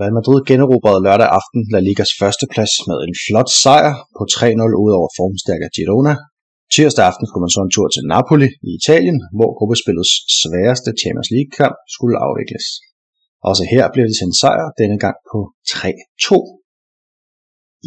Real 0.00 0.14
Madrid 0.18 0.40
generobrede 0.50 1.04
lørdag 1.06 1.28
aften 1.38 1.60
La 1.72 1.80
Ligas 1.88 2.12
førsteplads 2.20 2.72
med 2.88 2.98
en 3.06 3.14
flot 3.24 3.50
sejr 3.62 3.92
på 4.16 4.22
3-0 4.34 4.82
ud 4.84 4.92
over 4.98 5.08
formstærke 5.18 5.68
Girona. 5.76 6.14
Tirsdag 6.74 7.04
aften 7.10 7.24
skulle 7.26 7.44
man 7.44 7.54
så 7.54 7.60
en 7.64 7.74
tur 7.74 7.88
til 7.94 8.04
Napoli 8.12 8.48
i 8.68 8.70
Italien, 8.80 9.18
hvor 9.36 9.50
gruppespillets 9.58 10.12
sværeste 10.40 10.90
Champions 11.02 11.30
League-kamp 11.34 11.76
skulle 11.94 12.16
afvikles. 12.26 12.66
Også 13.50 13.62
her 13.72 13.84
blev 13.92 14.04
det 14.08 14.16
til 14.16 14.28
en 14.30 14.38
sejr, 14.42 14.66
denne 14.80 14.98
gang 15.04 15.16
på 15.30 15.38
3-2. 15.70 16.67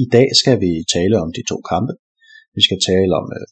I 0.04 0.06
dag 0.16 0.28
skal 0.42 0.56
vi 0.64 0.72
tale 0.96 1.16
om 1.24 1.30
de 1.38 1.44
to 1.52 1.58
kampe. 1.72 1.94
Vi 2.58 2.62
skal 2.68 2.80
tale 2.90 3.12
om 3.22 3.28
øh, 3.38 3.42
uh, 3.42 3.48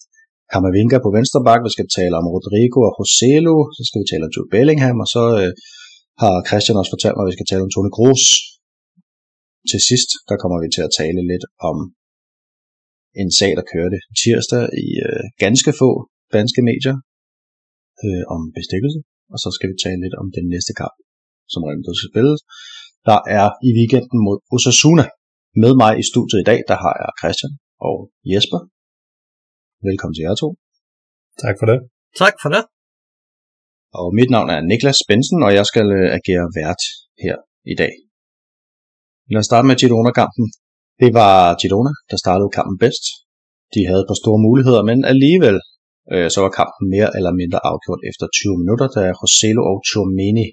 Kamavinga 0.51 0.97
på 1.05 1.09
venstre 1.17 1.39
bak, 1.47 1.61
vi 1.67 1.71
skal 1.75 1.89
tale 1.97 2.15
om 2.19 2.25
Rodrigo 2.33 2.79
og 2.87 2.93
Joselu, 2.97 3.57
så 3.77 3.81
skal 3.87 3.99
vi 4.01 4.07
tale 4.11 4.25
om 4.27 4.33
Jude 4.35 4.51
Bellingham, 4.53 4.97
og 5.03 5.09
så 5.15 5.23
øh, 5.41 5.51
har 6.21 6.35
Christian 6.49 6.79
også 6.79 6.93
fortalt 6.95 7.15
mig, 7.15 7.23
at 7.25 7.31
vi 7.31 7.37
skal 7.37 7.49
tale 7.49 7.65
om 7.65 7.71
Tony 7.73 7.91
Kroos. 7.95 8.23
Til 9.71 9.81
sidst, 9.89 10.09
der 10.29 10.35
kommer 10.41 10.57
vi 10.63 10.67
til 10.75 10.83
at 10.87 10.95
tale 11.01 11.21
lidt 11.31 11.45
om 11.69 11.77
en 13.21 13.31
sag, 13.39 13.51
der 13.59 13.65
kørte 13.73 13.97
tirsdag 14.21 14.63
i 14.85 14.87
øh, 15.07 15.23
ganske 15.43 15.71
få 15.81 15.89
danske 16.37 16.61
medier 16.69 16.95
øh, 18.05 18.23
om 18.35 18.41
bestikkelse, 18.57 18.99
og 19.33 19.37
så 19.43 19.49
skal 19.55 19.67
vi 19.71 19.75
tale 19.85 19.99
lidt 20.05 20.15
om 20.21 20.27
den 20.37 20.45
næste 20.53 20.73
kamp, 20.81 20.95
som 21.51 21.61
rent 21.67 21.85
skal 21.99 22.11
spilles. 22.13 22.41
Der 23.09 23.19
er 23.39 23.47
i 23.67 23.69
weekenden 23.79 24.19
mod 24.27 24.37
Osasuna. 24.55 25.05
Med 25.63 25.73
mig 25.81 25.93
i 26.01 26.03
studiet 26.11 26.41
i 26.41 26.47
dag, 26.51 26.59
der 26.69 26.77
har 26.83 26.93
jeg 27.01 27.11
Christian 27.21 27.53
og 27.87 27.95
Jesper. 28.31 28.59
Velkommen 29.87 30.15
til 30.15 30.23
jer 30.25 30.35
to. 30.43 30.49
Tak 31.43 31.55
for 31.59 31.65
det. 31.71 31.79
Tak 32.21 32.35
for 32.41 32.49
det. 32.55 32.63
Og 33.99 34.07
mit 34.19 34.29
navn 34.35 34.49
er 34.55 34.59
Niklas 34.71 34.99
Bensen, 35.09 35.39
og 35.45 35.51
jeg 35.57 35.65
skal 35.71 35.87
øh, 35.99 36.07
agere 36.19 36.45
vært 36.59 36.81
her 37.23 37.37
i 37.73 37.75
dag. 37.81 37.93
Lad 39.31 39.41
os 39.41 39.47
starte 39.49 39.67
med 39.69 39.79
Girona-kampen. 39.81 40.45
Det 41.01 41.09
var 41.19 41.35
Girona, 41.61 41.93
der 42.11 42.17
startede 42.23 42.55
kampen 42.57 42.77
bedst. 42.83 43.03
De 43.73 43.81
havde 43.89 44.01
et 44.03 44.09
par 44.09 44.19
store 44.23 44.39
muligheder, 44.47 44.81
men 44.89 44.97
alligevel 45.13 45.57
øh, 46.13 46.27
så 46.33 46.39
var 46.45 46.51
kampen 46.59 46.83
mere 46.95 47.09
eller 47.17 47.33
mindre 47.41 47.59
afgjort 47.71 48.01
efter 48.09 48.25
20 48.27 48.61
minutter, 48.61 48.87
da 48.95 49.03
Roselo 49.19 49.61
og 49.71 49.77
Chomini 49.89 50.47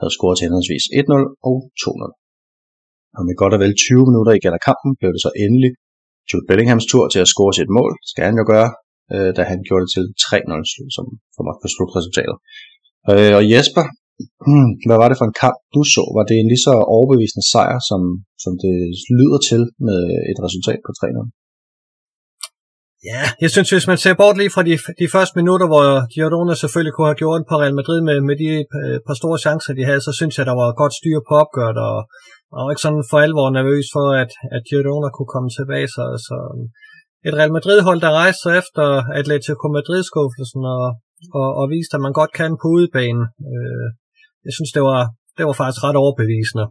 havde 0.00 0.14
scoret 0.16 0.36
til 0.36 0.46
henholdsvis 0.46 0.84
1-0 1.00 1.48
og 1.50 1.56
2-0. 1.82 2.23
Og 3.16 3.22
med 3.26 3.34
godt 3.42 3.54
og 3.56 3.60
vel 3.64 3.74
20 3.74 4.08
minutter 4.10 4.32
igen 4.38 4.54
af 4.58 4.62
kampen 4.68 4.90
blev 5.00 5.10
det 5.14 5.22
så 5.26 5.30
endelig 5.44 5.70
Jude 6.28 6.46
Bellinghams 6.48 6.86
tur 6.90 7.04
til 7.12 7.20
at 7.24 7.32
score 7.34 7.52
sit 7.58 7.70
mål, 7.78 7.92
skal 8.10 8.24
han 8.28 8.36
jo 8.40 8.44
gøre, 8.52 8.70
øh, 9.14 9.30
da 9.36 9.42
han 9.50 9.58
gjorde 9.66 9.84
det 9.84 9.92
til 9.96 10.04
3-0, 10.24 10.96
som 10.96 11.04
for 11.34 11.42
mig 11.46 11.54
på 11.62 11.66
slutresultatet. 11.74 12.36
Øh, 13.12 13.32
og 13.38 13.44
Jesper, 13.52 13.84
hmm, 14.46 14.70
hvad 14.86 14.98
var 15.00 15.08
det 15.08 15.18
for 15.18 15.28
en 15.28 15.40
kamp, 15.44 15.58
du 15.74 15.80
så? 15.94 16.04
Var 16.16 16.24
det 16.28 16.36
en 16.36 16.50
lige 16.52 16.66
så 16.68 16.74
overbevisende 16.96 17.46
sejr, 17.52 17.78
som, 17.90 18.00
som 18.44 18.52
det 18.64 18.76
lyder 19.18 19.40
til 19.50 19.62
med 19.88 20.00
et 20.30 20.38
resultat 20.46 20.80
på 20.86 20.90
3-0? 20.98 21.44
Ja, 23.10 23.22
jeg 23.44 23.50
synes, 23.54 23.70
hvis 23.74 23.90
man 23.90 23.98
ser 24.04 24.14
bort 24.22 24.36
lige 24.40 24.54
fra 24.54 24.66
de, 24.68 24.74
de 25.02 25.08
første 25.14 25.34
minutter, 25.40 25.66
hvor 25.72 25.84
Girona 26.14 26.54
selvfølgelig 26.54 26.94
kunne 26.94 27.10
have 27.10 27.22
gjort 27.22 27.42
på 27.50 27.54
Real 27.62 27.78
Madrid 27.80 28.00
med, 28.08 28.18
med 28.28 28.36
de 28.42 28.50
øh, 28.80 28.96
par 29.06 29.16
store 29.20 29.38
chancer, 29.44 29.72
de 29.78 29.88
havde, 29.88 30.02
så 30.08 30.12
synes 30.18 30.34
jeg, 30.38 30.46
der 30.50 30.56
var 30.60 30.78
godt 30.82 30.94
styr 31.00 31.18
på 31.28 31.34
opgøret, 31.42 31.78
og, 31.88 31.98
var 32.62 32.72
ikke 32.72 32.86
sådan 32.86 33.04
for 33.10 33.18
alvor 33.26 33.48
nervøs 33.58 33.86
for, 33.94 34.06
at, 34.22 34.32
at 34.56 34.62
Girona 34.68 35.08
kunne 35.12 35.32
komme 35.34 35.50
tilbage. 35.58 35.88
Så, 35.96 36.04
så 36.26 36.36
øhm, 36.48 36.66
et 37.26 37.34
Real 37.38 37.52
Madrid-hold, 37.56 38.00
der 38.04 38.18
rejste 38.22 38.42
sig 38.44 38.54
efter 38.62 38.84
Atletico 39.20 39.66
Madrid-skuffelsen 39.78 40.62
og, 40.76 40.84
og, 41.38 41.48
og 41.60 41.64
viste, 41.74 41.96
at 41.96 42.04
man 42.06 42.18
godt 42.20 42.32
kan 42.40 42.52
på 42.60 42.66
udebanen. 42.76 43.26
Øh, 43.52 43.86
jeg 44.46 44.52
synes, 44.56 44.72
det 44.76 44.82
var, 44.90 45.00
det 45.36 45.44
var 45.48 45.56
faktisk 45.60 45.82
ret 45.86 46.00
overbevisende. 46.02 46.66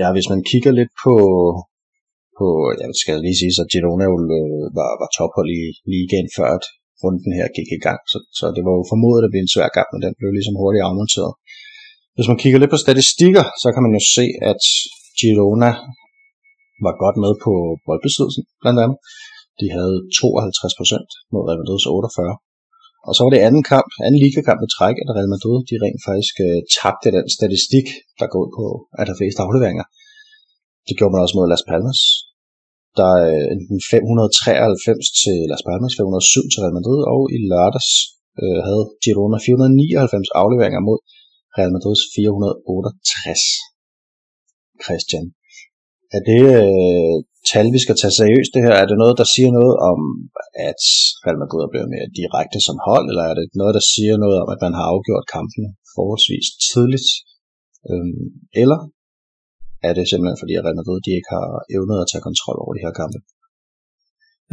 Ja, 0.00 0.06
hvis 0.14 0.30
man 0.32 0.42
kigger 0.50 0.72
lidt 0.80 0.92
på, 1.04 1.14
på 2.38 2.46
jeg 2.80 2.88
skal 3.02 3.16
lige 3.26 3.40
sige, 3.40 3.52
at 3.62 3.70
Girona 3.72 4.04
jo 4.10 4.16
øh, 4.38 4.66
var, 4.78 4.90
var 5.00 5.10
tophold 5.18 5.50
i 5.60 5.62
ligaen 5.92 6.30
før 6.36 6.48
at 6.58 6.64
runden 7.02 7.32
her 7.38 7.48
gik 7.58 7.70
i 7.78 7.82
gang, 7.86 8.00
så, 8.12 8.18
så 8.38 8.44
det 8.56 8.62
var 8.66 8.74
jo 8.78 8.82
formodet 8.92 9.24
at 9.24 9.32
blive 9.32 9.44
en 9.46 9.54
svær 9.54 9.68
kamp, 9.76 9.88
men 9.90 10.02
den 10.04 10.14
blev 10.18 10.30
ligesom 10.38 10.58
hurtigt 10.60 10.86
afmonteret. 10.88 11.32
Hvis 12.16 12.28
man 12.30 12.40
kigger 12.42 12.58
lidt 12.58 12.74
på 12.74 12.82
statistikker, 12.84 13.44
så 13.62 13.68
kan 13.74 13.82
man 13.84 13.92
jo 13.98 14.02
se, 14.16 14.26
at 14.50 14.62
Girona 15.18 15.72
var 16.86 16.94
godt 17.02 17.16
med 17.24 17.32
på 17.44 17.52
boldbesiddelsen, 17.86 18.44
blandt 18.62 18.80
andet. 18.84 18.98
De 19.60 19.66
havde 19.76 19.96
52% 20.18 21.32
mod 21.32 21.42
Real 21.48 21.60
Madrid's 21.60 21.86
48. 21.88 22.34
Og 23.08 23.12
så 23.14 23.20
var 23.24 23.32
det 23.32 23.46
anden 23.48 23.64
kamp, 23.72 23.90
anden 24.06 24.20
ligakamp 24.24 24.58
med 24.60 24.70
træk, 24.76 24.96
at 25.02 25.12
Real 25.16 25.32
Madrid 25.34 25.58
de 25.68 25.76
rent 25.84 26.02
faktisk 26.08 26.34
uh, 26.46 26.58
tabte 26.76 27.08
den 27.16 27.26
statistik, 27.36 27.86
der 28.20 28.26
går 28.30 28.40
ud 28.44 28.50
på, 28.58 28.66
at 28.98 29.04
der 29.08 29.18
flest 29.20 29.38
afleveringer. 29.44 29.86
Det 30.86 30.94
gjorde 30.98 31.12
man 31.12 31.24
også 31.24 31.36
mod 31.36 31.46
Las 31.52 31.66
Palmas. 31.70 32.00
Der 32.98 33.10
er 33.24 33.30
øh, 33.34 33.54
enten 33.54 33.78
593 33.90 35.06
til 35.22 35.36
Las 35.50 35.64
Palmas, 35.68 35.94
507 36.00 36.46
til 36.50 36.60
Real 36.62 36.76
Madrid, 36.78 37.00
og 37.14 37.20
i 37.34 37.38
lørdags 37.50 37.90
uh, 38.42 38.60
havde 38.66 38.84
Girona 39.04 39.38
499 39.46 40.30
afleveringer 40.42 40.80
mod 40.88 40.98
Real 41.56 41.72
Madrid's 41.74 42.04
468. 42.14 43.44
Christian, 44.84 45.24
er 46.16 46.22
det 46.30 46.42
øh, 46.60 47.16
tal, 47.50 47.66
vi 47.76 47.80
skal 47.84 47.96
tage 47.98 48.18
seriøst 48.20 48.50
det 48.54 48.62
her? 48.66 48.74
Er 48.82 48.86
det 48.90 48.98
noget, 49.02 49.16
der 49.20 49.26
siger 49.34 49.50
noget 49.58 49.74
om, 49.90 49.98
at 50.70 50.82
Real 51.24 51.40
Madrid 51.42 51.60
er 51.64 51.72
blevet 51.72 51.92
mere 51.94 52.08
direkte 52.20 52.58
som 52.66 52.76
hold, 52.88 53.06
eller 53.10 53.24
er 53.30 53.36
det 53.38 53.46
noget, 53.60 53.74
der 53.78 53.84
siger 53.94 54.14
noget 54.24 54.36
om, 54.42 54.48
at 54.54 54.60
man 54.64 54.74
har 54.78 54.86
afgjort 54.92 55.26
kampen 55.36 55.64
forholdsvis 55.94 56.46
tidligt? 56.70 57.08
Øhm, 57.90 58.24
eller 58.62 58.80
er 59.88 59.92
det 59.96 60.04
simpelthen 60.10 60.40
fordi, 60.42 60.54
at 60.56 60.64
Real 60.66 60.80
Madrid 60.80 60.98
de 61.06 61.12
ikke 61.18 61.30
har 61.36 61.48
evnet 61.76 61.98
at 62.02 62.08
tage 62.10 62.26
kontrol 62.28 62.58
over 62.64 62.72
de 62.74 62.84
her 62.86 62.94
kampe? 63.00 63.18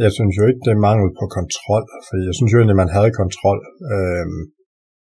Jeg 0.04 0.12
synes 0.16 0.34
jo 0.38 0.44
ikke, 0.48 0.62
det 0.64 0.72
er 0.72 0.86
mangel 0.88 1.10
på 1.20 1.26
kontrol, 1.38 1.84
for 2.06 2.14
jeg 2.28 2.34
synes 2.36 2.50
jo 2.52 2.58
egentlig, 2.58 2.76
at 2.78 2.84
man 2.84 2.96
havde 2.96 3.18
kontrol. 3.22 3.60
Øhm, 3.92 4.40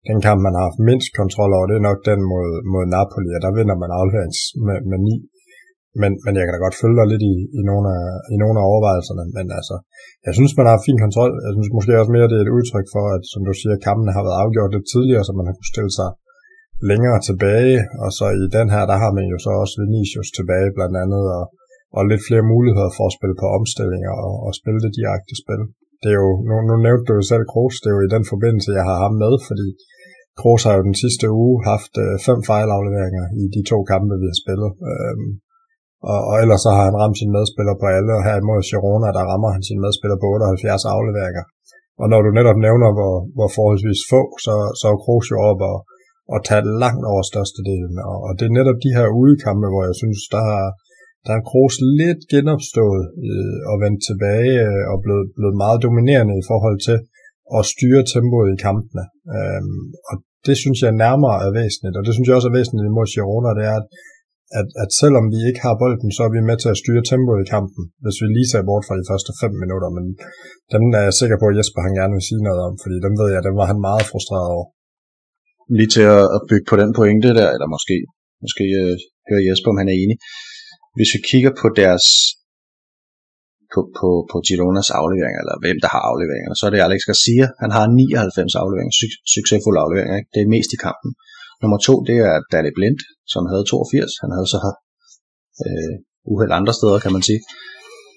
den 0.09 0.19
kamp, 0.25 0.39
man 0.45 0.55
har 0.55 0.63
haft 0.67 0.85
mindst 0.89 1.09
kontrol 1.19 1.51
over, 1.57 1.67
det 1.69 1.77
er 1.77 1.89
nok 1.89 1.99
den 2.09 2.19
mod, 2.31 2.49
mod 2.73 2.85
Napoli, 2.95 3.29
og 3.37 3.41
der 3.45 3.51
vinder 3.57 3.75
man 3.83 3.91
afleverings 3.99 4.39
med, 4.65 4.77
med 4.89 4.99
9 4.99 5.29
men, 6.01 6.11
men 6.25 6.33
jeg 6.37 6.43
kan 6.45 6.53
da 6.55 6.59
godt 6.65 6.79
følge 6.81 6.97
dig 6.99 7.07
lidt 7.11 7.23
i, 7.33 7.35
i, 7.59 7.61
nogle 7.69 7.87
af, 7.97 8.05
i 8.33 8.35
nogle 8.43 8.57
af 8.59 8.65
overvejelserne. 8.71 9.23
Men 9.37 9.45
altså, 9.59 9.75
jeg 10.27 10.33
synes, 10.37 10.53
man 10.59 10.69
har 10.69 10.85
fin 10.87 10.99
kontrol. 11.05 11.31
Jeg 11.45 11.53
synes 11.55 11.75
måske 11.77 11.99
også 12.01 12.13
mere, 12.15 12.29
det 12.31 12.37
er 12.37 12.45
et 12.45 12.57
udtryk 12.57 12.87
for, 12.95 13.05
at 13.15 13.23
som 13.33 13.41
du 13.47 13.53
siger, 13.61 13.85
kampene 13.87 14.15
har 14.15 14.23
været 14.27 14.41
afgjort 14.43 14.73
lidt 14.75 14.87
tidligere, 14.93 15.23
så 15.25 15.31
man 15.37 15.47
har 15.47 15.55
kunnet 15.55 15.73
stille 15.73 15.93
sig 15.99 16.09
længere 16.89 17.19
tilbage. 17.29 17.77
Og 18.03 18.09
så 18.17 18.25
i 18.43 18.45
den 18.57 18.67
her, 18.73 18.83
der 18.91 18.97
har 19.03 19.11
man 19.17 19.25
jo 19.33 19.37
så 19.45 19.51
også 19.61 19.75
Vinicius 19.81 20.29
tilbage 20.37 20.69
blandt 20.77 20.95
andet, 21.03 21.23
og, 21.37 21.45
og 21.97 22.01
lidt 22.11 22.23
flere 22.27 22.45
muligheder 22.53 22.91
for 22.97 23.05
at 23.07 23.15
spille 23.17 23.37
på 23.41 23.47
omstillinger 23.57 24.13
og, 24.27 24.33
og 24.45 24.51
spille 24.59 24.79
det 24.85 24.91
direkte 24.99 25.33
spil. 25.43 25.61
Det 26.01 26.09
er 26.13 26.19
jo, 26.23 26.31
nu, 26.47 26.55
nu 26.69 26.73
nævnte 26.85 27.07
du 27.07 27.13
jo 27.19 27.23
selv 27.31 27.45
Kroos, 27.51 27.75
det 27.81 27.89
er 27.89 27.95
jo 27.97 28.03
i 28.07 28.13
den 28.15 28.25
forbindelse, 28.31 28.77
jeg 28.79 28.85
har 28.89 28.97
ham 29.05 29.15
med, 29.23 29.33
fordi 29.47 29.67
Kroos 30.39 30.63
har 30.67 30.73
jo 30.77 30.83
den 30.89 30.97
sidste 31.03 31.25
uge 31.43 31.55
haft 31.71 31.93
øh, 32.03 32.13
fem 32.27 32.39
fejlafleveringer 32.49 33.25
i 33.41 33.43
de 33.55 33.61
to 33.71 33.77
kampe, 33.91 34.13
vi 34.21 34.27
har 34.31 34.39
spillet. 34.43 34.71
Øhm, 34.89 35.29
og, 36.11 36.19
og 36.29 36.35
ellers 36.43 36.61
så 36.65 36.69
har 36.75 36.83
han 36.87 36.99
ramt 37.01 37.17
sine 37.19 37.35
medspillere 37.37 37.77
på 37.81 37.87
alle, 37.97 38.11
og 38.17 38.21
her 38.27 38.35
imod 38.37 38.61
Girona, 38.69 39.09
der 39.17 39.23
rammer 39.31 39.49
han 39.55 39.63
sine 39.67 39.83
medspillere 39.85 40.21
på 40.21 40.27
78 40.33 40.85
afleveringer. 40.95 41.45
Og 42.01 42.05
når 42.11 42.19
du 42.25 42.29
netop 42.31 42.59
nævner, 42.67 42.89
hvor, 42.97 43.15
hvor 43.35 43.49
forholdsvis 43.57 44.01
få, 44.11 44.21
så, 44.45 44.53
så 44.79 44.85
er 44.93 45.01
Kroos 45.03 45.27
jo 45.33 45.37
op 45.51 45.59
og, 45.71 45.77
og 46.33 46.39
tager 46.47 46.65
langt 46.83 47.05
over 47.11 47.23
størstedelen. 47.31 47.97
Og, 48.09 48.17
og 48.27 48.31
det 48.37 48.45
er 48.45 48.57
netop 48.59 48.79
de 48.85 48.95
her 48.97 49.07
udekampe, 49.21 49.67
hvor 49.73 49.83
jeg 49.89 49.95
synes, 50.01 50.19
der 50.33 50.41
har, 50.49 50.65
der 51.25 51.33
er 51.35 51.47
Kroos 51.49 51.75
lidt 52.01 52.21
genopstået 52.33 53.03
øh, 53.27 53.59
og 53.69 53.75
vendt 53.83 54.01
tilbage 54.09 54.55
øh, 54.69 54.83
og 54.91 54.97
blevet, 55.03 55.25
blevet 55.37 55.55
meget 55.63 55.83
dominerende 55.85 56.35
i 56.41 56.47
forhold 56.51 56.77
til 56.87 56.97
at 57.57 57.63
styre 57.73 58.03
tempoet 58.13 58.49
i 58.55 58.61
kampene. 58.67 59.03
Øhm, 59.35 59.81
og 60.09 60.15
det 60.47 60.55
synes 60.63 60.79
jeg 60.85 61.01
nærmere 61.05 61.37
er 61.45 61.51
væsentligt, 61.61 61.95
og 61.97 62.03
det 62.05 62.13
synes 62.13 62.27
jeg 62.27 62.37
også 62.37 62.49
er 62.51 62.59
væsentligt 62.59 62.89
imod 62.89 63.07
Girona, 63.13 63.51
det 63.59 63.65
er, 63.71 63.77
at 63.81 63.87
at, 64.59 64.67
at 64.83 64.89
selvom 65.01 65.25
vi 65.33 65.39
ikke 65.49 65.61
har 65.65 65.75
bolden, 65.81 66.09
så 66.15 66.21
er 66.27 66.31
vi 66.35 66.41
med 66.49 66.57
til 66.59 66.73
at 66.73 66.81
styre 66.81 67.03
tempoet 67.11 67.41
i 67.43 67.51
kampen, 67.55 67.83
hvis 68.03 68.17
vi 68.21 68.27
lige 68.27 68.49
ser 68.51 68.63
bort 68.69 68.85
fra 68.87 68.99
de 69.01 69.09
første 69.11 69.31
5 69.41 69.63
minutter, 69.63 69.89
men 69.97 70.05
den 70.73 70.81
er 70.99 71.03
jeg 71.07 71.15
sikker 71.21 71.37
på, 71.39 71.45
at 71.49 71.57
Jesper 71.57 71.81
han 71.87 71.97
gerne 71.99 72.15
vil 72.17 72.27
sige 72.29 72.45
noget 72.47 72.61
om, 72.67 72.73
fordi 72.83 72.95
dem 73.05 73.13
ved 73.21 73.29
jeg, 73.33 73.41
dem 73.47 73.55
var 73.59 73.67
han 73.71 73.79
meget 73.89 74.05
frustreret 74.11 74.49
over. 74.55 74.67
Lige 75.77 75.91
til 75.95 76.05
at 76.35 76.41
bygge 76.49 76.67
på 76.71 76.75
den 76.81 76.91
pointe 76.99 77.29
der, 77.39 77.49
eller 77.55 77.69
måske, 77.75 77.95
måske 78.43 78.65
øh, 78.81 78.93
høre 79.29 79.45
Jesper, 79.47 79.69
om 79.71 79.79
han 79.81 79.91
er 79.91 79.97
enig. 80.03 80.17
Hvis 80.97 81.11
vi 81.15 81.19
kigger 81.31 81.51
på 81.61 81.67
deres 81.81 82.05
på, 83.73 83.79
på, 83.99 84.09
på 84.31 84.37
Gironas 84.47 84.89
afleveringer, 84.99 85.39
eller 85.43 85.57
hvem 85.63 85.77
der 85.83 85.89
har 85.95 86.03
afleveringer, 86.11 86.51
så 86.59 86.63
er 86.67 86.71
det 86.73 86.85
Alex 86.87 87.01
Garcia. 87.09 87.45
Han 87.63 87.71
har 87.77 87.83
99 87.87 88.61
afleveringer, 88.63 88.95
su- 88.99 89.21
succesfulde 89.35 89.79
afleveringer. 89.83 90.17
Ikke? 90.19 90.31
Det 90.35 90.41
er 90.41 90.53
mest 90.55 90.71
i 90.75 90.79
kampen. 90.87 91.09
Nummer 91.61 91.79
to, 91.87 91.93
det 92.09 92.17
er 92.29 92.35
Danny 92.53 92.71
Blind, 92.77 92.99
som 93.33 93.43
havde 93.51 93.65
82. 93.65 94.23
Han 94.23 94.31
havde 94.35 94.49
så 94.53 94.59
øh, 95.65 95.95
uheld 96.31 96.53
andre 96.59 96.73
steder, 96.79 96.97
kan 97.05 97.13
man 97.17 97.23
sige. 97.29 97.41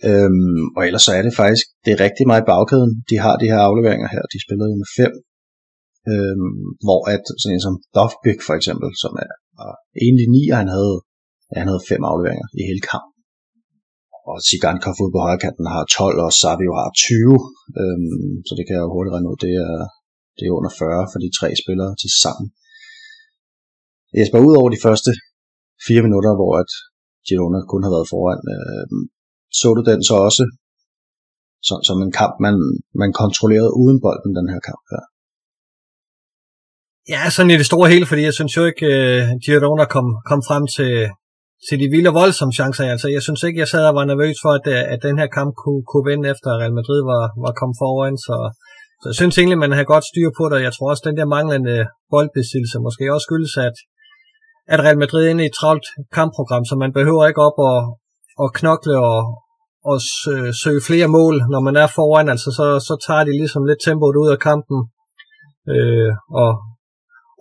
Øhm, 0.08 0.64
og 0.76 0.82
ellers 0.88 1.04
så 1.06 1.12
er 1.18 1.22
det 1.26 1.34
faktisk, 1.42 1.64
det 1.84 1.90
er 1.92 2.04
rigtig 2.06 2.24
meget 2.30 2.42
i 2.44 2.50
bagkæden. 2.52 2.92
De 3.10 3.16
har 3.24 3.34
de 3.42 3.50
her 3.52 3.60
afleveringer 3.68 4.08
her, 4.14 4.22
de 4.32 4.38
spiller 4.44 4.66
jo 4.70 4.76
med 4.82 4.90
fem. 5.00 5.12
Øhm, 6.12 6.62
hvor 6.86 7.00
at 7.14 7.24
sådan 7.40 7.54
en 7.54 7.66
som 7.66 7.76
Dovbyk 7.96 8.40
for 8.48 8.54
eksempel, 8.58 8.88
som 9.02 9.12
er, 9.24 9.32
var 9.58 9.72
egentlig 10.04 10.26
ni, 10.36 10.42
og 10.52 10.58
han 10.62 10.70
havde, 10.76 10.96
ja, 11.52 11.56
han 11.62 11.70
havde 11.70 11.88
fem 11.90 12.02
afleveringer 12.10 12.48
i 12.60 12.62
hele 12.70 12.82
kampen. 12.90 13.12
Og 14.30 14.36
Sigankov 14.46 14.94
ude 15.02 15.14
på 15.14 15.20
højre 15.26 15.42
kanten 15.44 15.66
har 15.74 15.82
12, 15.84 16.18
og 16.24 16.30
Savio 16.40 16.72
har 16.80 16.88
20. 16.92 17.34
Øhm, 17.80 18.32
så 18.46 18.52
det 18.56 18.64
kan 18.64 18.74
jeg 18.76 18.84
jo 18.84 18.94
hurtigt 18.94 19.14
regne 19.14 19.30
ud, 19.32 19.38
det 19.46 19.52
er, 19.66 19.74
det 20.36 20.44
er 20.44 20.56
under 20.58 20.72
40 20.80 21.10
for 21.12 21.18
de 21.24 21.30
tre 21.38 21.48
spillere 21.62 21.92
til 22.02 22.10
sammen. 22.22 22.46
Jesper, 24.16 24.46
ud 24.48 24.54
over 24.60 24.70
de 24.74 24.84
første 24.86 25.10
fire 25.86 26.02
minutter, 26.06 26.32
hvor 26.38 26.52
at 26.62 26.70
Girona 27.26 27.60
kun 27.72 27.84
har 27.86 27.92
været 27.96 28.10
foran, 28.12 28.42
øh, 28.54 28.86
så 29.58 29.66
du 29.76 29.82
den 29.90 30.00
så 30.08 30.16
også 30.28 30.44
som, 31.68 31.78
som 31.88 31.96
en 32.06 32.12
kamp, 32.20 32.34
man, 32.46 32.54
man 33.02 33.10
kontrollerede 33.22 33.76
uden 33.82 33.98
bolden, 34.04 34.32
den 34.38 34.48
her 34.52 34.60
kamp 34.68 34.84
her? 34.92 35.02
Ja, 37.12 37.22
sådan 37.30 37.50
i 37.54 37.60
det 37.60 37.70
store 37.70 37.88
hele, 37.92 38.06
fordi 38.10 38.22
jeg 38.28 38.34
synes 38.38 38.56
jo 38.56 38.62
ikke, 38.70 38.86
uh, 38.92 39.24
Girona 39.44 39.84
kom, 39.94 40.06
kom 40.30 40.40
frem 40.48 40.64
til, 40.76 40.92
til 41.66 41.76
de 41.82 41.88
vilde 41.94 42.12
voldsomme 42.22 42.54
chancer. 42.58 42.84
Altså, 42.94 43.08
jeg 43.16 43.22
synes 43.26 43.42
ikke, 43.42 43.60
jeg 43.62 43.68
sad 43.72 43.84
og 43.90 43.94
var 43.98 44.04
nervøs 44.04 44.36
for, 44.44 44.52
at, 44.58 44.66
øh, 44.74 44.92
at 44.94 45.00
den 45.06 45.16
her 45.20 45.28
kamp 45.38 45.50
kunne, 45.62 45.82
kunne 45.90 46.06
vinde 46.10 46.30
efter 46.32 46.48
Real 46.60 46.74
Madrid 46.78 47.00
var, 47.12 47.24
var 47.44 47.52
kommet 47.60 47.76
foran. 47.82 48.16
Så, 48.26 48.36
så 49.00 49.06
jeg 49.10 49.16
synes 49.20 49.38
egentlig, 49.38 49.58
man 49.64 49.76
har 49.78 49.92
godt 49.94 50.06
styr 50.10 50.28
på 50.38 50.44
det. 50.50 50.66
Jeg 50.66 50.72
tror 50.74 50.90
også, 50.90 51.02
at 51.02 51.08
den 51.10 51.18
der 51.20 51.32
manglende 51.36 51.76
boldbesiddelse 52.12 52.78
måske 52.86 53.04
også 53.14 53.26
skyldes, 53.28 53.54
at, 53.68 53.76
at 54.72 54.78
Real 54.86 55.00
Madrid 55.02 55.22
er 55.24 55.30
inde 55.32 55.44
i 55.44 55.50
et 55.50 55.58
travlt 55.60 55.86
kampprogram, 56.18 56.64
så 56.70 56.74
man 56.84 56.92
behøver 56.98 57.24
ikke 57.26 57.42
op 57.48 57.58
og, 57.70 57.78
og 58.42 58.48
knokle 58.58 58.96
og, 59.10 59.20
og 59.90 59.96
øh, 60.32 60.50
søge 60.62 60.82
flere 60.88 61.08
mål, 61.18 61.34
når 61.52 61.60
man 61.68 61.76
er 61.82 61.88
foran. 61.98 62.28
Altså, 62.34 62.48
så, 62.58 62.66
så 62.88 62.94
tager 63.06 63.24
de 63.24 63.32
ligesom 63.40 63.64
lidt 63.70 63.80
tempoet 63.86 64.16
ud 64.22 64.30
af 64.34 64.38
kampen. 64.48 64.78
Øh, 65.74 66.10
og, 66.42 66.50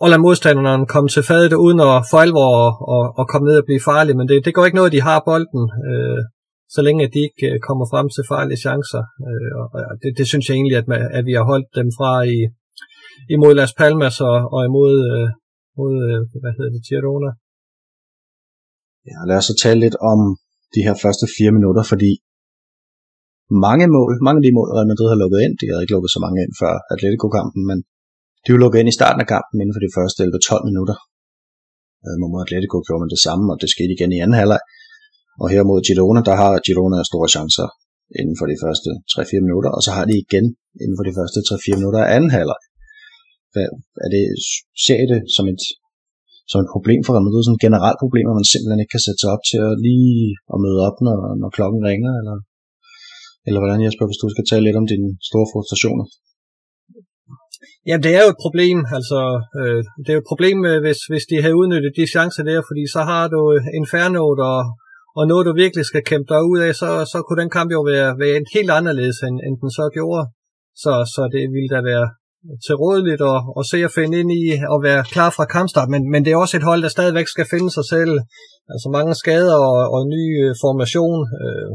og 0.02 0.08
lade 0.10 0.22
modstanderne 0.26 0.86
komme 0.94 1.10
til 1.16 1.24
fadet 1.30 1.54
uden 1.66 1.80
at 1.90 1.96
for 2.12 2.20
alvor 2.26 2.52
og, 2.96 3.04
og, 3.20 3.26
komme 3.32 3.46
ned 3.50 3.58
og 3.62 3.68
blive 3.70 3.86
farlige. 3.90 4.18
Men 4.20 4.28
det, 4.30 4.38
det 4.46 4.54
går 4.56 4.66
ikke 4.66 4.80
noget, 4.80 4.92
at 4.92 4.98
de 4.98 5.08
har 5.10 5.20
bolden, 5.30 5.64
øh, 5.90 6.22
så 6.76 6.80
længe 6.88 7.12
de 7.16 7.20
ikke 7.28 7.46
øh, 7.52 7.60
kommer 7.68 7.86
frem 7.92 8.08
til 8.16 8.24
farlige 8.32 8.64
chancer. 8.66 9.04
Øh, 9.30 9.52
og 9.62 9.96
det, 10.02 10.10
det 10.20 10.26
synes 10.32 10.46
jeg 10.46 10.56
egentlig, 10.56 10.78
at, 10.82 10.88
man, 10.92 11.02
at 11.18 11.24
vi 11.30 11.34
har 11.40 11.46
holdt 11.52 11.70
dem 11.80 11.88
fra 11.98 12.12
i, 12.36 12.38
imod 13.36 13.54
Las 13.60 13.74
Palmas 13.80 14.18
og, 14.30 14.38
og 14.56 14.62
imod, 14.70 14.94
øh, 15.14 15.28
mod 15.80 15.94
øh, 16.08 16.20
hvad 16.44 16.54
hedder 16.58 16.72
det, 16.76 16.82
Girona. 16.88 17.32
Ja, 19.10 19.18
lad 19.30 19.38
os 19.42 19.48
så 19.50 19.56
tale 19.64 19.80
lidt 19.86 19.98
om 20.12 20.20
de 20.76 20.82
her 20.88 20.96
første 21.04 21.26
fire 21.36 21.52
minutter, 21.58 21.84
fordi 21.92 22.12
mange 23.68 23.86
mål, 23.96 24.12
mange 24.26 24.40
af 24.40 24.46
de 24.46 24.56
mål, 24.58 24.68
Real 24.76 24.90
Madrid 24.92 25.10
har 25.12 25.20
lukket 25.24 25.40
ind, 25.46 25.54
de 25.60 25.68
havde 25.70 25.84
ikke 25.84 25.96
lukket 25.96 26.12
så 26.16 26.20
mange 26.26 26.40
ind 26.44 26.54
før 26.62 26.74
Atletico-kampen, 26.94 27.62
men 27.70 27.78
de 28.44 28.50
var 28.54 28.60
lukket 28.64 28.80
ind 28.80 28.92
i 28.92 29.00
starten 29.00 29.22
af 29.24 29.30
kampen 29.34 29.58
inden 29.62 29.76
for 29.76 29.84
de 29.86 29.96
første 29.98 30.20
11-12 30.24 30.70
minutter. 30.70 30.96
Øh, 32.06 32.16
Momo 32.22 32.38
Atletico 32.46 32.78
gjorde 32.86 33.02
man 33.04 33.14
det 33.16 33.22
samme, 33.28 33.46
og 33.54 33.58
det 33.62 33.70
skete 33.76 33.94
igen 33.96 34.12
i 34.16 34.22
anden 34.24 34.40
halvleg. 34.42 34.62
Og 35.42 35.48
her 35.54 35.62
mod 35.70 35.80
Girona, 35.88 36.22
der 36.30 36.36
har 36.42 36.52
Girona 36.68 37.00
store 37.12 37.30
chancer 37.36 37.68
inden 38.20 38.36
for 38.40 38.48
de 38.52 38.58
første 38.64 38.90
3-4 39.12 39.48
minutter, 39.48 39.72
og 39.78 39.82
så 39.86 39.92
har 39.98 40.06
de 40.10 40.16
igen 40.26 40.46
inden 40.84 40.96
for 40.98 41.06
de 41.10 41.14
første 41.20 41.40
3-4 41.48 41.80
minutter 41.80 42.02
af 42.04 42.10
anden 42.16 42.32
halvleg. 42.38 42.60
Er 44.06 44.10
det, 44.14 44.24
ser 44.86 45.00
I 45.04 45.08
det 45.14 45.22
som 45.36 45.46
et, 45.54 45.64
som 46.52 46.60
et 46.64 46.70
problem 46.76 47.00
for 47.04 47.12
Real 47.14 47.26
Madrid, 47.28 47.44
som 47.46 47.56
et 47.58 47.66
generelt 47.68 48.00
problem, 48.04 48.28
at 48.32 48.38
man 48.40 48.52
simpelthen 48.52 48.82
ikke 48.82 48.96
kan 48.96 49.06
sætte 49.06 49.22
sig 49.22 49.32
op 49.36 49.44
til 49.50 49.60
at 49.68 49.74
lige 49.88 50.22
at 50.54 50.58
møde 50.66 50.80
op, 50.88 50.98
når, 51.06 51.18
når 51.42 51.50
klokken 51.58 51.82
ringer, 51.90 52.12
eller, 52.20 52.36
eller 53.48 53.60
hvordan 53.62 53.84
Jesper, 53.86 54.06
hvis 54.08 54.22
du 54.22 54.28
skal 54.32 54.46
tale 54.46 54.66
lidt 54.66 54.80
om 54.82 54.88
dine 54.94 55.10
store 55.30 55.48
frustrationer? 55.52 56.06
Jamen, 57.88 58.04
det 58.06 58.14
er 58.18 58.24
jo 58.26 58.34
et 58.36 58.44
problem. 58.46 58.78
Altså, 58.98 59.20
øh, 59.60 59.82
det 60.04 60.10
er 60.10 60.18
jo 60.18 60.24
et 60.26 60.32
problem, 60.32 60.58
øh, 60.70 60.80
hvis, 60.86 61.00
hvis 61.12 61.26
de 61.32 61.42
havde 61.44 61.60
udnyttet 61.62 61.98
de 62.00 62.12
chancer 62.14 62.44
der, 62.50 62.60
fordi 62.70 62.84
så 62.96 63.02
har 63.12 63.24
du 63.34 63.42
øh, 63.54 63.78
en 63.78 63.86
færnot 63.94 64.40
og, 64.54 64.62
og 65.18 65.24
noget, 65.32 65.48
du 65.48 65.54
virkelig 65.64 65.86
skal 65.88 66.04
kæmpe 66.12 66.30
dig 66.34 66.42
ud 66.52 66.60
af, 66.68 66.72
så, 66.82 66.90
så 67.12 67.18
kunne 67.22 67.42
den 67.42 67.56
kamp 67.58 67.70
jo 67.78 67.82
være, 67.92 68.10
være 68.24 68.52
helt 68.56 68.72
anderledes, 68.80 69.18
end, 69.28 69.38
end 69.46 69.56
den 69.62 69.72
så 69.80 69.86
gjorde. 69.98 70.24
Så, 70.84 70.94
så 71.14 71.22
det 71.34 71.44
ville 71.56 71.72
da 71.76 71.80
være 71.92 72.08
tilrådeligt 72.68 73.22
at, 73.32 73.40
at 73.60 73.64
se 73.72 73.78
at 73.88 73.96
finde 73.98 74.16
ind 74.22 74.32
i 74.42 74.44
og 74.74 74.80
være 74.88 75.02
klar 75.14 75.30
fra 75.38 75.46
kampstart, 75.56 75.90
men, 75.94 76.02
men 76.12 76.22
det 76.26 76.32
er 76.32 76.44
også 76.44 76.58
et 76.58 76.70
hold, 76.70 76.82
der 76.86 76.96
stadigvæk 76.98 77.28
skal 77.28 77.48
finde 77.54 77.70
sig 77.78 77.86
selv. 77.94 78.14
Altså 78.74 78.88
mange 78.98 79.14
skader 79.22 79.58
og, 79.70 79.80
og 79.96 80.02
ny 80.16 80.24
øh, 80.44 80.52
formation. 80.64 81.20
Øh, 81.42 81.70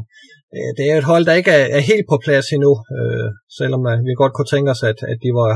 det 0.78 0.84
er 0.90 0.96
et 0.98 1.10
hold, 1.12 1.24
der 1.28 1.38
ikke 1.40 1.52
er, 1.60 1.66
er 1.76 1.82
helt 1.90 2.06
på 2.10 2.16
plads 2.24 2.46
endnu, 2.56 2.72
øh, 2.96 3.28
selvom 3.58 3.82
øh, 3.90 3.98
vi 4.06 4.12
godt 4.22 4.34
kunne 4.34 4.50
tænke 4.54 4.70
os, 4.74 4.82
at, 4.90 4.98
at 5.12 5.18
de 5.24 5.30
var 5.40 5.52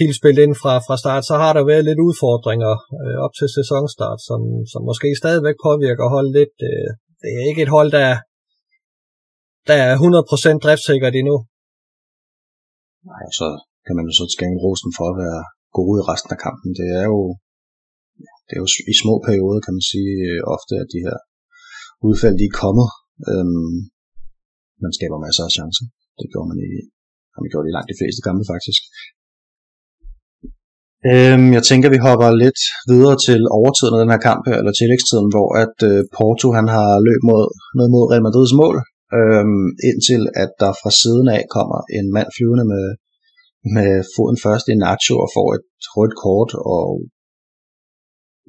helt 0.00 0.16
spillet 0.20 0.42
ind 0.46 0.54
fra, 0.62 0.72
fra 0.86 0.96
start, 1.02 1.22
så 1.30 1.34
har 1.42 1.52
der 1.54 1.70
været 1.70 1.84
lidt 1.88 2.04
udfordringer 2.08 2.72
øh, 3.02 3.16
op 3.24 3.34
til 3.38 3.48
sæsonstart, 3.58 4.20
som, 4.28 4.40
som 4.72 4.80
måske 4.90 5.08
stadigvæk 5.22 5.56
påvirker 5.66 6.12
holdet 6.14 6.32
lidt. 6.38 6.56
Øh, 6.70 6.88
det 7.22 7.30
er 7.36 7.42
ikke 7.50 7.62
et 7.66 7.74
hold, 7.76 7.90
der, 7.98 8.08
der 9.68 9.76
er 9.88 9.92
100% 9.96 10.64
driftsikkert 10.64 11.14
endnu. 11.20 11.36
Nej, 13.10 13.24
så 13.38 13.46
kan 13.84 13.94
man 13.96 14.06
jo 14.08 14.12
så 14.20 14.24
skænge 14.36 14.62
rosen 14.64 14.90
for 14.98 15.06
at 15.10 15.18
være 15.24 15.40
god 15.78 15.90
i 16.00 16.06
resten 16.10 16.30
af 16.34 16.40
kampen. 16.46 16.70
Det 16.80 16.88
er 17.00 17.04
jo, 17.12 17.20
det 18.46 18.54
er 18.56 18.62
jo 18.64 18.68
i 18.92 18.94
små 19.02 19.14
perioder, 19.28 19.60
kan 19.64 19.74
man 19.78 19.86
sige, 19.92 20.12
øh, 20.30 20.40
ofte, 20.54 20.74
at 20.82 20.88
de 20.94 21.00
her 21.06 21.18
udfald, 22.08 22.36
de 22.40 22.46
er 22.50 22.58
kommet. 22.64 22.88
Øhm, 23.30 23.74
man 24.84 24.92
skaber 24.96 25.18
masser 25.26 25.44
af 25.48 25.52
chancer. 25.56 25.86
Det 26.20 26.26
gjorde 26.32 26.48
man 26.52 26.60
i, 26.68 26.70
har 27.32 27.40
man 27.42 27.52
gjort 27.52 27.68
i 27.68 27.74
langt 27.76 27.90
de 27.92 28.00
fleste 28.00 28.20
kampe 28.26 28.44
faktisk. 28.52 28.82
Øhm, 31.10 31.48
jeg 31.56 31.64
tænker, 31.70 31.94
vi 31.94 32.04
hopper 32.06 32.28
lidt 32.44 32.60
videre 32.90 33.16
til 33.26 33.40
overtiden 33.58 33.94
af 33.94 34.00
den 34.02 34.12
her 34.14 34.22
kamp, 34.28 34.42
øh, 34.50 34.56
eller 34.60 34.74
tillægstiden, 34.80 35.28
hvor 35.34 35.48
at 35.64 35.76
øh, 35.90 36.00
Porto 36.16 36.48
han 36.58 36.68
har 36.76 36.90
løb 37.08 37.22
mod, 37.30 37.44
ned 37.78 37.88
mod 37.94 38.04
Real 38.10 38.24
Madrids 38.26 38.54
mål, 38.60 38.76
øhm, 39.18 39.66
indtil 39.90 40.22
at 40.42 40.50
der 40.62 40.72
fra 40.80 40.90
siden 41.02 41.26
af 41.36 41.42
kommer 41.56 41.78
en 41.98 42.06
mand 42.16 42.28
flyvende 42.36 42.66
med, 42.72 42.86
med 43.76 43.90
foden 44.14 44.38
først 44.44 44.66
i 44.72 44.74
Nacho 44.84 45.14
og 45.24 45.28
får 45.36 45.48
et 45.56 45.66
rødt 45.96 46.14
kort 46.24 46.50
og 46.74 46.86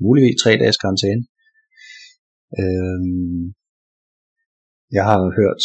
muligvis 0.06 0.38
tre 0.44 0.52
dages 0.62 0.82
karantæne. 0.84 1.24
Øhm, 2.62 3.44
jeg 4.98 5.04
har 5.10 5.20
hørt 5.40 5.64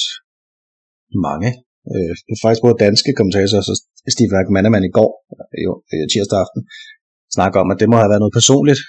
mange, 1.29 1.51
øh, 1.95 2.13
faktisk 2.43 2.63
både 2.67 2.83
danske 2.87 3.11
kommentatorer, 3.19 3.65
så 3.69 3.75
Steve 4.15 4.33
Mannemann 4.55 4.89
i 4.91 4.97
går, 4.99 5.11
jo, 5.65 5.73
tirsdag 6.13 6.39
aften, 6.45 6.61
snakker 7.37 7.59
om, 7.63 7.71
at 7.73 7.81
det 7.81 7.89
må 7.91 7.97
have 8.01 8.13
været 8.13 8.23
noget 8.25 8.39
personligt 8.41 8.81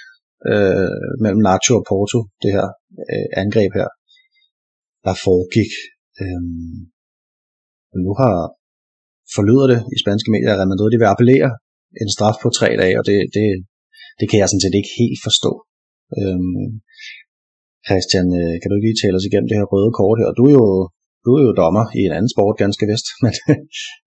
øh, 0.50 0.94
mellem 1.24 1.42
Nacho 1.48 1.72
og 1.80 1.84
Porto, 1.90 2.18
det 2.42 2.50
her 2.56 2.66
øh, 3.12 3.28
angreb 3.42 3.70
her, 3.80 3.88
der 5.06 5.14
foregik. 5.26 5.72
Øh, 6.22 6.42
nu 8.06 8.12
har 8.20 8.34
forlyder 9.36 9.66
det 9.72 9.80
i 9.94 9.96
spanske 10.02 10.32
medier, 10.34 10.52
at 10.52 10.58
Real 10.58 10.72
Madrid 10.72 10.90
de 10.90 11.00
vil 11.00 11.12
appellere 11.14 11.50
en 12.02 12.10
straf 12.14 12.36
på 12.42 12.48
tre 12.58 12.68
dage, 12.82 12.96
og 13.00 13.04
det, 13.08 13.18
det, 13.36 13.46
det 14.20 14.26
kan 14.30 14.38
jeg 14.40 14.48
sådan 14.48 14.64
set 14.64 14.76
ikke 14.78 14.96
helt 15.00 15.20
forstå. 15.26 15.52
Øhm, 16.18 16.70
Christian, 17.88 18.28
øh, 18.40 18.54
kan 18.58 18.68
du 18.68 18.74
ikke 18.74 18.88
lige 18.88 19.02
tale 19.02 19.18
os 19.18 19.28
igennem 19.28 19.48
det 19.48 19.58
her 19.58 19.70
røde 19.72 19.92
kort 19.98 20.18
her? 20.20 20.30
Du 20.38 20.42
er 20.50 20.54
jo, 20.60 20.66
du 21.24 21.30
er 21.38 21.42
jo 21.48 21.52
dommer 21.62 21.84
i 21.98 22.00
en 22.08 22.16
anden 22.16 22.32
sport, 22.34 22.60
ganske 22.62 22.84
vist, 22.90 23.06
men, 23.24 23.32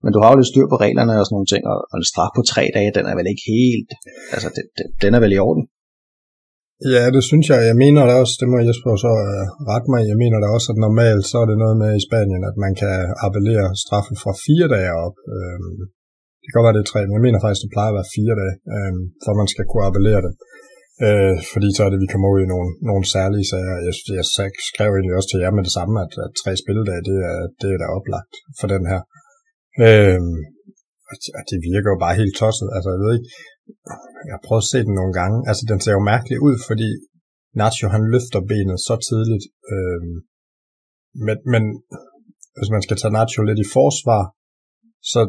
men 0.03 0.11
du 0.13 0.19
har 0.21 0.29
jo 0.31 0.37
lidt 0.39 0.51
styr 0.53 0.67
på 0.69 0.77
reglerne 0.85 1.13
og 1.19 1.25
sådan 1.25 1.35
nogle 1.37 1.51
ting, 1.53 1.63
og, 1.71 1.77
og 1.91 1.95
en 1.99 2.09
straf 2.11 2.31
på 2.37 2.43
tre 2.51 2.63
dage, 2.77 2.95
den 2.97 3.05
er 3.11 3.15
vel 3.19 3.31
ikke 3.31 3.45
helt, 3.53 3.91
altså 4.33 4.47
den, 4.55 4.65
den, 4.77 4.87
den 5.03 5.11
er 5.15 5.21
vel 5.23 5.35
i 5.37 5.43
orden? 5.47 5.65
Ja, 6.95 7.05
det 7.15 7.23
synes 7.29 7.45
jeg. 7.51 7.59
Jeg 7.69 7.77
mener 7.83 8.01
det 8.09 8.15
også, 8.23 8.35
det 8.41 8.47
må 8.51 8.57
Jesper 8.67 8.93
så 9.05 9.11
uh, 9.29 9.45
rette 9.69 9.87
mig, 9.93 10.01
jeg 10.11 10.17
mener 10.23 10.37
det 10.39 10.49
også, 10.55 10.67
at 10.73 10.83
normalt 10.87 11.25
så 11.31 11.37
er 11.43 11.47
det 11.51 11.57
noget 11.63 11.77
med 11.83 11.91
i 11.95 12.05
Spanien, 12.07 12.43
at 12.49 12.57
man 12.65 12.73
kan 12.81 12.95
appellere 13.25 13.67
straffen 13.83 14.17
fra 14.23 14.33
fire 14.45 14.67
dage 14.75 14.91
op. 15.05 15.15
Øhm, 15.35 15.75
det 16.41 16.47
kan 16.47 16.55
godt 16.57 16.67
være, 16.67 16.77
det 16.77 16.83
er 16.85 16.91
tre, 16.93 17.01
men 17.05 17.15
jeg 17.17 17.25
mener 17.27 17.39
faktisk, 17.43 17.63
det 17.65 17.73
plejer 17.75 17.91
at 17.91 17.97
være 17.99 18.13
fire 18.17 18.35
dage, 18.41 18.55
øhm, 18.73 19.03
for 19.23 19.31
man 19.41 19.49
skal 19.53 19.65
kunne 19.69 19.87
appellere 19.89 20.21
det. 20.25 20.33
Øh, 20.33 20.52
Øh, 21.07 21.35
fordi 21.53 21.69
så 21.75 21.81
er 21.85 21.91
det, 21.91 22.03
vi 22.03 22.11
kommer 22.11 22.29
ud 22.33 22.41
i 22.43 22.51
nogle, 22.53 22.69
nogle 22.89 23.05
særlige 23.15 23.49
sager. 23.51 23.75
Jeg, 23.87 23.93
jeg 24.19 24.25
skrev 24.71 24.89
egentlig 24.91 25.17
også 25.17 25.29
til 25.31 25.41
jer 25.43 25.53
med 25.57 25.63
det 25.67 25.77
samme, 25.77 25.95
at, 26.05 26.13
at 26.25 26.31
tre 26.41 26.51
spilledage, 26.61 27.03
det 27.09 27.17
er, 27.31 27.39
det 27.61 27.69
er 27.71 27.79
da 27.81 27.87
oplagt 27.97 28.33
for 28.59 28.67
den 28.73 28.83
her. 28.91 29.01
Øh, 29.85 30.21
at 31.39 31.45
det 31.51 31.59
virker 31.71 31.89
jo 31.93 31.99
bare 32.05 32.19
helt 32.21 32.35
tosset. 32.41 32.69
Altså, 32.75 32.89
jeg 32.95 33.01
ved 33.03 33.11
ikke, 33.17 33.31
jeg 34.27 34.33
har 34.37 34.45
prøvet 34.47 34.65
at 34.65 34.71
se 34.71 34.79
den 34.87 34.95
nogle 34.99 35.13
gange. 35.19 35.37
Altså, 35.49 35.63
den 35.71 35.79
ser 35.81 35.93
jo 35.97 36.09
mærkelig 36.11 36.37
ud, 36.47 36.55
fordi 36.69 36.89
Nacho, 37.61 37.87
han 37.95 38.03
løfter 38.13 38.41
benet 38.51 38.79
så 38.87 38.95
tidligt. 39.07 39.45
Øh, 39.73 40.01
men, 41.25 41.37
men 41.53 41.63
hvis 42.57 42.73
man 42.75 42.83
skal 42.85 42.97
tage 42.97 43.15
Nacho 43.17 43.41
lidt 43.43 43.63
i 43.65 43.71
forsvar, 43.77 44.23
så, 45.11 45.21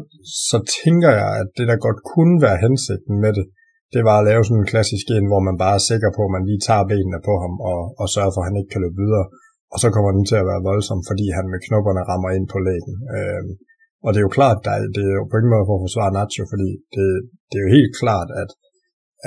så 0.49 0.57
tænker 0.79 1.11
jeg, 1.21 1.29
at 1.41 1.47
det 1.57 1.65
der 1.69 1.85
godt 1.87 1.99
kunne 2.13 2.35
være 2.45 2.63
hensigten 2.65 3.15
med 3.23 3.31
det, 3.37 3.45
det 3.93 4.01
var 4.07 4.17
at 4.19 4.27
lave 4.29 4.43
sådan 4.43 4.61
en 4.61 4.71
klassisk 4.73 5.05
en, 5.15 5.29
hvor 5.31 5.41
man 5.47 5.57
bare 5.63 5.77
er 5.79 5.87
sikker 5.91 6.09
på, 6.17 6.21
at 6.27 6.33
man 6.35 6.47
lige 6.49 6.65
tager 6.67 6.89
benene 6.91 7.19
på 7.27 7.33
ham 7.43 7.53
og, 7.71 7.81
og 8.01 8.05
sørger 8.15 8.33
for, 8.33 8.41
at 8.41 8.49
han 8.49 8.59
ikke 8.59 8.71
kan 8.73 8.83
løbe 8.85 9.01
videre. 9.03 9.27
og 9.73 9.77
så 9.81 9.87
kommer 9.95 10.11
den 10.17 10.25
til 10.29 10.37
at 10.41 10.49
være 10.51 10.67
voldsom, 10.69 10.99
fordi 11.09 11.25
han 11.37 11.45
med 11.53 11.59
knopperne 11.65 12.03
rammer 12.09 12.29
ind 12.37 12.47
på 12.53 12.57
lægen. 12.67 12.95
Øh, 13.15 13.43
og 14.05 14.09
det 14.11 14.19
er 14.19 14.27
jo 14.27 14.37
klart, 14.39 14.59
der, 14.65 14.73
det 14.95 15.03
er 15.09 15.15
jo 15.19 15.25
på 15.29 15.35
ingen 15.37 15.53
måde 15.53 15.67
for 15.67 15.75
at 15.77 15.85
forsvare 15.87 16.15
Nacho, 16.17 16.43
fordi 16.53 16.69
det, 16.95 17.07
det 17.49 17.57
er 17.57 17.65
jo 17.65 17.75
helt 17.77 17.93
klart, 18.01 18.29
at, 18.41 18.49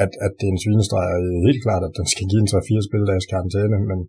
at, 0.02 0.10
at 0.24 0.32
det 0.38 0.46
er 0.46 0.54
en 0.54 0.62
svinestreg, 0.64 1.08
og 1.14 1.20
det 1.24 1.32
er 1.38 1.48
helt 1.50 1.64
klart, 1.66 1.82
at 1.88 1.96
den 1.98 2.06
skal 2.12 2.26
give 2.30 2.42
en 2.42 2.52
3-4 2.52 2.88
spildags 2.88 3.26
karantæne, 3.32 3.78
men, 3.90 4.00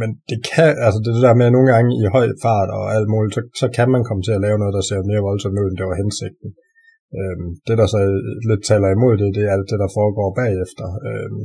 men 0.00 0.10
det 0.30 0.38
kan, 0.50 0.70
altså 0.86 0.98
det, 1.04 1.10
det 1.16 1.26
der 1.26 1.38
med, 1.38 1.48
at 1.48 1.56
nogle 1.56 1.70
gange 1.72 1.90
i 2.02 2.04
høj 2.16 2.26
fart 2.44 2.70
og 2.78 2.84
alt 2.96 3.08
muligt, 3.14 3.34
så, 3.36 3.42
så 3.60 3.66
kan 3.76 3.88
man 3.94 4.02
komme 4.08 4.22
til 4.24 4.36
at 4.36 4.44
lave 4.46 4.60
noget, 4.60 4.76
der 4.78 4.84
ser 4.88 5.10
mere 5.10 5.26
voldsomt 5.28 5.60
ud, 5.62 5.68
end 5.68 5.78
det 5.78 5.90
var 5.90 6.02
hensigten. 6.02 6.48
Øhm, 7.20 7.48
det, 7.66 7.74
der 7.80 7.86
så 7.94 8.00
lidt 8.50 8.62
taler 8.70 8.88
imod 8.90 9.14
det, 9.20 9.36
det 9.36 9.44
er 9.44 9.54
alt 9.56 9.70
det, 9.70 9.78
der 9.84 9.96
foregår 9.98 10.28
bagefter, 10.42 10.86
øhm, 11.08 11.42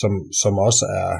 som, 0.00 0.12
som 0.42 0.54
også 0.68 0.84
er, 1.02 1.12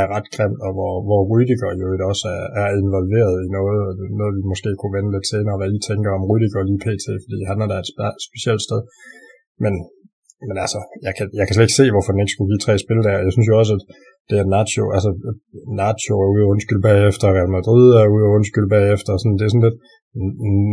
er 0.00 0.06
ret 0.14 0.28
grimt, 0.34 0.60
og 0.66 0.70
hvor, 0.76 0.94
hvor 1.06 1.20
Rydiger 1.32 1.72
jo 1.80 1.86
også 2.12 2.26
er, 2.38 2.44
er 2.62 2.68
involveret 2.82 3.36
i 3.46 3.48
noget, 3.56 3.82
noget 4.20 4.34
vi 4.38 4.42
måske 4.52 4.70
kunne 4.80 4.96
vende 4.96 5.14
lidt 5.14 5.28
senere, 5.32 5.58
hvad 5.58 5.70
I 5.76 5.78
tænker 5.88 6.10
om 6.18 6.26
Rydiger 6.30 6.62
lige 6.68 6.84
pt, 6.86 7.06
fordi 7.24 7.38
han 7.50 7.58
er 7.62 7.68
da 7.72 7.76
et 7.82 7.90
specielt 8.28 8.62
sted. 8.66 8.80
Men, 9.64 9.74
men 10.48 10.56
altså, 10.64 10.80
jeg 11.06 11.12
kan, 11.16 11.26
jeg 11.38 11.44
kan 11.44 11.54
slet 11.54 11.66
ikke 11.66 11.80
se, 11.80 11.92
hvorfor 11.94 12.12
den 12.12 12.22
ikke 12.22 12.34
skulle 12.34 12.50
give 12.52 12.64
tre 12.66 12.74
spil 12.84 13.00
der. 13.06 13.24
Jeg 13.26 13.34
synes 13.34 13.48
jo 13.50 13.56
også, 13.62 13.72
at 13.78 13.82
det 14.28 14.36
er 14.38 14.46
Nacho, 14.54 14.84
altså 14.96 15.10
Nacho 15.80 16.14
er 16.24 16.30
ude 16.34 16.44
og 16.46 16.50
undskylde 16.52 16.86
bagefter, 16.90 17.26
Real 17.36 17.54
Madrid 17.56 17.86
er 18.00 18.06
ude 18.14 18.26
og 18.28 18.34
undskylde 18.36 18.70
bagefter, 18.76 19.12
sådan, 19.20 19.36
det 19.38 19.44
er 19.44 19.52
sådan 19.52 19.66
lidt, 19.68 19.78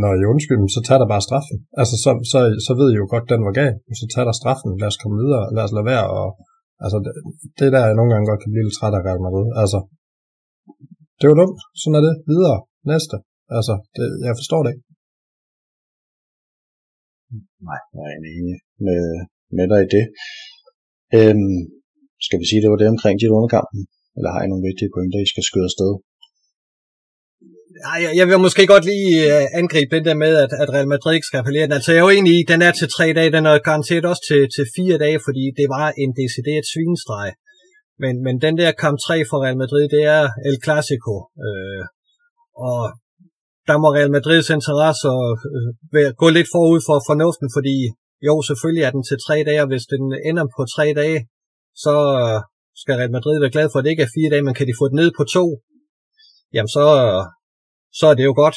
når 0.02 0.12
I 0.20 0.24
undskylder, 0.32 0.68
så 0.76 0.80
tager 0.86 1.00
der 1.02 1.12
bare 1.12 1.26
straffen. 1.28 1.58
Altså, 1.80 1.94
så, 2.04 2.10
så, 2.32 2.38
så 2.66 2.72
ved 2.80 2.88
I 2.90 2.98
jo 3.00 3.06
godt, 3.14 3.30
den 3.32 3.42
var 3.46 3.54
gal, 3.60 3.74
så 4.00 4.06
tager 4.12 4.26
der 4.28 4.40
straffen, 4.40 4.70
lad 4.80 4.90
os 4.92 5.00
komme 5.02 5.16
videre, 5.22 5.44
lad 5.56 5.64
os 5.66 5.74
lade 5.76 5.90
være, 5.92 6.06
og 6.18 6.28
altså, 6.84 6.96
det, 7.04 7.12
det 7.58 7.68
der, 7.74 7.82
jeg 7.88 7.98
nogle 7.98 8.10
gange 8.12 8.28
godt 8.30 8.42
kan 8.42 8.52
blive 8.52 8.66
lidt 8.66 8.76
træt 8.78 8.96
af 8.98 9.02
Real 9.06 9.22
Madrid, 9.26 9.48
altså, 9.62 9.78
det 11.20 11.26
var 11.30 11.36
dumt, 11.42 11.60
sådan 11.80 11.98
er 11.98 12.04
det, 12.08 12.14
videre, 12.32 12.58
næste, 12.92 13.16
altså, 13.58 13.74
det, 13.94 14.04
jeg 14.28 14.34
forstår 14.40 14.60
det 14.62 14.70
ikke. 14.72 14.84
Nej, 17.68 17.80
jeg 17.96 18.04
er 18.08 18.16
enig 18.38 18.56
med, 18.86 19.02
med 19.56 19.66
dig 19.72 19.80
i 19.86 19.92
det. 19.96 20.04
Øhm, 21.18 21.58
skal 22.26 22.40
vi 22.40 22.46
sige, 22.48 22.62
det 22.62 22.70
var 22.72 22.80
det 22.80 22.94
omkring 22.94 23.16
dit 23.18 23.36
underkampen? 23.38 23.80
Eller 24.16 24.30
har 24.34 24.42
I 24.42 24.50
nogle 24.50 24.66
vigtige 24.68 24.92
pointer, 24.94 25.18
I 25.24 25.32
skal 25.32 25.44
skyde 25.48 25.68
afsted? 25.70 25.92
Nej, 27.88 28.00
jeg 28.18 28.26
vil 28.28 28.44
måske 28.46 28.64
godt 28.74 28.84
lige 28.92 29.10
øh, 29.32 29.44
angribe 29.60 29.96
det 29.96 30.04
der 30.08 30.18
med, 30.24 30.32
at, 30.44 30.52
at 30.62 30.68
Real 30.74 30.88
Madrid 30.94 31.14
ikke 31.14 31.30
skal 31.30 31.42
appellere 31.42 31.66
den. 31.66 31.76
Altså, 31.78 31.90
jeg 31.92 32.00
er 32.00 32.06
jo 32.08 32.16
enig 32.18 32.32
i, 32.38 32.42
den 32.52 32.60
er 32.62 32.72
til 32.72 32.88
tre 32.96 33.06
dage, 33.18 33.34
den 33.36 33.44
er 33.46 33.66
garanteret 33.68 34.04
også 34.12 34.22
til, 34.28 34.42
til 34.54 34.64
fire 34.76 34.96
dage, 35.04 35.18
fordi 35.26 35.44
det 35.58 35.66
var 35.76 35.86
en 36.02 36.12
decideret 36.20 36.64
svinestreg. 36.72 37.30
Men, 38.02 38.14
men 38.26 38.34
den 38.46 38.54
der 38.60 38.70
kamp 38.84 38.96
3 39.06 39.14
for 39.30 39.36
Real 39.44 39.58
Madrid, 39.62 39.86
det 39.94 40.02
er 40.16 40.24
El 40.48 40.58
Clasico. 40.64 41.14
Øh, 41.46 41.84
og 42.68 42.80
der 43.68 43.76
må 43.82 43.88
Real 43.96 44.14
Madrids 44.16 44.50
interesse 44.58 45.08
øh, 45.98 46.10
gå 46.22 46.26
lidt 46.36 46.48
forud 46.54 46.80
for 46.88 46.96
fornuften, 47.10 47.48
fordi 47.56 47.76
jo, 48.28 48.34
selvfølgelig 48.48 48.84
er 48.84 48.92
den 48.96 49.04
til 49.08 49.18
tre 49.26 49.36
dage, 49.48 49.62
og 49.64 49.68
hvis 49.72 49.86
den 49.94 50.04
ender 50.28 50.46
på 50.56 50.62
tre 50.74 50.86
dage, 51.00 51.18
så 51.84 51.94
øh, 52.22 52.38
skal 52.80 52.94
Real 53.00 53.16
Madrid 53.16 53.36
være 53.40 53.54
glad 53.56 53.68
for, 53.68 53.78
at 53.78 53.84
det 53.84 53.92
ikke 53.94 54.06
er 54.08 54.16
fire 54.16 54.30
dage, 54.32 54.44
men 54.46 54.54
kan 54.58 54.68
de 54.68 54.78
få 54.80 54.84
det 54.90 54.96
ned 55.00 55.10
på 55.18 55.24
to, 55.36 55.44
jamen 56.54 56.72
så, 56.76 56.84
så 57.98 58.06
er 58.06 58.14
det 58.14 58.24
jo 58.24 58.34
godt. 58.42 58.56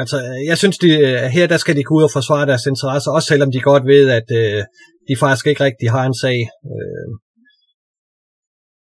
Altså, 0.00 0.16
jeg 0.50 0.58
synes, 0.58 0.78
de, 0.78 0.90
her 1.36 1.46
der 1.46 1.56
skal 1.56 1.76
de 1.76 1.84
gå 1.88 1.94
ud 1.98 2.02
og 2.08 2.14
forsvare 2.18 2.46
deres 2.46 2.66
interesser, 2.66 3.10
også 3.10 3.28
selvom 3.28 3.50
de 3.52 3.60
godt 3.70 3.84
ved, 3.92 4.04
at 4.18 4.28
øh, 4.40 4.60
de 5.08 5.14
faktisk 5.24 5.46
ikke 5.46 5.64
rigtig 5.64 5.88
har 5.90 6.04
en 6.06 6.18
sag. 6.24 6.38
Øh. 6.72 7.08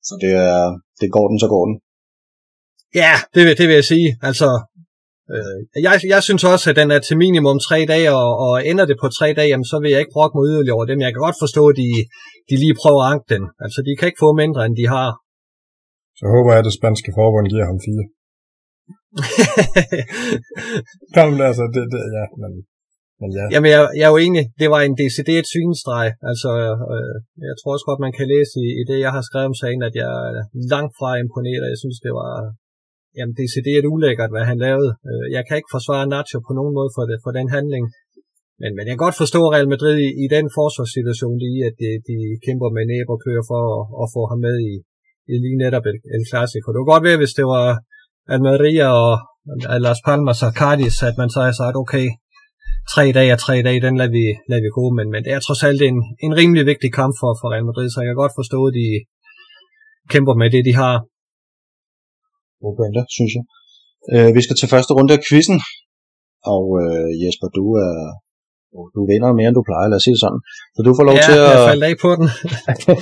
Så 0.08 0.14
det 0.22 0.32
er, 0.48 0.60
det 1.00 1.08
går 1.16 1.26
den, 1.30 1.38
så 1.44 1.48
går 1.54 1.64
den. 1.68 1.74
Ja, 3.02 3.14
det, 3.34 3.42
det 3.58 3.66
vil 3.68 3.78
jeg 3.80 3.88
sige. 3.94 4.08
Altså, 4.28 4.48
øh, 5.34 5.58
jeg, 5.86 5.94
jeg 6.14 6.22
synes 6.22 6.44
også, 6.52 6.66
at 6.70 6.76
den 6.80 6.88
er 6.96 7.00
til 7.04 7.16
minimum 7.24 7.58
tre 7.68 7.78
dage, 7.92 8.08
og, 8.20 8.30
og 8.46 8.52
ender 8.70 8.86
det 8.90 8.96
på 9.02 9.08
tre 9.18 9.28
dage, 9.38 9.48
jamen, 9.52 9.68
så 9.72 9.76
vil 9.82 9.90
jeg 9.92 10.00
ikke 10.02 10.16
brokke 10.16 10.34
mig 10.36 10.44
yderligere 10.50 10.76
over 10.78 10.86
dem. 10.90 11.00
Jeg 11.04 11.12
kan 11.12 11.26
godt 11.26 11.42
forstå, 11.44 11.62
at 11.70 11.76
de, 11.82 11.88
de 12.48 12.54
lige 12.62 12.76
prøver 12.82 13.02
at 13.02 13.10
anke 13.12 13.26
den. 13.34 13.42
Altså, 13.64 13.78
de 13.86 13.92
kan 13.98 14.08
ikke 14.08 14.24
få 14.24 14.30
mindre, 14.42 14.60
end 14.66 14.76
de 14.80 14.86
har. 14.94 15.08
Så 16.18 16.24
håber 16.34 16.50
jeg, 16.52 16.60
at 16.62 16.68
det 16.68 16.78
spanske 16.78 17.10
forbund 17.18 17.46
giver 17.52 17.66
ham 17.70 17.80
fire. 17.88 18.04
Jamen 21.16 21.40
altså, 21.48 21.64
det, 21.74 21.82
det, 21.92 22.00
ja, 22.18 22.24
men, 22.42 22.52
men 23.20 23.30
ja. 23.38 23.44
Jamen, 23.52 23.70
jeg, 23.74 23.80
jeg 23.98 24.06
er 24.08 24.14
jo 24.14 24.20
enig, 24.26 24.44
det 24.60 24.68
var 24.74 24.80
en 24.82 24.96
decideret 25.04 25.46
synestreg. 25.54 26.08
Altså, 26.30 26.50
øh, 26.94 27.16
jeg 27.48 27.54
tror 27.56 27.72
også 27.74 27.86
godt, 27.88 28.04
man 28.06 28.16
kan 28.18 28.26
læse 28.34 28.54
i, 28.66 28.68
i 28.80 28.82
det, 28.90 28.98
jeg 29.06 29.12
har 29.16 29.22
skrevet 29.28 29.50
om 29.50 29.60
sagen, 29.62 29.82
at 29.88 29.94
jeg 30.02 30.10
er 30.38 30.44
langt 30.74 30.92
fra 30.98 31.10
imponeret. 31.24 31.72
Jeg 31.72 31.80
synes, 31.82 31.98
det 32.06 32.12
var 32.20 32.32
jamen, 33.18 33.34
decideret 33.42 33.90
ulækkert, 33.94 34.30
hvad 34.34 34.44
han 34.50 34.58
lavede. 34.66 34.90
Øh, 35.08 35.26
jeg 35.36 35.42
kan 35.46 35.56
ikke 35.58 35.74
forsvare 35.76 36.10
Nacho 36.14 36.38
på 36.46 36.52
nogen 36.58 36.74
måde 36.78 36.90
for, 36.96 37.04
det, 37.08 37.16
for 37.24 37.32
den 37.38 37.48
handling. 37.56 37.84
Men, 38.62 38.70
men 38.76 38.84
jeg 38.86 38.94
kan 38.94 39.06
godt 39.06 39.20
forstå 39.22 39.40
Real 39.54 39.68
Madrid 39.74 39.96
i, 40.06 40.08
i 40.24 40.26
den 40.36 40.46
forsvarssituation, 40.58 41.36
de, 41.44 41.50
at 41.68 41.74
de, 41.82 41.88
de 42.10 42.16
kæmper 42.46 42.68
med 42.76 42.84
næb 42.92 43.06
og 43.14 43.18
kører 43.26 43.44
for 43.52 43.62
at, 43.76 43.82
at 44.02 44.06
få 44.14 44.22
ham 44.30 44.40
med 44.46 44.56
i, 44.70 44.72
i 45.32 45.34
lige 45.44 45.58
netop 45.64 45.84
El, 45.90 45.98
El 46.16 46.24
Clasico. 46.30 46.68
Det 46.68 46.78
kunne 46.78 46.94
godt 46.94 47.06
være, 47.08 47.20
hvis 47.22 47.36
det 47.38 47.46
var 47.54 47.66
Almeria 48.34 48.88
og 49.02 49.12
Las 49.86 50.00
Palmas 50.06 50.42
og 50.46 50.52
Cardis, 50.60 50.96
at 51.08 51.16
man 51.20 51.30
så 51.34 51.40
har 51.46 51.52
sagt, 51.60 51.76
okay, 51.82 52.06
tre 52.92 53.04
dage 53.18 53.32
og 53.36 53.40
tre 53.46 53.54
dage, 53.66 53.84
den 53.86 53.94
lader 54.00 54.14
vi, 54.18 54.24
lader 54.50 54.64
vi 54.66 54.70
gå, 54.78 54.84
men, 54.98 55.06
men 55.12 55.20
det 55.24 55.32
er 55.32 55.40
trods 55.40 55.62
alt 55.68 55.82
en, 55.90 55.98
en 56.26 56.32
rimelig 56.40 56.64
vigtig 56.72 56.90
kamp 57.00 57.14
for, 57.20 57.30
for 57.40 57.46
Real 57.52 57.66
Madrid, 57.70 57.88
så 57.90 57.98
jeg 58.00 58.10
kan 58.10 58.22
godt 58.24 58.38
forstå, 58.40 58.58
at 58.68 58.74
de 58.80 58.88
kæmper 60.12 60.34
med 60.42 60.48
det, 60.54 60.62
de 60.68 60.74
har. 60.82 60.94
Gode 62.62 62.76
pointer, 62.80 63.04
synes 63.16 63.32
jeg. 63.36 63.44
Øh, 64.12 64.30
vi 64.36 64.40
skal 64.44 64.56
til 64.56 64.72
første 64.74 64.92
runde 64.96 65.14
af 65.16 65.20
quizzen, 65.26 65.58
og 66.54 66.64
øh, 66.82 67.10
Jesper, 67.22 67.48
du 67.58 67.64
er 67.86 67.92
du 68.96 69.00
vinder 69.10 69.30
mere, 69.38 69.48
end 69.50 69.58
du 69.58 69.64
plejer, 69.68 69.86
lad 69.88 69.98
os 70.00 70.04
sige 70.06 70.16
det 70.16 70.22
sådan. 70.24 70.40
Så 70.74 70.80
du 70.86 70.90
får 70.98 71.06
lov 71.10 71.16
ja, 71.18 71.26
til 71.28 71.36
at... 71.42 71.50
jeg 71.54 71.68
faldt 71.70 71.84
af 71.88 71.94
på 72.04 72.10
den. 72.18 72.28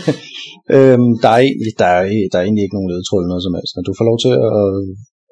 øhm, 0.76 1.11
der, 1.25 1.31
er, 1.37 1.43
der, 1.81 1.88
er, 1.99 2.04
der 2.31 2.37
er 2.40 2.45
egentlig 2.47 2.64
ikke 2.64 2.76
nogen 2.78 2.90
ledtråd 2.93 3.21
eller 3.21 3.33
noget 3.33 3.47
som 3.47 3.57
helst, 3.59 3.73
men 3.75 3.85
du 3.88 3.93
får 3.99 4.07
lov 4.11 4.19
til 4.25 4.33
at, 4.49 4.71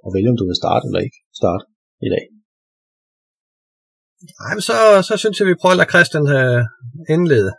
at 0.07 0.11
vælge, 0.15 0.31
om 0.33 0.39
du 0.41 0.47
vil 0.51 0.61
starte 0.63 0.85
eller 0.89 1.01
ikke 1.07 1.21
starte 1.41 1.65
i 2.07 2.09
dag. 2.15 2.25
Nej, 4.41 4.55
så, 4.69 4.77
så 5.09 5.15
synes 5.23 5.37
jeg, 5.39 5.47
vi 5.51 5.61
prøver 5.61 5.75
at 5.77 5.81
lade 5.81 5.93
Christian 5.95 6.27
uh, 6.39 6.63
indlede. 7.15 7.53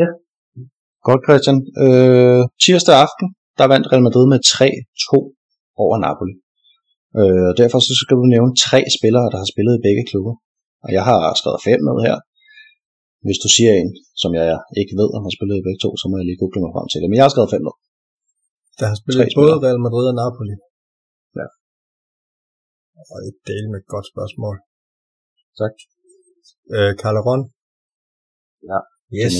Ja. 0.00 0.08
Godt, 1.08 1.22
Christian. 1.26 1.58
Øh, 1.84 2.42
tirsdag 2.64 2.96
aften, 3.06 3.26
der 3.58 3.66
vandt 3.72 3.88
Real 3.90 4.06
Madrid 4.06 4.26
med 4.32 4.40
3-2 4.46 5.10
over 5.82 5.96
Napoli. 6.06 6.34
Øh, 7.20 7.50
derfor 7.60 7.78
så 7.88 7.92
skal 8.00 8.16
du 8.20 8.24
nævne 8.34 8.52
tre 8.66 8.80
spillere, 8.98 9.26
der 9.32 9.38
har 9.42 9.48
spillet 9.52 9.74
i 9.76 9.84
begge 9.86 10.04
klubber. 10.10 10.34
Og 10.84 10.90
jeg 10.96 11.04
har 11.10 11.20
skrevet 11.40 11.60
fem 11.68 11.80
med 11.88 11.96
her. 12.06 12.16
Hvis 13.26 13.40
du 13.44 13.48
siger 13.56 13.72
en, 13.80 13.90
som 14.22 14.30
jeg 14.38 14.46
ikke 14.80 14.94
ved, 15.00 15.08
om 15.16 15.22
har 15.26 15.34
spillet 15.38 15.56
i 15.58 15.66
begge 15.66 15.80
to, 15.84 15.90
så 16.00 16.04
må 16.06 16.14
jeg 16.18 16.26
lige 16.26 16.40
google 16.42 16.60
mig 16.64 16.72
frem 16.76 16.86
til 16.88 16.98
det. 17.00 17.08
Men 17.08 17.16
jeg 17.18 17.24
har 17.26 17.34
skrevet 17.34 17.54
fem 17.54 17.62
med. 17.68 17.74
Der 18.78 18.86
har 18.90 18.96
spillet 19.00 19.26
Tre 19.26 19.36
både 19.40 19.54
Real 19.64 19.80
Madrid 19.86 20.06
og 20.12 20.16
Napoli. 20.22 20.54
Og 23.12 23.18
et 23.28 23.38
del 23.50 23.64
med 23.70 23.78
et 23.82 23.88
godt 23.94 24.06
spørgsmål. 24.12 24.56
Tak. 25.60 25.74
Øh, 26.74 26.92
Calderon. 27.00 27.42
Ja. 28.70 28.78
Yes. 29.20 29.36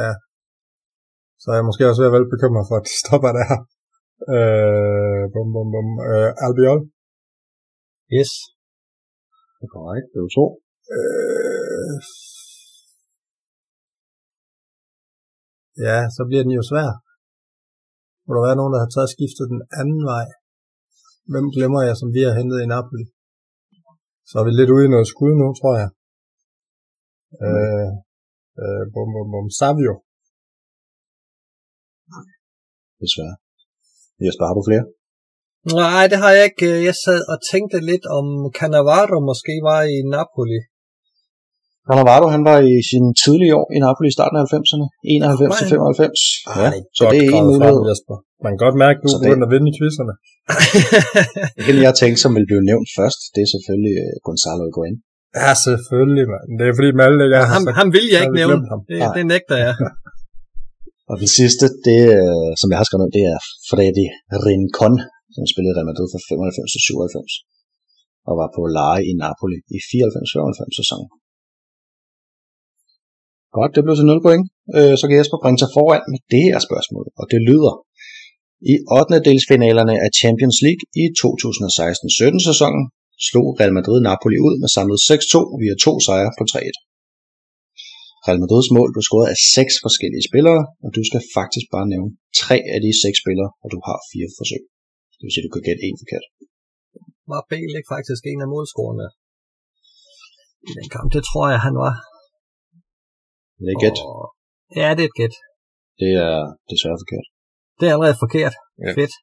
Ja. 0.00 0.10
Så 1.40 1.46
er 1.52 1.56
jeg 1.58 1.68
måske 1.68 1.88
også 1.88 2.00
ved 2.00 2.10
at 2.10 2.16
være 2.16 2.34
bekymret 2.34 2.64
for, 2.68 2.76
at 2.80 2.86
det 2.88 2.96
stopper 3.02 3.32
der. 3.40 3.50
Øh, 4.34 5.22
bum, 5.34 5.48
bum, 5.54 5.68
bum. 5.74 5.88
Øh, 6.08 6.30
Albiol. 6.44 6.80
Yes. 8.16 8.32
Det 9.58 9.64
er 9.68 9.72
korrekt. 9.76 10.06
Det 10.12 10.18
er 10.18 10.30
to. 10.38 10.46
Øh... 10.96 11.96
Ja, 15.86 15.98
så 16.16 16.20
bliver 16.28 16.42
den 16.46 16.54
jo 16.58 16.64
svær. 16.70 16.88
Må 18.24 18.30
der 18.34 18.46
være 18.48 18.60
nogen, 18.60 18.74
der 18.74 18.80
har 18.84 18.90
taget 18.94 19.14
skiftet 19.14 19.46
den 19.54 19.62
anden 19.80 20.02
vej? 20.14 20.26
Hvem 21.32 21.46
glemmer 21.56 21.80
jeg, 21.88 21.96
som 22.00 22.08
vi 22.16 22.20
har 22.26 22.34
hentet 22.40 22.58
i 22.64 22.70
Napoli? 22.74 23.04
Så 24.28 24.34
er 24.40 24.44
vi 24.46 24.52
lidt 24.54 24.74
ude 24.74 24.84
i 24.86 24.92
noget 24.94 25.08
skud 25.12 25.32
nu, 25.42 25.46
tror 25.60 25.74
jeg. 25.82 25.90
Mm. 27.40 27.46
Øh, 27.46 27.90
øh, 28.62 28.82
bum, 28.94 29.08
bum, 29.14 29.28
bum. 29.32 29.48
Savio. 29.58 29.94
Desværre. 33.02 33.36
Jesper, 34.24 34.44
har 34.48 34.56
du 34.58 34.64
flere? 34.68 34.84
Nej, 35.80 36.04
det 36.10 36.18
har 36.22 36.32
jeg 36.36 36.44
ikke. 36.50 36.68
Jeg 36.88 36.96
sad 37.04 37.20
og 37.32 37.36
tænkte 37.52 37.78
lidt 37.90 38.06
om 38.18 38.26
Cannavaro 38.56 39.18
måske 39.30 39.54
var 39.70 39.80
i 39.94 39.96
Napoli. 40.14 40.60
Cannavaro, 41.86 42.26
han 42.36 42.42
var 42.50 42.58
i 42.72 42.76
sin 42.90 43.06
tidlige 43.22 43.54
år 43.60 43.66
i 43.76 43.78
Napoli 43.84 44.08
i 44.12 44.16
starten 44.18 44.36
af 44.40 44.44
90'erne. 44.52 44.86
91 45.04 45.58
til 45.58 45.66
95. 45.74 46.12
Ja, 46.60 46.68
så 46.96 47.02
det 47.12 47.18
er 47.24 47.30
en 47.40 47.46
mulighed. 47.50 47.78
Man 48.44 48.50
kan 48.52 48.60
godt 48.66 48.76
mærke, 48.84 48.96
at 48.98 49.02
du 49.04 49.08
er 49.16 49.20
begyndt 49.24 49.46
at 49.46 49.50
vinde 49.54 49.68
i 49.72 49.74
quizzerne. 49.78 50.14
det 51.66 51.72
jeg 51.88 51.94
tænkte, 52.02 52.20
som 52.24 52.30
vil 52.36 52.46
blive 52.50 52.64
nævnt 52.70 52.88
først, 52.98 53.20
det 53.34 53.40
er 53.46 53.50
selvfølgelig 53.54 53.94
øh, 54.04 54.12
Gonzalo 54.26 54.62
Higuain. 54.68 54.96
Ja, 55.42 55.52
selvfølgelig, 55.66 56.26
man. 56.32 56.44
Det 56.58 56.64
er 56.70 56.74
fordi 56.78 56.90
Malte, 57.00 57.24
jeg 57.34 57.42
ham, 57.54 57.62
så, 57.66 57.70
ham 57.80 57.88
vil 57.96 58.06
jeg 58.14 58.20
ikke 58.24 58.38
nævne. 58.42 58.58
Det, 58.90 58.98
det 59.18 59.24
nægter 59.34 59.56
jeg. 59.64 59.74
og 61.10 61.14
den 61.22 61.30
sidste, 61.38 61.64
det, 61.88 62.00
øh, 62.18 62.50
som 62.60 62.68
jeg 62.72 62.78
har 62.80 62.86
skrevet 62.86 63.02
ned, 63.02 63.10
det 63.18 63.24
er 63.34 63.38
Freddy 63.68 64.06
Rincon 64.46 64.94
som 65.34 65.44
spillede 65.52 65.74
Real 65.76 65.88
Madrid 65.90 66.08
fra 66.12 66.20
95 66.32 66.74
til 66.74 66.82
97, 66.88 67.32
og 68.28 68.34
var 68.40 68.48
på 68.56 68.62
leje 68.78 69.02
i 69.10 69.12
Napoli 69.22 69.58
i 69.76 69.78
94-95 69.90 70.80
sæsonen. 70.80 71.08
Godt, 73.56 73.72
det 73.74 73.82
blev 73.84 73.96
til 73.96 74.08
0 74.12 74.24
point. 74.26 74.44
Øh, 74.76 74.94
så 74.98 75.04
kan 75.06 75.16
Jesper 75.18 75.38
bringe 75.42 75.60
sig 75.62 75.70
foran 75.76 76.04
med 76.12 76.20
det 76.32 76.42
her 76.48 76.58
spørgsmål, 76.68 77.06
og 77.20 77.24
det 77.32 77.40
lyder. 77.50 77.74
I 78.72 78.74
8. 79.00 79.28
delsfinalerne 79.28 79.94
af 80.04 80.10
Champions 80.20 80.58
League 80.66 80.84
i 81.02 81.04
2016-17 81.20 82.48
sæsonen 82.48 82.84
slog 83.28 83.46
Real 83.58 83.74
Madrid 83.78 84.00
Napoli 84.08 84.38
ud 84.48 84.54
med 84.62 84.70
samlet 84.76 84.98
6-2 85.10 85.62
via 85.62 85.74
to 85.84 85.92
sejre 86.06 86.32
på 86.38 86.44
3-1. 86.52 86.76
Real 88.26 88.40
Madrids 88.42 88.70
mål 88.76 88.90
blev 88.94 89.04
scoret 89.08 89.28
af 89.34 89.38
seks 89.56 89.74
forskellige 89.84 90.24
spillere, 90.30 90.60
og 90.84 90.90
du 90.96 91.02
skal 91.08 91.22
faktisk 91.38 91.66
bare 91.74 91.86
nævne 91.92 92.10
tre 92.42 92.58
af 92.74 92.78
de 92.84 92.90
seks 93.04 93.16
spillere, 93.22 93.50
og 93.62 93.68
du 93.74 93.78
har 93.88 93.98
fire 94.10 94.28
forsøg. 94.38 94.62
Det 95.16 95.22
vil 95.24 95.32
sige, 95.32 95.42
at 95.42 95.46
du 95.48 95.54
kan 95.54 95.64
gætte 95.66 95.82
en 95.88 95.98
forkert. 96.02 96.26
Var 97.32 97.42
Bale 97.50 97.74
ikke 97.78 97.92
faktisk 97.96 98.22
en 98.32 98.40
af 98.44 98.48
målscorerne 98.54 99.06
i 100.70 100.72
den 100.78 100.88
kamp? 100.94 101.08
Det 101.16 101.22
tror 101.28 101.46
jeg, 101.52 101.60
han 101.68 101.76
var. 101.84 101.94
Det 103.58 103.70
er 103.74 103.78
gæt. 103.84 103.98
Og... 104.08 104.20
Ja, 104.80 104.88
det 104.96 105.02
er 105.04 105.10
et 105.12 105.18
gæt. 105.20 105.34
Det 106.00 106.10
er 106.24 106.34
desværre 106.70 106.98
forkert. 107.04 107.26
Det 107.78 107.84
er 107.86 107.92
allerede 107.94 108.18
forkert. 108.24 108.54
Ja. 108.84 108.90
Fedt. 108.98 109.14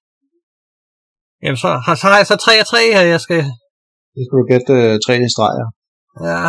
Jamen, 1.44 1.60
så 1.64 1.70
har, 1.86 1.94
så 2.02 2.06
har 2.12 2.18
jeg 2.22 2.28
så 2.32 2.38
3 2.46 2.52
af 2.62 2.66
3 2.74 2.78
her, 2.96 3.04
jeg 3.16 3.22
skal... 3.26 3.42
Det 4.16 4.22
skal 4.26 4.36
du 4.40 4.46
gætte 4.52 4.74
øh, 4.80 4.94
tre 5.06 5.14
i 5.28 5.30
streger. 5.36 5.68
Ja. 6.30 6.44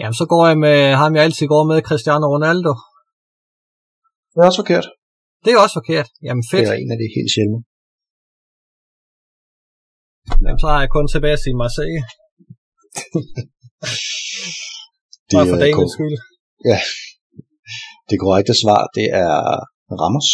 Jamen, 0.00 0.16
så 0.20 0.24
går 0.32 0.42
jeg 0.50 0.58
med 0.66 0.78
ham, 1.00 1.10
jeg 1.16 1.22
altid 1.26 1.46
går 1.54 1.62
med, 1.70 1.78
Cristiano 1.88 2.26
Ronaldo. 2.34 2.72
Det 4.32 4.38
er 4.40 4.46
også 4.50 4.60
forkert. 4.62 4.86
Det 5.44 5.50
er 5.52 5.58
også 5.64 5.76
forkert. 5.80 6.08
Jamen, 6.26 6.44
fedt. 6.52 6.66
Det 6.66 6.72
er 6.74 6.80
en 6.84 6.92
af 6.94 6.98
de 7.02 7.08
helt 7.16 7.30
sjældne. 7.34 7.58
Jamen, 10.44 10.60
så 10.62 10.66
har 10.72 10.80
jeg 10.84 10.90
kun 10.96 11.06
tilbage 11.14 11.36
at 11.38 11.42
sige 11.44 11.56
Marseille. 11.62 12.00
Det, 15.28 15.34
Bare 15.36 15.46
for 15.50 15.56
er 15.58 15.62
dagens 15.64 15.94
ko- 15.98 16.33
Ja, 16.70 16.78
det 18.08 18.16
korrekte 18.24 18.54
svar, 18.62 18.80
det 18.96 19.06
er 19.24 19.34
Ramos 20.00 20.28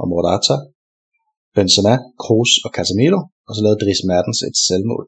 og 0.00 0.06
Morata, 0.10 0.56
Benzema, 1.56 1.94
Kroos 2.22 2.52
og 2.64 2.70
Casemiro, 2.76 3.20
og 3.46 3.52
så 3.54 3.60
lavede 3.62 3.80
Dries 3.82 4.02
Mertens 4.10 4.40
et 4.48 4.56
selvmål. 4.68 5.04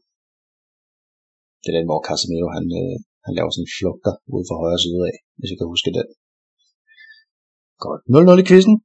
Det 1.62 1.68
er 1.70 1.76
den, 1.78 1.88
hvor 1.88 2.00
Casemiro 2.08 2.48
han, 2.56 2.66
øh, 2.80 2.96
han 3.26 3.32
laver 3.36 3.50
sådan 3.50 3.66
en 3.66 3.74
flugter 3.76 4.14
ude 4.34 4.46
for 4.48 4.56
højre 4.62 4.82
side 4.84 5.02
af, 5.10 5.16
hvis 5.38 5.50
jeg 5.50 5.58
kan 5.58 5.72
huske 5.72 5.90
den. 5.98 6.08
Godt. 7.84 8.00
0-0 8.14 8.42
i 8.42 8.46
quizzen. 8.50 8.76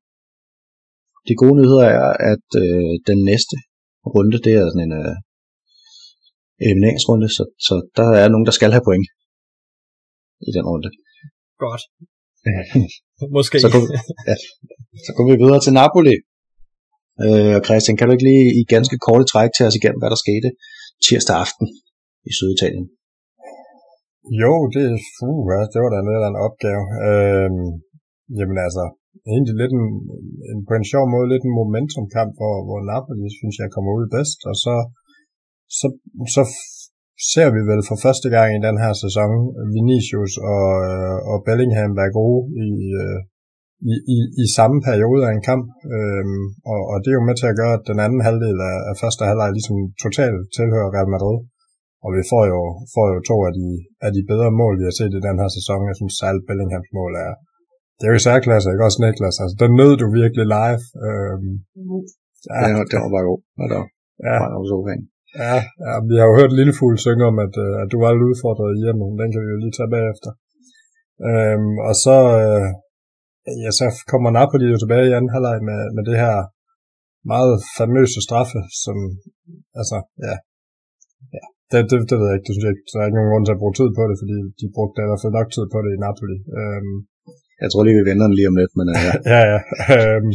De 1.27 1.33
gode 1.41 1.57
nyheder 1.59 1.85
er, 1.99 2.09
at 2.31 2.47
øh, 2.63 2.93
den 3.09 3.19
næste 3.29 3.55
runde, 4.13 4.37
det 4.45 4.53
er 4.57 4.63
sådan 4.71 4.87
en 4.87 4.95
øh, 5.01 5.15
elimineringsrunde, 6.65 7.27
så, 7.37 7.43
så 7.67 7.73
der 7.97 8.07
er 8.21 8.27
nogen, 8.33 8.47
der 8.49 8.55
skal 8.57 8.73
have 8.75 8.87
point 8.89 9.07
i 10.49 10.51
den 10.57 10.65
runde. 10.71 10.89
Godt. 11.63 11.83
Måske. 13.37 13.55
Så 13.65 13.69
går, 13.73 13.83
ja, 14.29 14.35
så 15.05 15.11
går 15.15 15.25
vi 15.29 15.35
videre 15.43 15.61
til 15.65 15.73
Napoli. 15.81 16.15
Øh, 17.25 17.53
og 17.57 17.61
Christian, 17.67 17.97
kan 17.97 18.05
du 18.05 18.13
ikke 18.13 18.29
lige 18.31 18.47
i 18.59 18.61
ganske 18.75 18.97
korte 19.05 19.25
træk 19.31 19.51
til 19.53 19.65
os 19.67 19.77
igennem, 19.79 19.99
hvad 20.01 20.11
der 20.13 20.23
skete 20.25 20.49
tirsdag 21.05 21.35
aften 21.43 21.65
i 22.29 22.31
Syditalien? 22.39 22.85
Jo, 24.41 24.53
det, 24.75 24.85
uh, 25.27 25.51
det 25.71 25.79
var 25.83 25.91
da 25.91 25.99
lidt 26.09 26.25
af 26.25 26.31
en 26.31 26.43
opgave. 26.47 26.83
Øhm, 27.07 27.67
jamen 28.37 28.57
altså, 28.67 28.83
egentlig 29.31 29.55
lidt 29.61 29.73
en, 29.79 29.87
en, 30.49 30.59
på 30.67 30.73
en 30.79 30.89
sjov 30.91 31.05
måde 31.13 31.27
lidt 31.33 31.43
en 31.45 31.57
momentumkamp, 31.59 32.31
hvor, 32.39 32.55
hvor 32.67 32.79
Napoli, 32.91 33.27
synes 33.39 33.55
jeg, 33.61 33.73
kommer 33.75 33.91
ud 33.99 34.05
bedst, 34.15 34.39
og 34.49 34.55
så, 34.63 34.75
så, 35.79 35.87
så 36.35 36.41
ser 37.31 37.49
vi 37.55 37.61
vel 37.71 37.81
for 37.89 37.97
første 38.05 38.27
gang 38.35 38.49
i 38.51 38.65
den 38.67 38.77
her 38.83 38.93
sæson 39.03 39.31
Vinicius 39.75 40.33
og, 40.55 40.69
øh, 40.89 41.17
og 41.31 41.37
Bellingham 41.47 41.91
være 41.99 42.15
gode 42.19 42.41
i, 42.67 42.69
øh, 43.03 43.19
i, 43.91 43.93
i, 44.15 44.17
i 44.43 44.45
samme 44.57 44.77
periode 44.89 45.23
af 45.27 45.31
en 45.33 45.47
kamp, 45.49 45.65
øhm, 45.95 46.45
og, 46.71 46.79
og 46.91 46.95
det 47.01 47.09
er 47.09 47.19
jo 47.19 47.27
med 47.29 47.37
til 47.37 47.51
at 47.51 47.59
gøre, 47.61 47.75
at 47.77 47.87
den 47.91 47.99
anden 48.05 48.21
halvdel 48.27 48.57
af, 48.71 48.77
af 48.89 48.95
første 49.03 49.23
halvleg 49.29 49.49
ligesom 49.53 49.77
totalt 50.05 50.39
tilhører 50.57 50.93
Real 50.95 51.13
Madrid. 51.15 51.37
Og 52.05 52.09
vi 52.17 52.23
får 52.31 52.43
jo, 52.53 52.61
får 52.95 53.05
jo 53.13 53.19
to 53.29 53.37
af 53.47 53.53
de, 53.59 53.69
af 54.05 54.11
de 54.15 54.21
bedre 54.31 54.51
mål, 54.61 54.73
vi 54.79 54.85
har 54.89 54.95
set 54.99 55.13
i 55.17 55.25
den 55.27 55.37
her 55.41 55.49
sæson. 55.57 55.89
Jeg 55.89 55.97
synes 55.99 56.15
særligt 56.21 56.47
Bellinghams 56.49 56.91
mål 56.99 57.13
er, 57.27 57.33
det 57.97 58.03
er 58.05 58.11
jo 58.13 58.19
i 58.21 58.27
særklasse, 58.27 58.67
ikke 58.71 58.87
også 58.87 59.01
Niklas? 59.03 59.37
Altså, 59.43 59.55
den 59.63 59.71
nød 59.79 59.93
du 60.01 60.07
virkelig 60.21 60.45
live. 60.57 60.83
Øhm, 61.05 61.51
Ja, 62.49 62.57
det, 62.67 62.73
var, 62.77 62.85
det 62.91 62.97
var 63.03 63.11
bare 63.15 63.27
god. 63.29 63.39
Ja, 63.59 63.63
det 63.69 63.75
var, 63.79 63.87
ja, 64.25 64.33
var 64.53 64.67
så 64.71 64.77
fan. 64.87 65.01
Ja, 65.43 65.57
ja, 65.85 65.91
vi 66.09 66.15
har 66.19 66.27
jo 66.29 66.37
hørt 66.39 66.55
Lillefugl 66.57 66.95
synge 67.05 67.23
om, 67.31 67.37
at, 67.45 67.53
øh, 67.65 67.73
at 67.81 67.87
du 67.91 67.97
var 68.03 68.11
lidt 68.11 68.29
udfordret 68.31 68.69
i 68.75 68.81
hjemme. 68.83 69.03
Den 69.21 69.29
kan 69.31 69.43
vi 69.43 69.49
jo 69.53 69.59
lige 69.63 69.77
tage 69.77 69.93
bagefter. 69.97 70.31
Øhm, 71.29 71.75
og 71.87 71.93
så, 72.05 72.17
øh, 72.41 72.67
ja, 73.63 73.69
så 73.79 73.85
kommer 74.11 74.29
Napoli 74.31 74.65
jo 74.73 74.77
tilbage 74.79 75.09
i 75.09 75.15
anden 75.17 75.33
halvleg 75.35 75.57
med, 75.69 75.79
med 75.95 76.03
det 76.09 76.17
her 76.23 76.37
meget 77.33 77.55
famøse 77.77 78.19
straffe, 78.27 78.59
som, 78.83 78.97
altså, 79.79 79.97
ja, 80.27 80.35
ja 81.35 81.45
det, 81.71 81.79
det, 81.89 81.97
det 82.09 82.15
ved 82.19 82.27
jeg 82.27 82.35
ikke, 82.37 82.47
det 82.47 82.53
synes 82.53 82.65
jeg 82.65 82.73
ikke, 82.73 82.87
så 82.89 82.93
der 82.95 83.03
er 83.03 83.09
ikke 83.09 83.19
nogen 83.19 83.31
grund 83.31 83.45
til 83.45 83.55
at 83.55 83.61
bruge 83.61 83.77
tid 83.79 83.89
på 83.97 84.03
det, 84.09 84.15
fordi 84.21 84.35
de 84.59 84.67
brugte 84.75 84.99
i 85.05 85.09
hvert 85.09 85.23
fald 85.23 85.37
nok 85.37 85.49
tid 85.55 85.65
på 85.73 85.79
det 85.83 85.91
i 85.93 86.03
Napoli. 86.05 86.37
Øhm, 86.59 86.95
Jeg 87.63 87.69
tror 87.69 87.83
lige, 87.83 87.99
vi 87.99 88.09
vender 88.09 88.25
den 88.27 88.37
lige 88.37 88.51
om 88.51 88.59
lidt, 88.61 88.73
men 88.79 88.87
øh, 88.93 88.97
ja. 89.07 89.13
ja, 89.33 89.41
ja. 89.51 89.59
Øhm, 89.95 90.31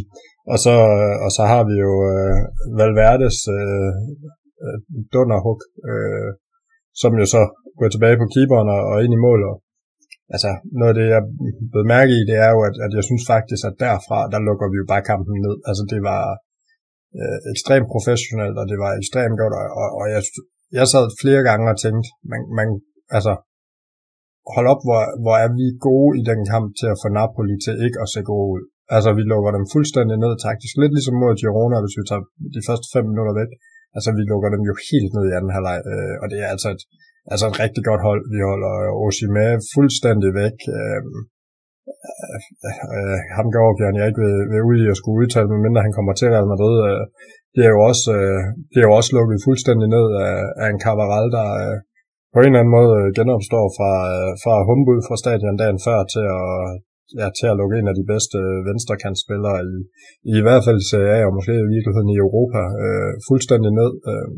og, 0.52 0.58
så, 0.64 0.74
og 1.24 1.30
så 1.36 1.42
har 1.52 1.62
vi 1.70 1.74
jo 1.86 1.92
øh, 2.14 2.38
Valverdes 2.78 3.38
øh, 3.58 3.90
øh, 4.64 4.78
dunderhug, 5.14 5.58
øh, 5.90 6.30
som 7.00 7.12
jo 7.20 7.26
så 7.34 7.42
går 7.78 7.88
tilbage 7.90 8.20
på 8.20 8.26
keeperen 8.34 8.68
og, 8.76 8.82
og 8.90 8.96
ind 9.04 9.12
i 9.18 9.24
mål. 9.26 9.40
Og, 9.50 9.56
altså, 10.34 10.50
noget 10.78 10.92
af 10.92 10.96
det, 11.00 11.06
jeg 11.14 11.22
blev 11.72 11.84
mærke 11.96 12.12
i, 12.18 12.22
det 12.30 12.36
er 12.46 12.50
jo, 12.54 12.60
at, 12.68 12.76
at 12.86 12.92
jeg 12.98 13.04
synes 13.08 13.24
faktisk, 13.34 13.62
at 13.68 13.80
derfra, 13.84 14.18
der 14.32 14.40
lukker 14.48 14.66
vi 14.72 14.76
jo 14.82 14.86
bare 14.92 15.08
kampen 15.10 15.36
ned. 15.46 15.56
Altså, 15.68 15.82
det 15.92 16.00
var 16.10 16.22
øh, 17.18 17.38
ekstremt 17.52 17.88
professionelt, 17.94 18.56
og 18.60 18.66
det 18.70 18.78
var 18.84 18.92
ekstremt 19.00 19.36
godt, 19.42 19.54
og, 19.60 19.66
og, 19.80 19.88
og 20.00 20.06
jeg, 20.14 20.22
jeg 20.78 20.86
sad 20.92 21.04
flere 21.22 21.42
gange 21.48 21.64
og 21.72 21.76
tænkte, 21.84 22.08
man, 22.30 22.40
man, 22.58 22.68
altså, 23.16 23.32
hold 24.54 24.66
op, 24.72 24.82
hvor, 24.86 25.02
hvor 25.22 25.36
er 25.44 25.50
vi 25.58 25.66
gode 25.88 26.12
i 26.20 26.22
den 26.30 26.40
kamp 26.52 26.66
til 26.80 26.88
at 26.92 27.00
få 27.02 27.08
Napoli 27.18 27.56
til 27.64 27.74
ikke 27.86 27.98
at 28.04 28.08
se 28.14 28.20
gode 28.32 28.48
ud. 28.56 28.62
Altså, 28.96 29.10
vi 29.18 29.22
lukker 29.32 29.50
dem 29.56 29.64
fuldstændig 29.74 30.16
ned 30.24 30.32
taktisk. 30.46 30.74
Lidt 30.82 30.94
ligesom 30.96 31.16
mod 31.22 31.32
Girona, 31.40 31.78
hvis 31.82 31.98
vi 31.98 32.04
tager 32.10 32.24
de 32.56 32.62
første 32.68 32.86
fem 32.94 33.04
minutter 33.10 33.34
væk. 33.40 33.50
Altså, 33.96 34.10
vi 34.18 34.22
lukker 34.30 34.50
dem 34.54 34.62
jo 34.70 34.74
helt 34.90 35.10
ned 35.16 35.24
i 35.28 35.36
anden 35.36 35.54
halvleg, 35.56 35.78
øh, 35.92 36.14
og 36.22 36.26
det 36.32 36.38
er 36.44 36.48
altså 36.54 36.68
et, 36.74 36.82
altså 37.32 37.44
et 37.50 37.60
rigtig 37.64 37.82
godt 37.90 38.02
hold. 38.08 38.22
Vi 38.34 38.40
holder 38.50 38.74
Oshima 39.04 39.46
fuldstændig 39.74 40.30
væk. 40.42 40.56
Øhm, 40.78 41.16
øh, 41.90 42.40
øh, 42.66 42.76
øh, 42.96 43.18
ham 43.36 43.48
Georgian, 43.54 43.98
jeg 43.98 44.06
ikke 44.08 44.22
vil, 44.26 44.36
vil 44.52 44.68
ud 44.70 44.78
i 44.84 44.90
at 44.92 44.98
skulle 45.00 45.18
udtale, 45.22 45.48
medmindre 45.52 45.86
han 45.86 45.96
kommer 45.98 46.12
til 46.14 46.28
Real 46.34 46.52
Madrid. 46.52 46.76
Øh, 46.88 47.04
det 47.54 47.62
er 47.64 47.72
jo 47.76 47.80
også, 47.90 48.06
øh, 48.18 48.40
det 48.72 48.78
er 48.80 48.86
jo 48.88 48.96
også 48.98 49.10
lukket 49.18 49.44
fuldstændig 49.46 49.88
ned 49.96 50.06
af, 50.28 50.36
af 50.62 50.68
en 50.72 50.82
Cabral, 50.84 51.26
der 51.36 51.48
øh, 51.62 51.76
på 52.32 52.38
en 52.40 52.50
eller 52.50 52.62
anden 52.62 52.76
måde 52.78 52.92
øh, 53.00 53.08
genopstår 53.18 53.66
fra, 53.78 53.92
øh, 54.14 54.30
fra 54.42 54.54
humbud 54.68 55.00
fra 55.06 55.20
stadion 55.22 55.56
dagen 55.62 55.80
før 55.86 55.98
til 56.14 56.24
at, 56.40 56.50
ja, 57.20 57.26
til 57.38 57.46
at 57.50 57.58
lukke 57.60 57.76
en 57.78 57.90
af 57.92 57.96
de 58.00 58.06
bedste 58.12 58.38
øh, 58.50 58.58
venstrekantspillere 58.68 59.58
i, 59.70 59.74
i, 60.36 60.40
hvert 60.44 60.64
fald 60.66 60.78
i 60.80 60.88
Serie 60.90 61.14
A, 61.16 61.18
og 61.28 61.32
måske 61.38 61.52
i 61.64 61.72
virkeligheden 61.74 62.10
i 62.14 62.20
Europa, 62.24 62.62
øh, 62.84 63.12
fuldstændig 63.28 63.70
ned. 63.80 63.92
Øh, 64.10 64.28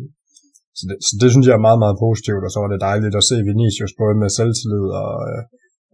så, 0.79 0.83
det, 0.89 0.97
så 1.09 1.13
det 1.23 1.29
synes 1.31 1.47
jeg 1.47 1.57
er 1.57 1.67
meget, 1.69 1.81
meget 1.85 1.99
positivt, 2.07 2.43
og 2.47 2.51
så 2.53 2.59
var 2.63 2.71
det 2.71 2.87
dejligt 2.89 3.19
at 3.21 3.29
se 3.31 3.37
Vinicius 3.51 3.95
både 4.01 4.15
med 4.23 4.29
selvtillid 4.39 4.87
og, 5.05 5.15
øh, 5.31 5.43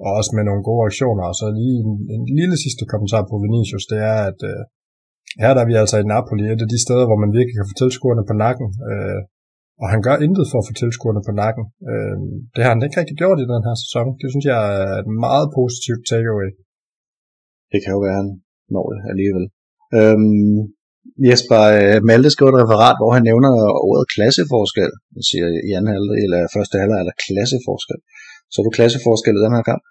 og 0.04 0.10
også 0.18 0.30
med 0.36 0.44
nogle 0.48 0.62
gode 0.68 0.82
aktioner. 0.88 1.24
Og 1.30 1.36
så 1.40 1.46
lige 1.60 1.76
en, 1.84 1.92
en 2.16 2.24
lille 2.40 2.56
sidste 2.64 2.84
kommentar 2.92 3.22
på 3.30 3.36
Vinicius, 3.44 3.86
det 3.92 4.00
er, 4.12 4.18
at 4.30 4.40
øh, 4.52 4.60
her 5.42 5.52
der 5.54 5.62
er 5.62 5.70
vi 5.70 5.76
altså 5.82 5.96
i 5.98 6.10
Napoli, 6.12 6.44
et 6.44 6.64
af 6.66 6.70
de 6.74 6.84
steder, 6.86 7.04
hvor 7.08 7.18
man 7.22 7.34
virkelig 7.38 7.56
kan 7.56 7.70
få 7.70 7.76
tilskuerne 7.82 8.24
på 8.28 8.34
nakken. 8.44 8.68
Øh, 8.90 9.20
og 9.82 9.86
han 9.92 10.00
gør 10.06 10.16
intet 10.26 10.46
for 10.50 10.58
at 10.60 10.68
få 10.68 10.72
tilskuerne 10.82 11.22
på 11.26 11.32
nakken. 11.42 11.64
Øh, 11.90 12.16
det 12.54 12.60
har 12.62 12.72
han 12.72 12.84
ikke 12.86 13.00
rigtig 13.00 13.16
gjort 13.22 13.42
i 13.44 13.50
den 13.52 13.66
her 13.66 13.76
sæson. 13.82 14.06
Det 14.20 14.28
synes 14.30 14.46
jeg 14.52 14.60
er 14.82 14.94
et 15.02 15.10
meget 15.26 15.46
positivt 15.58 16.02
takeaway. 16.12 16.50
det 17.72 17.78
kan 17.82 17.94
jo 17.94 18.00
være, 18.06 18.18
han 18.22 18.30
når 18.74 18.86
det 18.92 19.00
alligevel. 19.12 19.46
Øhm, 19.98 20.56
Jesper 21.28 21.62
øh, 21.78 21.98
Malte 22.08 22.30
skrev 22.32 22.48
et 22.50 22.60
referat, 22.62 22.96
hvor 23.00 23.10
han 23.16 23.24
nævner 23.30 23.52
ordet 23.88 24.06
klasseforskel. 24.14 24.90
Han 25.16 25.22
siger 25.28 25.46
i 25.68 25.70
anden 25.76 25.92
halvdel, 25.94 26.20
eller 26.26 26.40
første 26.56 26.76
halvdel, 26.82 27.02
eller 27.02 27.16
klasseforskel. 27.26 27.98
Så 28.50 28.56
er 28.58 28.64
du 28.64 28.72
klasseforskel 28.78 29.34
i 29.36 29.44
den 29.44 29.56
her 29.56 29.64
kamp? 29.70 29.84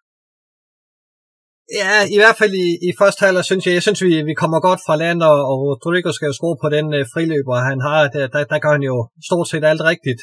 Ja, 1.78 1.94
i 2.16 2.18
hvert 2.22 2.38
fald 2.40 2.54
i, 2.66 2.68
i 2.88 2.90
første 3.02 3.22
halvleg 3.26 3.46
synes 3.46 3.64
jeg, 3.66 3.74
jeg 3.78 3.86
synes, 3.86 4.02
vi, 4.08 4.14
vi 4.30 4.36
kommer 4.42 4.60
godt 4.68 4.82
fra 4.86 4.96
land, 5.04 5.20
og, 5.32 5.38
og 5.52 5.56
Rodrigo 5.64 6.12
skal 6.14 6.30
jo 6.30 6.40
score 6.40 6.58
på 6.64 6.68
den 6.76 6.86
øh, 6.98 7.04
friløber, 7.14 7.68
han 7.72 7.80
har. 7.88 8.00
Der, 8.16 8.28
der, 8.34 8.44
der 8.52 8.60
gør 8.64 8.74
han 8.78 8.86
jo 8.92 8.98
stort 9.28 9.48
set 9.52 9.66
alt 9.72 9.84
rigtigt, 9.92 10.22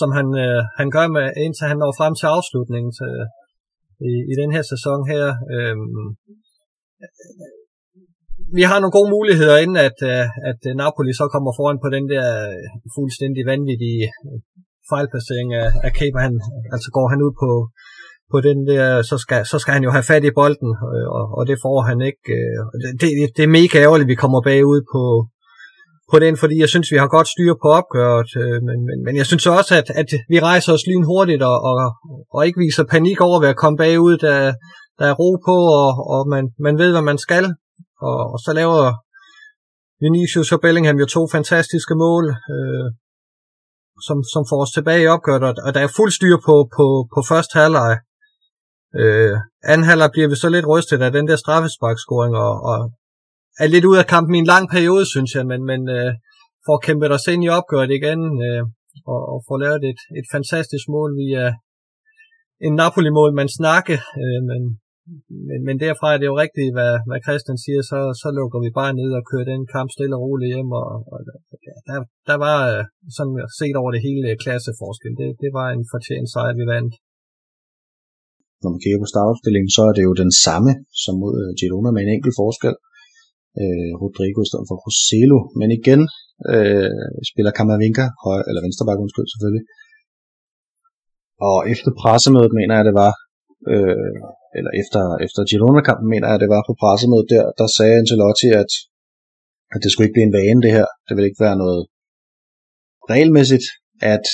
som 0.00 0.08
han, 0.18 0.26
øh, 0.44 0.60
han 0.80 0.88
gør 0.96 1.06
med, 1.16 1.26
indtil 1.44 1.68
han 1.70 1.78
når 1.82 1.92
frem 2.00 2.14
til 2.20 2.26
afslutningen 2.36 2.92
til, 2.98 3.12
i, 4.10 4.12
i 4.32 4.34
den 4.40 4.50
her 4.54 4.64
sæson 4.72 5.00
her. 5.12 5.24
Øhm, 5.54 6.04
vi 8.58 8.62
har 8.70 8.78
nogle 8.80 8.96
gode 8.98 9.10
muligheder, 9.16 9.56
inden 9.64 9.78
at, 9.88 9.98
øh, 10.12 10.24
at 10.50 10.60
øh, 10.68 10.74
Napoli 10.80 11.12
så 11.20 11.24
kommer 11.34 11.50
foran 11.58 11.78
på 11.84 11.88
den 11.96 12.04
der 12.12 12.26
øh, 12.50 12.66
fuldstændig 12.96 13.42
vanvittige 13.52 14.04
øh, 14.26 14.38
fejlplacering 14.90 15.48
af, 15.62 15.68
af 15.86 15.90
Cape. 15.98 16.18
Han, 16.26 16.34
altså 16.74 16.88
går 16.96 17.06
han 17.12 17.20
ud 17.26 17.34
på, 17.42 17.50
på 18.32 18.40
den 18.40 18.58
der, 18.70 19.02
så 19.02 19.18
skal, 19.18 19.46
så 19.46 19.58
skal 19.58 19.74
han 19.74 19.84
jo 19.84 19.90
have 19.90 20.08
fat 20.12 20.24
i 20.24 20.36
bolden, 20.40 20.70
øh, 20.92 21.08
og, 21.18 21.24
og 21.38 21.42
det 21.48 21.58
får 21.64 21.78
han 21.88 21.98
ikke. 22.10 22.32
Øh, 22.38 22.60
det, 23.00 23.08
det 23.36 23.42
er 23.44 23.56
mega 23.60 23.76
ærgerligt, 23.84 24.06
at 24.06 24.12
vi 24.14 24.22
kommer 24.22 24.40
bagud 24.50 24.80
på, 24.94 25.02
på 26.10 26.16
den, 26.24 26.36
fordi 26.36 26.56
jeg 26.60 26.68
synes, 26.68 26.92
vi 26.92 26.98
har 27.02 27.08
godt 27.16 27.28
styr 27.34 27.52
på 27.62 27.68
opgøret, 27.80 28.30
øh, 28.42 28.58
men, 28.68 28.78
men, 28.88 28.98
men 29.06 29.16
jeg 29.16 29.26
synes 29.26 29.46
også, 29.46 29.72
at, 29.80 29.88
at 30.00 30.10
vi 30.32 30.40
rejser 30.40 30.72
os 30.72 30.86
lynhurtigt 30.90 31.42
og, 31.42 31.56
og, 31.70 31.76
og 32.34 32.46
ikke 32.46 32.62
viser 32.64 32.84
panik 32.94 33.20
over 33.20 33.40
ved 33.40 33.48
at 33.48 33.60
komme 33.62 33.76
bagud, 33.76 34.16
der, 34.26 34.38
der 34.98 35.06
er 35.10 35.18
ro 35.20 35.30
på, 35.48 35.56
og, 35.82 35.90
og 36.14 36.28
man, 36.28 36.44
man 36.66 36.78
ved, 36.78 36.90
hvad 36.90 37.02
man 37.10 37.18
skal, 37.18 37.44
og, 38.08 38.18
og 38.32 38.38
så 38.44 38.52
laver 38.60 38.82
Vinicius 40.04 40.52
og 40.52 40.60
Bellingham 40.60 40.98
jo 41.02 41.06
to 41.06 41.22
fantastiske 41.32 41.94
mål, 41.94 42.24
øh, 42.54 42.86
som, 44.06 44.18
som 44.32 44.42
får 44.50 44.60
os 44.62 44.72
tilbage 44.76 45.02
i 45.02 45.12
opgøret, 45.14 45.58
og 45.66 45.74
der 45.74 45.80
er 45.80 45.96
fuld 45.96 46.12
styr 46.18 46.36
på, 46.46 46.54
på, 46.76 46.86
på 47.14 47.20
første 47.28 47.58
halvleg. 47.58 47.98
Øh, 49.02 49.34
anden 49.70 49.86
halvleg 49.88 50.10
bliver 50.12 50.28
vi 50.28 50.36
så 50.42 50.48
lidt 50.48 50.70
rystet 50.72 51.02
af 51.02 51.12
den 51.12 51.26
der 51.28 51.36
straffesparkscoring, 51.44 52.34
og, 52.44 52.52
og 52.70 52.78
er 53.62 53.68
lidt 53.74 53.88
ud 53.90 53.96
af 54.02 54.10
kampen 54.14 54.34
i 54.34 54.42
en 54.44 54.52
lang 54.54 54.64
periode, 54.74 55.04
synes 55.14 55.30
jeg, 55.36 55.44
men, 55.50 55.60
men 55.70 55.80
øh, 55.96 56.10
får 56.66 56.78
kæmpet 56.86 57.10
os 57.16 57.26
ind 57.32 57.42
i 57.44 57.54
opgøret 57.58 57.90
igen, 57.98 58.20
øh, 58.46 58.62
og, 59.12 59.20
og 59.32 59.38
får 59.48 59.58
lavet 59.64 59.82
et, 59.92 60.00
et 60.20 60.26
fantastisk 60.34 60.86
mål 60.96 61.10
via 61.22 61.44
en 62.66 62.74
Napoli-mål, 62.82 63.32
man 63.40 63.50
snakke, 63.60 63.94
øh, 64.22 64.40
men, 64.50 64.60
men, 65.48 65.58
men 65.66 65.76
derfra 65.84 66.08
er 66.14 66.18
det 66.18 66.30
jo 66.30 66.36
rigtigt, 66.44 66.70
hvad, 66.76 66.92
hvad 67.08 67.20
Christian 67.26 67.58
siger, 67.64 67.82
så, 67.90 67.98
så 68.22 68.28
lukker 68.38 68.58
vi 68.64 68.70
bare 68.80 68.98
ned 69.00 69.10
og 69.18 69.22
kører 69.30 69.50
den 69.52 69.62
kamp 69.74 69.88
stille 69.96 70.16
og 70.16 70.22
roligt 70.24 70.52
hjem, 70.52 70.70
og, 70.82 70.88
og 71.12 71.18
ja, 71.68 71.76
der, 71.88 71.96
der 72.30 72.36
var 72.46 72.58
øh, 72.72 72.82
sådan 73.16 73.34
set 73.60 73.76
over 73.80 73.90
det 73.94 74.02
hele 74.08 74.28
klasseforskel. 74.44 75.12
Det, 75.20 75.28
det 75.42 75.50
var 75.58 75.68
en 75.70 75.84
fortjent 75.92 76.28
sejr, 76.34 76.54
vi 76.60 76.66
vandt. 76.74 76.94
Når 78.62 78.70
man 78.72 78.82
kigger 78.82 79.00
på 79.02 79.12
startopstillingen, 79.12 79.72
så 79.76 79.82
er 79.88 79.94
det 79.96 80.04
jo 80.08 80.20
den 80.22 80.32
samme 80.46 80.72
som 81.02 81.14
mod 81.22 81.34
øh, 81.42 81.50
Girona 81.58 81.90
med 81.92 82.02
en 82.02 82.14
enkelt 82.16 82.36
forskel. 82.42 82.74
Øh, 83.60 83.92
Rodrigo 84.02 84.38
i 84.42 84.48
stedet 84.50 84.68
for 84.68 84.76
Roselo. 84.84 85.38
Men 85.58 85.68
igen 85.78 86.02
øh, 86.52 87.06
spiller 87.30 87.52
Kamavinga, 87.58 88.06
høj, 88.24 88.40
eller 88.48 88.60
venstreback 88.64 88.98
undskyld 89.04 89.28
selvfølgelig. 89.32 89.64
Og 91.48 91.58
efter 91.72 91.90
pressemødet 92.00 92.52
mener 92.58 92.74
jeg, 92.76 92.84
det 92.88 92.96
var, 93.04 93.12
øh, 93.72 94.16
eller 94.58 94.72
efter, 94.82 95.02
efter 95.26 95.40
Girona-kampen 95.50 96.08
mener 96.14 96.28
jeg, 96.30 96.38
det 96.42 96.50
var 96.54 96.62
på 96.68 96.74
pressemødet 96.82 97.28
der, 97.34 97.44
der 97.60 97.68
sagde 97.76 97.98
Ancelotti, 98.00 98.48
at, 98.62 98.70
at 99.74 99.78
det 99.82 99.88
skulle 99.90 100.06
ikke 100.06 100.16
blive 100.16 100.28
en 100.30 100.38
vane 100.38 100.62
det 100.64 100.72
her. 100.78 100.88
Det 101.06 101.12
ville 101.14 101.28
ikke 101.30 101.44
være 101.46 101.60
noget 101.64 101.82
regelmæssigt, 103.12 103.66
at 104.14 104.26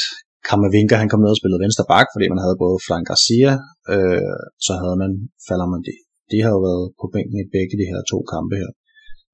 Kamavinga 0.48 0.94
han 1.02 1.10
kom 1.10 1.22
ned 1.22 1.34
og 1.34 1.40
spillede 1.40 1.64
venstre 1.66 1.84
bak, 1.92 2.06
fordi 2.14 2.26
man 2.32 2.42
havde 2.44 2.62
både 2.64 2.76
Frank 2.86 3.04
Garcia, 3.10 3.52
øh, 3.94 4.36
så 4.66 4.72
havde 4.80 4.96
man 5.02 5.12
Falamandi. 5.46 5.96
De 6.32 6.38
har 6.44 6.50
jo 6.56 6.60
været 6.68 6.86
på 7.00 7.06
bænken 7.14 7.38
i 7.44 7.50
begge 7.56 7.74
de 7.80 7.90
her 7.90 8.00
to 8.12 8.18
kampe 8.34 8.54
her. 8.62 8.70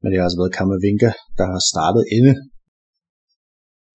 Men 0.00 0.08
det 0.08 0.16
har 0.18 0.26
altså 0.26 0.40
været 0.42 0.56
Kamavinga, 0.58 1.10
der 1.38 1.46
har 1.52 1.60
startet 1.72 2.04
inde. 2.16 2.34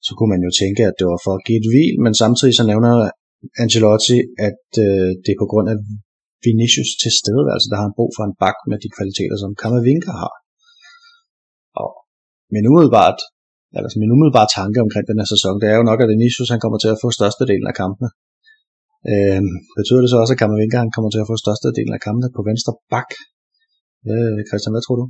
Så 0.06 0.12
kunne 0.16 0.32
man 0.34 0.46
jo 0.48 0.52
tænke, 0.62 0.82
at 0.90 0.96
det 1.00 1.06
var 1.12 1.20
for 1.26 1.34
at 1.36 1.46
give 1.48 1.60
et 1.62 1.70
hvil, 1.72 1.96
men 2.06 2.14
samtidig 2.24 2.54
så 2.56 2.64
nævner 2.72 2.94
Ancelotti, 3.62 4.18
at 4.48 4.66
øh, 4.86 5.10
det 5.24 5.32
er 5.32 5.42
på 5.44 5.50
grund 5.52 5.68
af 5.74 5.78
Vinicius 6.46 6.92
til 7.02 7.12
stede, 7.22 7.46
altså 7.54 7.68
der 7.70 7.78
har 7.78 7.86
han 7.88 7.98
brug 8.00 8.12
for 8.18 8.24
en 8.26 8.38
bak 8.44 8.58
med 8.70 8.78
de 8.84 8.94
kvaliteter, 8.96 9.38
som 9.44 9.52
Kamavinga 9.62 10.12
har. 10.24 10.34
Og 11.82 11.92
men 12.54 12.68
umiddelbart, 12.70 13.20
altså 13.78 13.98
min 14.02 14.14
umiddelbare 14.16 14.50
tanke 14.60 14.78
omkring 14.86 15.06
den 15.10 15.20
her 15.22 15.30
sæson, 15.34 15.56
det 15.62 15.68
er 15.70 15.78
jo 15.80 15.86
nok, 15.90 16.00
at 16.04 16.12
Vinicius 16.14 16.54
han 16.54 16.62
kommer 16.64 16.80
til 16.84 16.92
at 16.94 17.02
få 17.04 17.08
størstedelen 17.20 17.68
af 17.72 17.76
kampene. 17.82 18.10
Øh, 19.12 19.42
betyder 19.80 20.02
det 20.02 20.10
så 20.12 20.18
også, 20.22 20.34
at 20.36 20.42
Kamavinga 20.42 20.78
han 20.86 20.94
kommer 20.96 21.10
til 21.12 21.24
at 21.24 21.30
få 21.32 21.36
størstedelen 21.44 21.94
af 21.98 22.02
kampene 22.08 22.30
på 22.38 22.42
venstre 22.50 22.74
bak? 22.94 23.10
Øh, 24.12 24.40
Christian, 24.50 24.74
hvad 24.74 24.84
tror 24.86 24.98
du? 25.02 25.06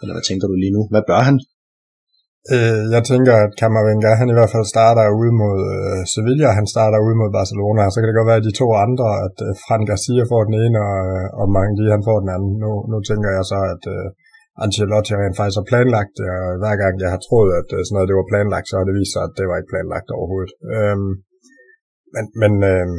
Eller 0.00 0.14
hvad 0.14 0.26
tænker 0.28 0.46
du 0.50 0.54
lige 0.62 0.74
nu? 0.76 0.82
Hvad 0.92 1.04
bør 1.10 1.22
han? 1.28 1.36
Øh, 2.54 2.84
jeg 2.96 3.02
tænker, 3.10 3.34
at 3.44 3.52
Camavinga, 3.60 4.10
han 4.20 4.28
i 4.32 4.36
hvert 4.36 4.52
fald 4.54 4.66
starter 4.74 5.04
ud 5.22 5.30
mod 5.42 5.58
øh, 5.76 6.00
Sevilla, 6.12 6.48
han 6.58 6.66
starter 6.74 6.98
ud 7.06 7.14
mod 7.20 7.30
Barcelona, 7.38 7.82
så 7.92 7.98
kan 7.98 8.08
det 8.08 8.18
godt 8.18 8.30
være, 8.30 8.42
at 8.42 8.48
de 8.48 8.60
to 8.62 8.68
andre, 8.86 9.08
at 9.26 9.36
øh, 9.46 9.50
Fran 9.64 9.84
Garcia 9.88 10.24
får 10.32 10.42
den 10.48 10.56
ene, 10.64 10.78
og, 10.90 11.00
øh, 11.16 11.40
og 11.40 11.46
Mangli, 11.56 11.86
han 11.96 12.06
får 12.08 12.18
den 12.22 12.30
anden. 12.36 12.52
Nu, 12.64 12.70
nu 12.90 12.96
tænker 13.08 13.30
jeg 13.36 13.44
så, 13.52 13.58
at 13.74 13.82
øh, 13.94 14.06
Ancelotti 14.62 15.12
rent 15.14 15.38
faktisk 15.38 15.58
har 15.60 15.70
planlagt 15.72 16.14
det, 16.18 16.28
og 16.36 16.50
hver 16.62 16.76
gang 16.82 16.94
jeg 17.04 17.10
har 17.14 17.22
troet, 17.26 17.50
at 17.60 17.68
øh, 17.76 17.80
sådan 17.82 17.94
noget 17.94 18.08
det 18.10 18.20
var 18.20 18.32
planlagt, 18.32 18.68
så 18.68 18.74
har 18.76 18.86
det 18.86 18.98
vist 19.00 19.12
sig, 19.14 19.22
at 19.26 19.36
det 19.38 19.46
var 19.48 19.56
ikke 19.58 19.72
planlagt 19.74 20.08
overhovedet. 20.18 20.52
Øhm, 20.74 21.12
men 22.14 22.24
men 22.42 22.52
øhm, 22.72 22.98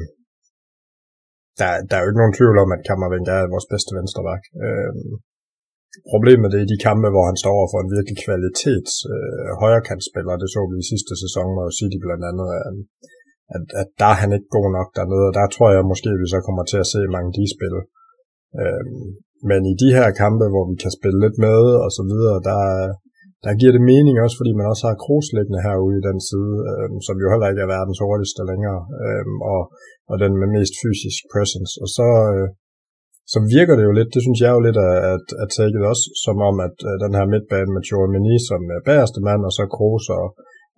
der, 1.59 1.69
der 1.87 1.95
er 1.95 2.01
jo 2.03 2.09
ikke 2.09 2.21
nogen 2.21 2.37
tvivl 2.37 2.57
om, 2.63 2.69
at 2.75 2.85
Kammervenger 2.87 3.33
er 3.35 3.53
vores 3.53 3.67
bedste 3.73 3.91
venstreback. 3.97 4.43
Øhm, 4.65 5.11
Problemet 6.13 6.51
det 6.53 6.59
er 6.61 6.71
de 6.73 6.85
kampe, 6.87 7.07
hvor 7.13 7.25
han 7.29 7.37
står 7.41 7.53
over 7.59 7.69
for 7.71 7.79
en 7.81 7.93
virkelig 7.95 8.17
kvalitets 8.25 8.93
øh, 9.13 9.49
højrekantspiller. 9.61 10.33
Det 10.41 10.49
så 10.55 10.61
vi 10.71 10.77
i 10.83 10.89
sidste 10.91 11.13
sæson 11.23 11.49
med 11.57 11.75
City 11.79 11.99
blandt 12.05 12.23
andet, 12.29 12.47
at, 12.59 12.75
at, 13.55 13.65
at 13.81 13.89
der 14.01 14.09
er 14.13 14.17
han 14.21 14.31
ikke 14.35 14.55
god 14.57 14.67
nok 14.77 14.89
dernede, 14.97 15.25
og 15.29 15.33
der 15.39 15.45
tror 15.55 15.69
jeg 15.75 15.89
måske, 15.91 16.09
at 16.15 16.21
vi 16.23 16.27
så 16.33 16.39
kommer 16.47 16.63
til 16.71 16.79
at 16.83 16.91
se 16.93 17.01
mange 17.15 17.31
de 17.37 17.45
spil. 17.55 17.75
Øhm, 18.61 19.07
men 19.49 19.61
i 19.71 19.73
de 19.83 19.89
her 19.97 20.09
kampe, 20.23 20.45
hvor 20.53 20.65
vi 20.71 20.75
kan 20.83 20.91
spille 20.97 21.19
lidt 21.25 21.37
med 21.47 21.61
og 21.85 21.89
så 21.97 22.03
videre, 22.11 22.37
der, 22.49 22.61
der 23.45 23.59
giver 23.59 23.73
det 23.75 23.89
mening 23.93 24.15
også, 24.23 24.35
fordi 24.39 24.51
man 24.59 24.69
også 24.71 24.83
har 24.87 25.01
Kroos 25.03 25.27
liggende 25.37 25.63
herude 25.65 25.97
i 25.99 26.07
den 26.09 26.19
side, 26.29 26.53
øh, 26.71 26.87
som 27.07 27.15
jo 27.23 27.27
heller 27.31 27.49
ikke 27.49 27.63
er 27.65 27.73
verdens 27.77 28.01
hurtigste 28.05 28.41
længere, 28.51 28.81
øh, 29.03 29.25
og, 29.53 29.61
og 30.11 30.15
den 30.23 30.33
med 30.41 30.49
mest 30.57 30.73
fysisk 30.83 31.21
presence. 31.33 31.73
Og 31.83 31.89
så, 31.97 32.07
øh, 32.33 32.47
så 33.33 33.39
virker 33.55 33.75
det 33.75 33.85
jo 33.87 33.93
lidt, 33.99 34.13
det 34.15 34.21
synes 34.25 34.39
jeg 34.43 34.51
jo 34.55 34.61
lidt 34.67 34.79
at, 34.89 34.95
at, 35.13 35.25
at 35.41 35.47
taget 35.55 35.85
også, 35.91 36.05
som 36.25 36.37
om 36.49 36.55
at 36.67 36.77
uh, 36.89 36.95
den 37.03 37.13
her 37.17 37.25
midtbane 37.33 37.71
med 37.75 37.85
Chouameni 37.87 38.35
som 38.49 38.61
er 38.75 38.81
bagerste 38.87 39.19
mand, 39.27 39.41
og 39.47 39.53
så 39.57 39.63
Kroos 39.75 40.05
og, 40.19 40.25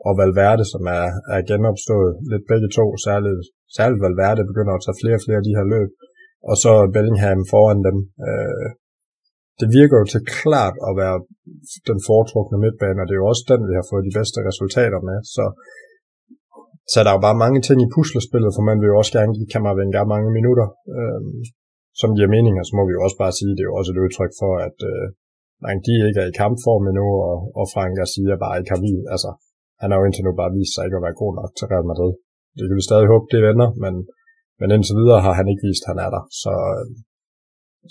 og 0.08 0.14
Valverde, 0.20 0.66
som 0.74 0.84
er, 0.98 1.08
er 1.36 1.42
genopstået 1.52 2.12
lidt 2.32 2.46
begge 2.52 2.70
to, 2.78 2.86
særligt, 3.08 3.44
særligt 3.78 4.04
Valverde 4.06 4.50
begynder 4.52 4.74
at 4.76 4.84
tage 4.86 5.00
flere 5.02 5.18
og 5.20 5.24
flere 5.26 5.40
af 5.42 5.48
de 5.48 5.58
her 5.58 5.68
løb, 5.74 5.90
og 6.50 6.56
så 6.64 6.72
Bellingham 6.96 7.42
foran 7.54 7.82
dem. 7.88 7.98
Uh, 8.28 8.70
det 9.60 9.68
virker 9.80 9.96
jo 10.02 10.06
til 10.14 10.24
klart 10.40 10.76
at 10.88 10.94
være 11.02 11.18
den 11.90 12.00
foretrukne 12.08 12.58
midtbane, 12.64 13.02
og 13.02 13.06
det 13.08 13.16
er 13.16 13.22
jo 13.24 13.32
også 13.32 13.46
den, 13.52 13.62
vi 13.70 13.76
har 13.80 13.86
fået 13.92 14.08
de 14.08 14.18
bedste 14.20 14.40
resultater 14.50 15.00
med, 15.10 15.18
så 15.36 15.46
så 16.92 16.98
der 17.04 17.12
er 17.12 17.18
jo 17.18 17.28
bare 17.28 17.44
mange 17.46 17.60
ting 17.68 17.80
i 17.82 17.94
puslespillet, 17.96 18.52
for 18.56 18.64
man 18.70 18.78
vil 18.80 18.92
jo 18.92 18.98
også 19.02 19.14
gerne 19.18 19.36
give 19.38 19.52
Kammervenga 19.54 20.02
mange 20.14 20.30
minutter. 20.38 20.68
øh, 20.96 21.22
som 22.02 22.10
giver 22.18 22.34
mening, 22.36 22.56
og 22.62 22.66
så 22.68 22.74
må 22.78 22.84
vi 22.88 22.96
jo 22.98 23.02
også 23.06 23.18
bare 23.24 23.38
sige, 23.40 23.54
det 23.56 23.64
er 23.64 23.72
jo 23.72 23.78
også 23.80 23.92
et 23.92 24.04
udtryk 24.06 24.34
for, 24.42 24.52
at 24.68 24.78
øh, 24.92 25.06
man, 25.66 25.78
de 25.86 25.94
ikke 26.08 26.22
er 26.24 26.30
i 26.30 26.40
kampform 26.42 26.84
endnu, 26.92 27.08
og, 27.30 27.38
og 27.60 27.66
Frank 27.74 27.94
Garcia 27.98 28.36
bare 28.44 28.58
ikke 28.60 28.74
har 28.76 28.82
vist, 28.88 29.08
altså 29.14 29.30
han 29.82 29.90
har 29.90 29.98
jo 30.00 30.06
indtil 30.08 30.26
nu 30.26 30.32
bare 30.42 30.56
vist 30.60 30.74
sig 30.74 30.84
ikke 30.86 31.00
at 31.00 31.06
være 31.08 31.22
god 31.24 31.34
nok 31.40 31.52
til 31.58 31.70
Real 31.72 31.88
Madrid. 31.92 32.14
Det 32.58 32.66
kan 32.68 32.80
vi 32.80 32.90
stadig 32.90 33.08
håbe, 33.14 33.26
det 33.34 33.48
vender, 33.50 33.70
men, 33.84 33.94
men 34.60 34.68
indtil 34.74 35.00
videre 35.02 35.22
har 35.26 35.34
han 35.40 35.48
ikke 35.52 35.66
vist, 35.68 35.84
at 35.84 35.90
han 35.92 36.00
er 36.06 36.12
der. 36.16 36.24
Så, 36.42 36.54
øh, 36.74 36.86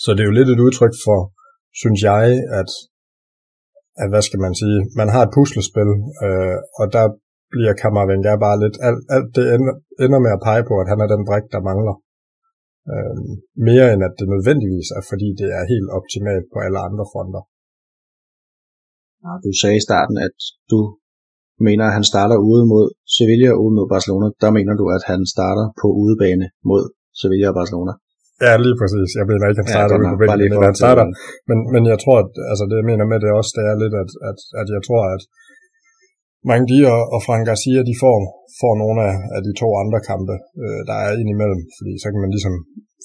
så 0.03 0.09
det 0.13 0.23
er 0.23 0.31
jo 0.31 0.39
lidt 0.39 0.53
et 0.53 0.65
udtryk 0.67 0.95
for, 1.07 1.21
synes 1.83 2.01
jeg, 2.11 2.23
at, 2.61 2.71
at 4.03 4.09
hvad 4.13 4.23
skal 4.29 4.41
man 4.47 4.55
sige, 4.61 4.79
man 5.01 5.09
har 5.15 5.23
et 5.25 5.35
puslespil, 5.37 5.91
øh, 6.25 6.59
og 6.81 6.87
der 6.97 7.05
bliver 7.53 7.75
Kammervenga 7.83 8.33
bare 8.47 8.61
lidt, 8.65 8.77
alt, 8.87 9.03
alt 9.17 9.31
det 9.37 9.45
ender, 9.55 9.75
ender 10.05 10.21
med 10.25 10.33
at 10.37 10.45
pege 10.49 10.65
på, 10.71 10.75
at 10.83 10.91
han 10.93 11.01
er 11.05 11.09
den 11.15 11.23
brik, 11.29 11.47
der 11.55 11.67
mangler. 11.71 11.97
Øh, 12.93 13.17
mere 13.69 13.87
end 13.93 14.03
at 14.09 14.15
det 14.19 14.27
nødvendigvis 14.35 14.89
er, 14.99 15.03
fordi 15.11 15.29
det 15.41 15.49
er 15.59 15.71
helt 15.73 15.89
optimalt 15.99 16.47
på 16.53 16.59
alle 16.67 16.81
andre 16.89 17.07
fronter. 17.13 17.43
Du 19.47 19.51
sagde 19.61 19.77
i 19.81 19.87
starten, 19.89 20.17
at 20.29 20.39
du 20.71 20.79
mener, 21.69 21.85
at 21.88 21.97
han 21.99 22.07
starter 22.12 22.37
ude 22.51 22.64
mod 22.73 22.87
Sevilla 23.16 23.49
og 23.55 23.59
ude 23.64 23.75
mod 23.79 23.87
Barcelona. 23.95 24.27
Der 24.42 24.51
mener 24.59 24.75
du, 24.81 24.85
at 24.97 25.03
han 25.11 25.21
starter 25.35 25.64
på 25.81 25.87
udebane 26.03 26.47
mod 26.71 26.83
Sevilla 27.21 27.47
og 27.53 27.57
Barcelona. 27.61 27.92
Ja, 28.45 28.53
lige 28.64 28.77
præcis. 28.81 29.11
Jeg 29.19 29.27
mener 29.31 29.45
ikke, 29.47 29.61
at 29.61 29.64
han 29.64 29.75
starter 29.77 29.97
ja, 29.97 30.01
ude 30.01 30.12
på 30.12 30.19
begge, 30.23 30.57
men 30.61 30.69
han 30.71 30.81
starter. 30.83 31.07
Men, 31.49 31.59
men 31.75 31.83
jeg 31.92 31.99
tror, 32.03 32.16
at 32.25 32.33
altså, 32.51 32.64
det 32.71 32.77
jeg 32.81 32.88
mener 32.90 33.05
med 33.12 33.19
det 33.23 33.31
også, 33.38 33.53
det 33.57 33.64
er 33.71 33.77
lidt, 33.83 33.95
at, 34.03 34.11
at, 34.31 34.38
at 34.61 34.69
jeg 34.77 34.83
tror, 34.88 35.03
at 35.14 35.23
Mangdi 36.51 36.79
og, 36.95 37.01
og 37.14 37.21
Frank 37.27 37.42
Garcia, 37.49 37.81
de 37.90 37.95
får, 38.05 38.19
får 38.61 38.75
nogle 38.83 38.99
af, 39.09 39.14
af 39.37 39.40
de 39.47 39.53
to 39.62 39.69
andre 39.83 40.01
kampe, 40.11 40.35
øh, 40.62 40.81
der 40.88 40.97
er 41.05 41.11
ind 41.21 41.31
imellem, 41.35 41.62
fordi 41.79 41.92
så 42.03 42.07
kan 42.12 42.21
man 42.25 42.33
ligesom 42.35 42.55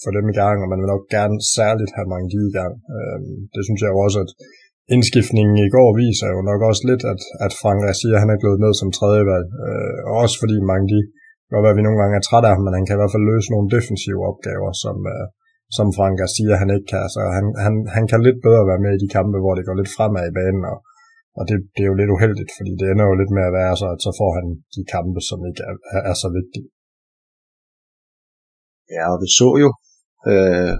få 0.03 0.09
dem 0.17 0.25
i 0.33 0.37
gang, 0.41 0.55
og 0.63 0.67
man 0.71 0.79
vil 0.81 0.93
nok 0.93 1.03
gerne 1.15 1.37
særligt 1.57 1.91
have 1.97 2.07
Mangdi 2.13 2.39
i 2.49 2.55
gang. 2.59 2.73
Øh, 2.95 3.19
det 3.55 3.61
synes 3.67 3.79
jeg 3.81 3.91
jo 3.93 3.99
også, 4.05 4.17
at 4.25 4.31
indskiftningen 4.95 5.55
i 5.65 5.73
går 5.75 5.89
viser 6.03 6.27
jo 6.35 6.39
nok 6.49 6.61
også 6.69 6.83
lidt, 6.89 7.03
at, 7.13 7.21
at 7.45 7.51
Frank 7.61 7.79
Garcia, 7.85 8.15
han 8.23 8.33
er 8.33 8.43
gået 8.45 8.59
ned 8.63 8.73
som 8.81 8.89
tredjevalg, 8.97 9.47
øh, 9.67 9.99
også 10.23 10.35
fordi 10.41 10.57
mange 10.71 10.87
de, 10.93 10.99
godt 11.51 11.63
være, 11.65 11.75
at 11.75 11.79
vi 11.79 11.87
nogle 11.87 11.99
gange 12.01 12.15
er 12.17 12.23
trætte 12.25 12.47
af 12.49 12.53
ham, 12.55 12.63
men 12.65 12.77
han 12.77 12.85
kan 12.85 12.95
i 12.95 12.99
hvert 13.01 13.13
fald 13.15 13.31
løse 13.31 13.53
nogle 13.53 13.71
defensive 13.75 14.21
opgaver, 14.31 14.71
som, 14.83 14.97
øh, 15.13 15.25
som 15.77 15.87
Frank 15.97 16.15
Garcia 16.21 16.55
han 16.61 16.69
ikke 16.75 16.89
kan. 16.93 17.05
Så 17.15 17.21
han, 17.37 17.45
han, 17.65 17.73
han 17.95 18.05
kan 18.11 18.19
lidt 18.27 18.39
bedre 18.47 18.69
være 18.71 18.83
med 18.85 18.91
i 18.93 19.01
de 19.03 19.13
kampe, 19.17 19.37
hvor 19.43 19.53
det 19.55 19.65
går 19.67 19.75
lidt 19.77 19.95
fremad 19.97 20.23
i 20.27 20.37
banen, 20.39 20.63
og, 20.71 20.77
og 21.37 21.43
det, 21.49 21.57
det 21.75 21.81
er 21.83 21.89
jo 21.91 21.99
lidt 21.99 22.13
uheldigt, 22.15 22.51
fordi 22.57 22.71
det 22.79 22.87
ender 22.87 23.05
jo 23.09 23.15
lidt 23.21 23.35
med 23.37 23.45
at 23.47 23.55
være 23.59 23.73
så, 23.81 23.87
at 23.93 23.99
så 24.05 24.11
får 24.19 24.31
han 24.37 24.45
de 24.75 24.83
kampe, 24.95 25.19
som 25.29 25.39
ikke 25.49 25.61
er, 25.69 25.75
er, 25.95 26.01
er 26.11 26.15
så 26.23 26.29
vigtige. 26.39 26.67
Ja, 28.95 29.03
og 29.13 29.17
vi 29.23 29.29
så 29.39 29.49
jo 29.63 29.69
øh, 30.31 30.73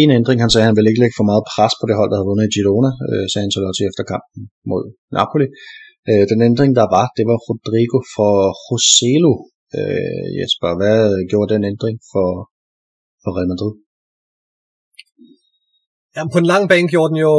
en 0.00 0.10
ændring, 0.18 0.38
han 0.44 0.50
sagde, 0.50 0.64
at 0.64 0.68
han 0.70 0.76
ville 0.76 0.90
ikke 0.90 1.02
lægge 1.02 1.18
for 1.18 1.30
meget 1.30 1.48
pres 1.52 1.74
på 1.76 1.84
det 1.88 1.98
hold, 1.98 2.10
der 2.10 2.16
havde 2.18 2.30
vundet 2.30 2.48
i 2.48 2.54
Girona, 2.54 2.90
øh, 3.08 3.24
sagde 3.30 3.44
Ancelotti 3.46 3.82
efter 3.90 4.04
kampen 4.12 4.40
mod 4.70 4.82
Napoli. 5.16 5.46
Øh, 6.08 6.24
den 6.32 6.40
ændring, 6.48 6.70
der 6.80 6.86
var, 6.96 7.06
det 7.16 7.24
var 7.30 7.38
Rodrigo 7.46 7.98
for 8.14 8.32
Roselo. 8.66 9.34
Øh, 9.78 10.26
Jesper, 10.38 10.70
hvad 10.80 11.00
gjorde 11.30 11.52
den 11.54 11.62
ændring 11.72 11.96
for, 12.12 12.28
for 13.22 13.30
Real 13.36 13.50
Madrid? 13.52 13.74
Jamen, 16.14 16.32
på 16.34 16.38
en 16.42 16.50
lang 16.52 16.64
bane 16.70 16.92
gjorde 16.94 17.10
den 17.12 17.20
jo 17.28 17.34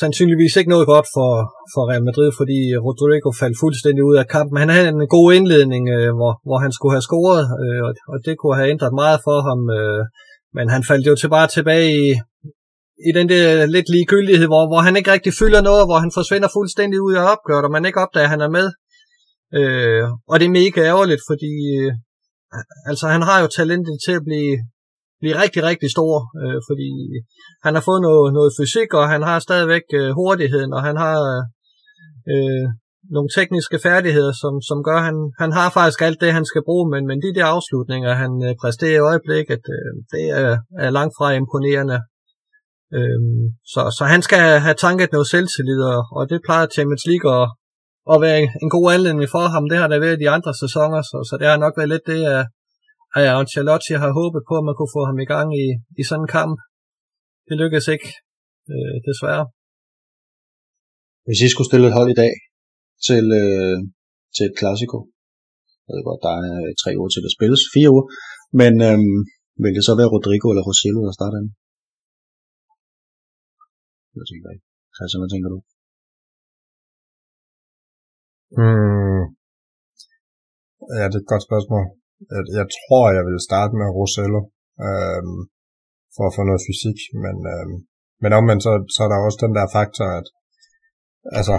sandsynligvis 0.00 0.54
ikke 0.56 0.74
noget 0.74 0.86
godt 0.94 1.08
for, 1.16 1.30
for 1.72 1.82
Real 1.90 2.04
Madrid, 2.08 2.30
fordi 2.40 2.58
Rodrigo 2.86 3.30
faldt 3.40 3.56
fuldstændig 3.62 4.02
ud 4.10 4.16
af 4.22 4.26
kampen. 4.36 4.62
Han 4.62 4.74
havde 4.74 4.88
en 4.88 5.14
god 5.16 5.28
indledning, 5.38 5.84
øh, 5.96 6.10
hvor, 6.18 6.32
hvor 6.48 6.58
han 6.64 6.72
skulle 6.76 6.94
have 6.96 7.08
scoret, 7.08 7.44
øh, 7.62 7.80
og, 7.86 7.92
og 8.12 8.16
det 8.26 8.34
kunne 8.36 8.56
have 8.58 8.72
ændret 8.74 8.92
meget 9.02 9.18
for 9.26 9.38
ham. 9.48 9.60
Øh, 9.78 10.02
men 10.56 10.66
han 10.74 10.84
faldt 10.88 11.06
jo 11.06 11.14
til 11.16 11.28
bare 11.28 11.48
tilbage 11.56 11.88
i, 12.04 12.08
i 13.08 13.10
den 13.18 13.28
der 13.28 13.66
lidt 13.66 13.88
ligegyldighed, 13.88 14.46
hvor, 14.46 14.64
hvor 14.70 14.80
han 14.86 14.96
ikke 14.96 15.12
rigtig 15.12 15.32
fylder 15.40 15.62
noget, 15.62 15.86
hvor 15.88 15.98
han 16.04 16.12
forsvinder 16.14 16.48
fuldstændig 16.56 16.98
ud 17.06 17.14
af 17.14 17.24
opgøret, 17.32 17.64
og 17.64 17.70
man 17.70 17.84
ikke 17.84 18.00
opdager, 18.04 18.24
at 18.24 18.34
han 18.34 18.40
er 18.46 18.52
med. 18.58 18.68
Øh, 19.58 20.04
og 20.30 20.34
det 20.40 20.46
er 20.46 20.58
mega 20.60 20.80
ærgerligt, 20.92 21.22
fordi 21.30 21.52
øh, 21.78 21.92
altså, 22.90 23.06
han 23.14 23.22
har 23.28 23.38
jo 23.42 23.48
talentet 23.58 23.96
til 24.06 24.14
at 24.18 24.24
blive, 24.28 24.54
blive 25.20 25.42
rigtig, 25.42 25.62
rigtig 25.70 25.90
stor, 25.96 26.14
øh, 26.40 26.58
fordi 26.68 26.90
han 27.64 27.74
har 27.76 27.82
fået 27.88 28.02
noget, 28.08 28.32
noget 28.38 28.52
fysik, 28.58 28.90
og 29.00 29.04
han 29.14 29.22
har 29.28 29.38
stadigvæk 29.38 29.86
øh, 30.00 30.10
hurtigheden, 30.20 30.72
og 30.76 30.82
han 30.88 30.96
har 31.04 31.16
øh, 32.32 32.66
nogle 33.16 33.30
tekniske 33.38 33.78
færdigheder, 33.86 34.32
som, 34.42 34.54
som 34.68 34.78
gør, 34.88 34.98
at 35.00 35.06
han, 35.08 35.18
han 35.42 35.52
har 35.58 35.68
faktisk 35.78 36.00
alt 36.06 36.20
det, 36.22 36.36
han 36.38 36.46
skal 36.50 36.66
bruge, 36.68 36.86
men, 36.92 37.02
men 37.10 37.18
de 37.24 37.34
der 37.36 37.46
afslutninger, 37.54 38.12
han 38.22 38.32
øh, 38.46 38.52
præsterer 38.62 38.98
i 38.98 39.06
øjeblikket, 39.10 39.62
øh, 39.76 39.92
det 40.12 40.24
er, 40.40 40.52
er 40.84 40.90
langt 40.98 41.14
fra 41.18 41.28
imponerende. 41.40 41.98
Øhm, 42.96 43.44
så, 43.72 43.82
så 43.98 44.04
han 44.14 44.22
skal 44.26 44.42
have 44.66 44.78
tanket 44.86 45.10
noget 45.12 45.28
selvtillid, 45.34 45.80
og, 45.94 46.00
og 46.16 46.22
det 46.30 46.44
plejer 46.46 46.74
Champions 46.76 47.04
League 47.10 47.28
at, 47.38 47.46
at 48.12 48.16
være 48.24 48.38
en, 48.42 48.48
en 48.64 48.70
god 48.76 48.86
anledning 48.94 49.28
for 49.34 49.44
ham. 49.54 49.64
Det 49.70 49.78
har 49.80 49.88
der 49.88 50.04
været 50.04 50.16
i 50.16 50.22
de 50.24 50.30
andre 50.36 50.52
sæsoner, 50.62 51.00
så, 51.10 51.16
så 51.28 51.34
det 51.40 51.46
har 51.50 51.58
nok 51.64 51.74
været 51.78 51.92
lidt 51.94 52.06
det, 52.12 52.20
at, 52.36 52.44
at 53.16 53.24
Ancelotti 53.40 53.94
har 54.02 54.10
håbet 54.20 54.42
på, 54.48 54.54
at 54.60 54.66
man 54.68 54.76
kunne 54.76 54.94
få 54.96 55.02
ham 55.08 55.18
i 55.24 55.28
gang 55.34 55.48
i, 55.64 55.66
i 56.00 56.02
sådan 56.08 56.24
en 56.24 56.34
kamp. 56.38 56.56
Det 57.48 57.56
lykkedes 57.62 57.88
ikke, 57.94 58.08
øh, 58.72 58.96
desværre. 59.08 59.44
Hvis 61.26 61.40
I 61.44 61.48
skulle 61.50 61.70
stille 61.70 61.88
et 61.88 61.96
hold 61.98 62.10
i 62.14 62.20
dag 62.22 62.32
til, 63.08 63.24
øh, 63.42 63.78
til 64.34 64.44
et 64.48 64.58
klassiko, 64.60 64.98
jeg 65.86 65.92
ved 65.94 66.04
godt, 66.08 66.24
der 66.26 66.32
er 66.38 66.44
øh, 66.52 66.70
tre 66.82 66.90
uger 66.98 67.10
til 67.12 67.26
at 67.28 67.34
spilles, 67.36 67.62
fire 67.74 67.90
uger, 67.94 68.06
men 68.60 68.72
øh, 68.88 68.98
vil 69.62 69.76
det 69.76 69.84
så 69.88 69.92
være 70.00 70.12
Rodrigo 70.14 70.46
eller 70.52 70.64
Rosello, 70.68 71.00
der 71.08 71.14
starter 71.18 71.38
den? 71.42 71.50
Jeg 74.18 74.24
tænker 74.30 74.48
ikke. 74.54 74.66
Christian, 74.96 75.20
hvad 75.22 75.32
tænker 75.32 75.50
du? 75.54 75.58
Hmm. 78.58 79.22
Ja, 80.96 81.04
det 81.10 81.16
er 81.18 81.24
et 81.24 81.32
godt 81.32 81.46
spørgsmål. 81.48 81.84
Jeg, 82.32 82.42
jeg 82.58 82.66
tror, 82.76 83.04
jeg 83.16 83.24
vil 83.28 83.46
starte 83.48 83.72
med 83.80 83.88
Rosello, 83.98 84.40
øhm, 84.86 85.40
for 86.16 86.24
at 86.26 86.34
få 86.36 86.42
noget 86.48 86.64
fysik, 86.68 86.98
men, 87.24 87.36
øhm, 87.52 87.76
men 88.22 88.30
omvendt, 88.38 88.62
så, 88.66 88.72
så 88.94 89.00
er 89.04 89.10
der 89.10 89.26
også 89.26 89.38
den 89.44 89.54
der 89.58 89.66
faktor, 89.76 90.06
at 90.18 90.26
altså, 91.38 91.54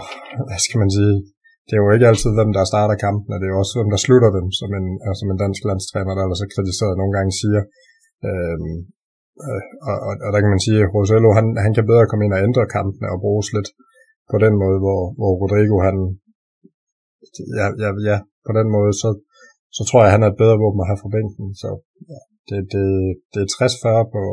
hvad 0.48 0.60
skal 0.66 0.80
man 0.84 0.92
sige, 0.98 1.16
det 1.68 1.74
er 1.76 1.82
jo 1.84 1.94
ikke 1.96 2.10
altid 2.12 2.32
dem, 2.42 2.50
der 2.58 2.72
starter 2.72 3.04
kampene, 3.06 3.40
det 3.40 3.48
er 3.48 3.54
jo 3.56 3.62
også 3.64 3.74
dem, 3.82 3.90
der 3.94 4.00
slutter 4.06 4.32
dem, 4.38 4.48
som 4.60 4.70
en, 4.80 4.88
altså, 5.06 5.20
som 5.22 5.30
en 5.34 5.42
dansk 5.44 5.62
landstræner, 5.70 6.14
der 6.16 6.26
så 6.42 6.48
kritiseret 6.54 7.00
nogle 7.02 7.14
gange 7.18 7.32
siger. 7.42 7.62
Øhm, 8.28 8.76
øh, 9.46 9.64
og, 9.90 9.96
og, 10.08 10.14
og, 10.26 10.30
der 10.34 10.40
kan 10.44 10.54
man 10.54 10.66
sige, 10.66 10.80
at 10.84 10.92
Rosello, 10.94 11.30
han, 11.40 11.48
han 11.66 11.74
kan 11.76 11.90
bedre 11.92 12.10
komme 12.10 12.24
ind 12.26 12.36
og 12.38 12.44
ændre 12.48 12.74
kampene 12.78 13.08
og 13.14 13.22
bruges 13.26 13.48
lidt 13.56 13.70
på 14.32 14.38
den 14.46 14.54
måde, 14.64 14.78
hvor, 14.84 15.02
hvor 15.20 15.32
Rodrigo, 15.42 15.76
han, 15.88 15.98
ja, 17.60 17.68
ja, 17.84 17.90
ja, 18.10 18.18
på 18.48 18.52
den 18.60 18.68
måde, 18.76 18.94
så, 19.02 19.10
så 19.78 19.82
tror 19.90 20.02
jeg, 20.04 20.14
han 20.16 20.24
er 20.24 20.30
et 20.32 20.42
bedre 20.44 20.62
våben 20.64 20.84
at 20.84 20.90
have 20.90 21.02
fra 21.02 21.14
bænken, 21.16 21.48
så 21.62 21.70
ja, 22.12 22.22
det, 22.48 22.60
det, 22.74 22.86
det 23.32 23.40
er 23.42 23.50
60-40 23.50 24.12
på, 24.14 24.24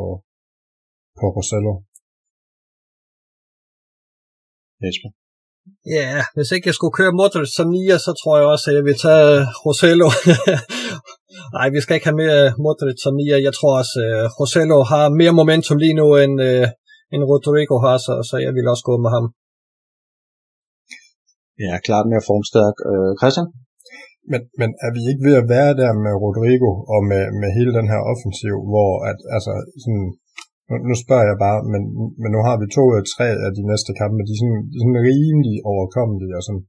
på 1.19 1.25
Rosello. 1.35 1.73
Jesper? 4.83 5.11
Ja, 5.97 6.13
hvis 6.35 6.51
ikke 6.55 6.67
jeg 6.69 6.77
skulle 6.77 6.97
køre 6.99 7.17
Modric 7.19 7.49
som 7.57 7.67
nier, 7.75 7.97
så 8.05 8.11
tror 8.19 8.35
jeg 8.37 8.47
også, 8.53 8.65
at 8.69 8.75
jeg 8.77 8.85
vil 8.89 8.97
tage 9.05 9.27
Rosello. 9.65 10.09
Nej, 11.55 11.67
vi 11.75 11.79
skal 11.81 11.95
ikke 11.95 12.09
have 12.09 12.21
mere 12.23 12.41
Modric 12.65 12.97
som 13.05 13.13
nier. 13.19 13.37
Jeg 13.47 13.53
tror 13.57 13.73
også, 13.81 13.95
at 14.03 14.13
uh, 14.25 14.31
Rosello 14.39 14.79
har 14.91 15.05
mere 15.21 15.33
momentum 15.41 15.77
lige 15.83 15.97
nu, 16.01 16.07
end, 16.23 16.35
uh, 16.49 16.67
end 17.13 17.23
Rodrigo 17.31 17.75
har, 17.85 17.97
så, 18.05 18.13
så 18.29 18.35
jeg 18.45 18.51
vil 18.57 18.71
også 18.73 18.85
gå 18.89 18.95
med 19.05 19.11
ham. 19.15 19.25
Ja, 21.65 21.73
klart 21.87 22.05
mere 22.11 22.27
formstærk. 22.29 22.75
Uh, 22.91 23.11
Christian? 23.19 23.47
Men, 24.31 24.41
men 24.59 24.69
er 24.85 24.91
vi 24.95 25.01
ikke 25.11 25.25
ved 25.27 25.35
at 25.41 25.49
være 25.55 25.73
der 25.81 25.91
med 26.05 26.13
Rodrigo 26.23 26.71
og 26.95 27.01
med, 27.11 27.23
med 27.41 27.49
hele 27.57 27.73
den 27.79 27.87
her 27.91 28.01
offensiv, 28.11 28.55
hvor 28.71 28.91
at, 29.09 29.19
altså, 29.35 29.53
sådan, 29.83 30.07
nu, 30.71 30.75
nu 30.89 30.93
spørger 31.03 31.27
jeg 31.31 31.37
bare, 31.45 31.59
men, 31.73 31.81
men 32.21 32.29
nu 32.35 32.39
har 32.47 32.55
vi 32.61 32.65
to 32.77 32.83
eller 32.91 33.07
tre 33.15 33.27
af 33.47 33.51
de 33.57 33.63
næste 33.71 33.91
kampe, 34.01 34.19
de 34.27 34.33
er 34.35 34.39
sådan, 34.41 34.61
de 34.71 34.75
er 34.77 34.83
sådan 34.83 35.05
rimelig 35.09 35.55
overkommelige 35.73 36.37
og 36.39 36.43
sådan. 36.47 36.63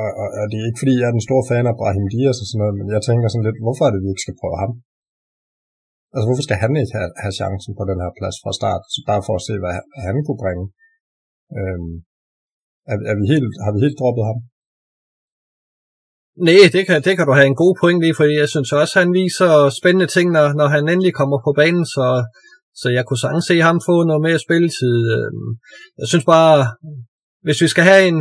Og, 0.00 0.08
og, 0.20 0.28
og, 0.40 0.44
det 0.50 0.56
er 0.58 0.68
ikke 0.68 0.82
fordi, 0.82 0.94
jeg 0.98 1.08
er 1.08 1.16
den 1.16 1.28
store 1.28 1.44
fan 1.50 1.70
af 1.70 1.78
Brahim 1.80 2.06
Dias 2.12 2.42
og 2.42 2.46
sådan 2.48 2.60
noget, 2.62 2.74
men 2.78 2.86
jeg 2.94 3.02
tænker 3.08 3.28
sådan 3.28 3.46
lidt, 3.48 3.64
hvorfor 3.64 3.84
er 3.84 3.92
det, 3.92 4.02
vi 4.04 4.10
ikke 4.12 4.26
skal 4.26 4.40
prøve 4.40 4.58
ham? 4.64 4.72
Altså, 6.14 6.26
hvorfor 6.26 6.44
skal 6.46 6.58
han 6.62 6.72
ikke 6.80 6.94
have, 6.98 7.12
have 7.22 7.34
chancen 7.40 7.72
på 7.78 7.82
den 7.90 7.98
her 8.02 8.12
plads 8.18 8.36
fra 8.42 8.52
start, 8.60 8.82
så 8.92 8.98
bare 9.10 9.22
for 9.26 9.34
at 9.38 9.44
se, 9.48 9.54
hvad, 9.62 9.72
hvad 9.92 10.02
han 10.08 10.18
kunne 10.26 10.42
bringe? 10.44 10.64
Øhm, 11.58 11.92
er, 12.92 12.96
er 13.10 13.16
vi 13.20 13.24
helt, 13.32 13.52
har 13.64 13.72
vi 13.74 13.80
helt 13.84 13.98
droppet 14.00 14.24
ham? 14.30 14.38
Nej, 16.44 16.68
det 16.72 16.86
kan, 16.86 17.02
det 17.06 17.16
kan 17.16 17.26
du 17.26 17.32
have 17.32 17.46
en 17.46 17.60
god 17.62 17.74
point 17.80 18.04
i, 18.04 18.10
fordi 18.16 18.34
jeg 18.42 18.48
synes 18.48 18.72
også, 18.72 18.98
at 18.98 19.04
han 19.04 19.12
viser 19.12 19.50
spændende 19.80 20.06
ting, 20.14 20.26
når, 20.36 20.46
når 20.60 20.68
han 20.74 20.88
endelig 20.88 21.14
kommer 21.14 21.38
på 21.46 21.52
banen, 21.60 21.86
så, 21.86 22.06
så 22.80 22.86
jeg 22.96 23.04
kunne 23.04 23.22
sagtens 23.24 23.46
se 23.50 23.56
ham 23.68 23.78
få 23.88 23.96
noget 24.04 24.22
mere 24.26 24.44
spilletid. 24.46 24.96
Øhm, 25.16 25.48
jeg 26.00 26.06
synes 26.08 26.24
bare, 26.24 26.56
hvis 27.46 27.62
vi 27.64 27.68
skal 27.68 27.84
have 27.90 28.02
en, 28.12 28.18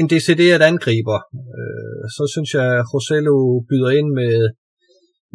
en 0.00 0.08
decideret 0.14 0.62
angriber, 0.70 1.18
øh, 1.58 2.02
så 2.16 2.22
synes 2.34 2.50
jeg, 2.58 2.66
at 2.78 2.86
Rosello 2.92 3.36
byder 3.68 3.90
ind 3.98 4.08
med, 4.20 4.36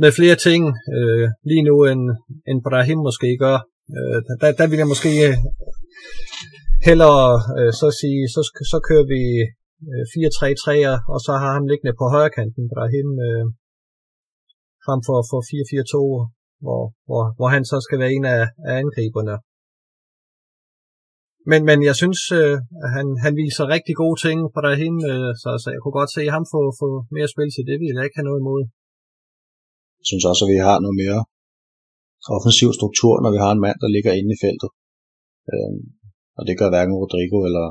med 0.01 0.11
flere 0.17 0.37
ting 0.47 0.61
øh, 0.97 1.25
lige 1.49 1.63
nu, 1.69 1.75
end, 1.91 2.03
end 2.49 2.59
Brahim 2.67 2.99
måske 3.07 3.29
gør. 3.45 3.57
Øh, 3.97 4.19
der, 4.41 4.51
der 4.59 4.67
vil 4.67 4.81
jeg 4.81 4.91
måske 4.93 5.11
øh, 5.27 5.35
hellere 6.87 7.23
øh, 7.57 7.71
så 7.79 7.87
sige, 8.01 8.21
så, 8.35 8.41
så 8.71 8.77
kører 8.87 9.07
vi 9.15 9.21
Øh, 9.85 10.05
4-3-3'er, 10.13 10.95
og 11.13 11.19
så 11.25 11.33
har 11.41 11.51
han 11.57 11.65
liggende 11.71 11.93
på 11.99 12.05
højre 12.13 12.35
kanten, 12.37 12.63
Brahim, 12.73 13.09
øh, 13.27 13.45
frem 14.85 14.99
for, 15.07 15.17
for 15.29 15.39
4-4-2, 15.51 15.97
hvor, 16.63 16.81
hvor, 17.07 17.23
hvor 17.37 17.49
han 17.55 17.63
så 17.71 17.77
skal 17.85 17.99
være 18.01 18.13
en 18.17 18.25
af, 18.35 18.43
af 18.69 18.73
angriberne. 18.83 19.35
Men, 21.51 21.61
men 21.69 21.79
jeg 21.89 21.95
synes, 22.01 22.21
øh, 22.39 22.55
at 22.83 22.89
han, 22.97 23.07
han 23.25 23.33
viser 23.43 23.73
rigtig 23.75 23.95
gode 24.03 24.17
ting 24.25 24.37
på 24.53 24.59
derhen, 24.65 24.95
øh, 25.11 25.31
så, 25.41 25.49
så 25.63 25.67
jeg 25.73 25.81
kunne 25.81 25.97
godt 25.99 26.11
se 26.17 26.23
ham 26.35 26.43
få, 26.53 26.61
få 26.81 26.89
mere 27.15 27.29
spil 27.33 27.49
til 27.53 27.67
det, 27.69 27.75
vil 27.81 27.95
jeg 27.95 28.05
ikke 28.05 28.19
have 28.19 28.29
noget 28.29 28.41
imod. 28.43 28.61
Jeg 29.99 30.07
synes 30.09 30.25
også, 30.31 30.41
at 30.45 30.51
vi 30.53 30.59
har 30.67 30.77
noget 30.85 30.97
mere 31.03 31.19
offensiv 32.35 32.69
struktur, 32.79 33.13
når 33.23 33.31
vi 33.35 33.39
har 33.45 33.51
en 33.53 33.63
mand, 33.65 33.77
der 33.83 33.89
ligger 33.95 34.11
inde 34.19 34.31
i 34.35 34.41
feltet. 34.45 34.69
Øh, 35.51 35.73
og 36.37 36.43
det 36.47 36.55
gør 36.59 36.69
hverken 36.73 36.95
Rodrigo 37.01 37.37
eller, 37.49 37.67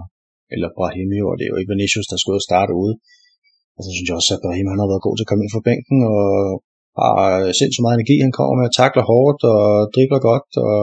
eller 0.54 0.68
Brahimi, 0.76 1.18
og 1.28 1.34
det 1.36 1.44
er 1.44 1.52
jo 1.52 1.60
ikke 1.60 1.72
Vinicius, 1.72 2.10
der 2.12 2.18
skulle 2.20 2.46
starte 2.48 2.72
ude. 2.82 2.94
Og 3.76 3.80
så 3.84 3.90
synes 3.92 4.08
jeg 4.08 4.18
også, 4.20 4.32
at 4.34 4.42
Brahim 4.44 4.68
han 4.72 4.80
har 4.82 4.90
været 4.92 5.06
god 5.06 5.14
til 5.14 5.26
at 5.26 5.30
komme 5.30 5.42
ind 5.44 5.54
fra 5.54 5.66
bænken, 5.68 5.98
og 6.12 6.24
har 7.00 7.16
sindssygt 7.58 7.84
meget 7.84 7.96
energi, 7.96 8.16
han 8.26 8.36
kommer 8.38 8.54
med, 8.56 8.68
takler 8.80 9.04
hårdt 9.10 9.40
og 9.54 9.64
dribler 9.94 10.20
godt, 10.30 10.48
og 10.66 10.80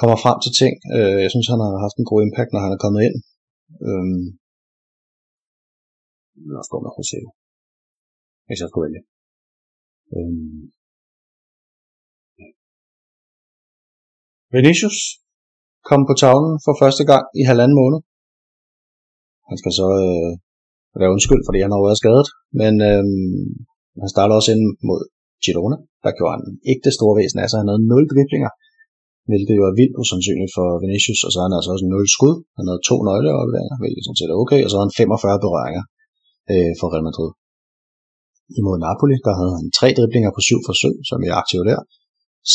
kommer 0.00 0.16
frem 0.24 0.38
til 0.44 0.52
ting. 0.60 0.74
Øh, 0.96 1.18
jeg 1.24 1.30
synes, 1.32 1.48
han 1.52 1.60
har 1.64 1.84
haft 1.84 1.96
en 1.98 2.08
god 2.10 2.20
impact, 2.26 2.50
når 2.52 2.62
han 2.64 2.74
er 2.76 2.82
kommet 2.84 3.00
ind. 3.06 3.16
Øhm, 3.86 4.24
jeg 6.46 6.56
også 6.60 6.72
gå 6.72 6.78
med 6.84 6.92
Jose, 6.96 7.20
hvis 8.46 8.60
jeg 8.62 8.68
skulle 8.68 8.86
vælge. 8.86 9.02
Øhm, 10.16 10.62
Vinicius 14.54 14.98
kom 15.88 16.00
på 16.08 16.14
tavlen 16.22 16.54
for 16.64 16.74
første 16.82 17.04
gang 17.10 17.24
i 17.40 17.42
halvanden 17.50 17.76
måned. 17.80 18.00
Han 19.52 19.60
skal 19.62 19.72
så 19.80 19.88
øh, 20.04 20.30
være 21.00 21.12
undskyld, 21.14 21.42
fordi 21.48 21.58
han 21.64 21.72
har 21.72 21.86
været 21.88 22.00
skadet, 22.02 22.28
men 22.60 22.72
øh, 22.90 23.04
han 24.02 24.10
starter 24.14 24.34
også 24.36 24.50
ind 24.54 24.64
mod 24.88 25.00
Girona 25.44 25.78
der 26.04 26.12
gjorde 26.18 26.34
han 26.36 26.44
ikke 26.70 26.84
det 26.86 26.96
store 26.98 27.14
væsen. 27.18 27.38
Altså 27.44 27.56
han 27.60 27.68
havde 27.70 27.82
0 27.94 28.10
driblinger, 28.12 28.52
hvilket 29.30 29.54
jo 29.58 29.64
er 29.70 29.78
vildt 29.80 29.96
usandsynligt 30.02 30.52
for 30.56 30.66
Vinicius, 30.82 31.20
og 31.26 31.30
så 31.30 31.36
havde 31.38 31.50
han 31.50 31.58
altså 31.58 31.70
også 31.74 31.86
0 31.86 32.14
skud. 32.16 32.34
Han 32.58 32.66
havde 32.68 32.86
to 32.88 32.96
nøgleopderinger, 33.08 33.76
hvilket 33.82 34.02
sådan 34.04 34.18
set 34.18 34.30
er 34.32 34.40
okay, 34.42 34.60
og 34.64 34.68
så 34.68 34.74
havde 34.76 34.88
han 34.88 34.98
45 35.02 35.44
berøringer 35.44 35.84
øh, 36.52 36.72
for 36.78 36.86
Real 36.92 37.06
Madrid. 37.08 37.30
Imod 38.58 38.78
Napoli, 38.86 39.16
der 39.26 39.34
havde 39.38 39.54
han 39.58 39.66
tre 39.78 39.88
driblinger 39.98 40.30
på 40.36 40.40
syv 40.48 40.60
forsøg, 40.68 40.94
som 41.08 41.18
er 41.28 41.32
aktive 41.42 41.64
der. 41.70 41.80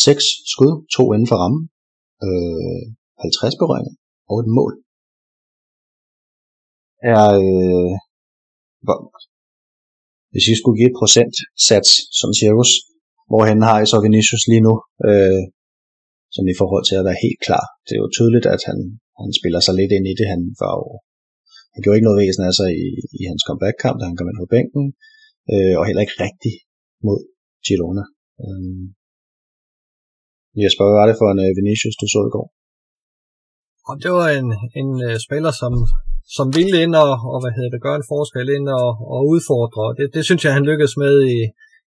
Seks 0.05 0.25
skud, 0.53 0.73
to 0.95 1.03
inden 1.13 1.29
for 1.31 1.37
rammen, 1.41 1.63
øh, 2.27 2.83
50 3.25 3.61
berøringer 3.61 3.93
og 4.31 4.35
et 4.43 4.49
mål. 4.57 4.73
Er, 7.13 7.25
øh, 7.43 7.93
hvis 10.31 10.45
I 10.51 10.53
skulle 10.59 10.77
give 10.79 10.91
et 10.91 10.99
procentsats, 11.01 11.91
som 12.19 12.29
cirkus, 12.41 12.71
hvorhen 13.29 13.59
har 13.67 13.77
I 13.79 13.85
så 13.91 13.97
Vinicius 14.05 14.45
lige 14.51 14.65
nu, 14.67 14.73
øh, 15.09 15.43
som 16.35 16.43
i 16.53 16.55
forhold 16.59 16.85
til 16.85 16.99
at 16.99 17.07
være 17.09 17.23
helt 17.25 17.41
klar. 17.47 17.65
Det 17.85 17.93
er 17.93 18.01
jo 18.03 18.15
tydeligt, 18.17 18.47
at 18.55 18.61
han, 18.69 18.79
han 19.21 19.29
spiller 19.39 19.61
sig 19.63 19.73
lidt 19.79 19.91
ind 19.97 20.05
i 20.11 20.17
det. 20.19 20.27
Han 20.33 20.41
var 20.61 20.73
jo, 20.81 20.87
han 21.73 21.81
gjorde 21.81 21.97
ikke 21.97 22.09
noget 22.09 22.21
væsen 22.21 22.43
af 22.49 22.53
sig 22.59 22.69
i, 22.85 22.87
i 23.19 23.21
hans 23.29 23.43
comeback-kamp, 23.47 23.97
da 23.97 24.03
han 24.09 24.17
kom 24.17 24.29
ind 24.29 24.41
på 24.41 24.51
bænken, 24.55 24.85
øh, 25.53 25.73
og 25.79 25.83
heller 25.87 26.03
ikke 26.05 26.19
rigtig 26.25 26.53
mod 27.05 27.19
Girona. 27.65 28.05
Øh, 28.43 28.83
Jesper, 30.61 30.83
hvad 30.85 30.97
var 30.99 31.07
det 31.09 31.19
for 31.19 31.27
en 31.31 31.41
øh, 31.45 31.51
Vinicius, 31.59 31.99
du 32.01 32.07
så 32.09 32.21
i 32.29 32.33
går? 32.35 32.47
Og 33.89 33.95
det 34.03 34.11
var 34.17 34.27
en, 34.39 34.49
en 34.81 34.89
øh, 35.07 35.15
spiller, 35.25 35.53
som, 35.61 35.73
som 36.35 36.47
ville 36.57 36.77
ind 36.83 36.93
og, 37.05 37.11
og 37.33 37.37
hvad 37.41 37.53
hedder 37.57 37.71
det, 37.73 37.85
gøre 37.87 37.99
en 38.01 38.09
forskel 38.13 38.47
ind 38.57 38.67
og, 38.81 38.89
og 39.13 39.21
udfordre. 39.33 39.83
Det, 39.97 40.05
det 40.15 40.23
synes 40.25 40.41
jeg, 40.45 40.53
han 40.57 40.67
lykkedes 40.69 40.95
med 41.03 41.13
i, 41.35 41.37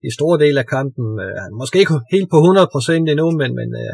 i 0.08 0.10
store 0.18 0.38
dele 0.44 0.60
af 0.64 0.68
kampen. 0.76 1.08
Øh, 1.24 1.36
han 1.44 1.52
måske 1.62 1.82
ikke 1.82 1.96
helt 2.16 2.30
på 2.34 2.38
100% 2.38 3.12
endnu, 3.14 3.28
men, 3.42 3.52
men 3.60 3.70
uh, 3.84 3.94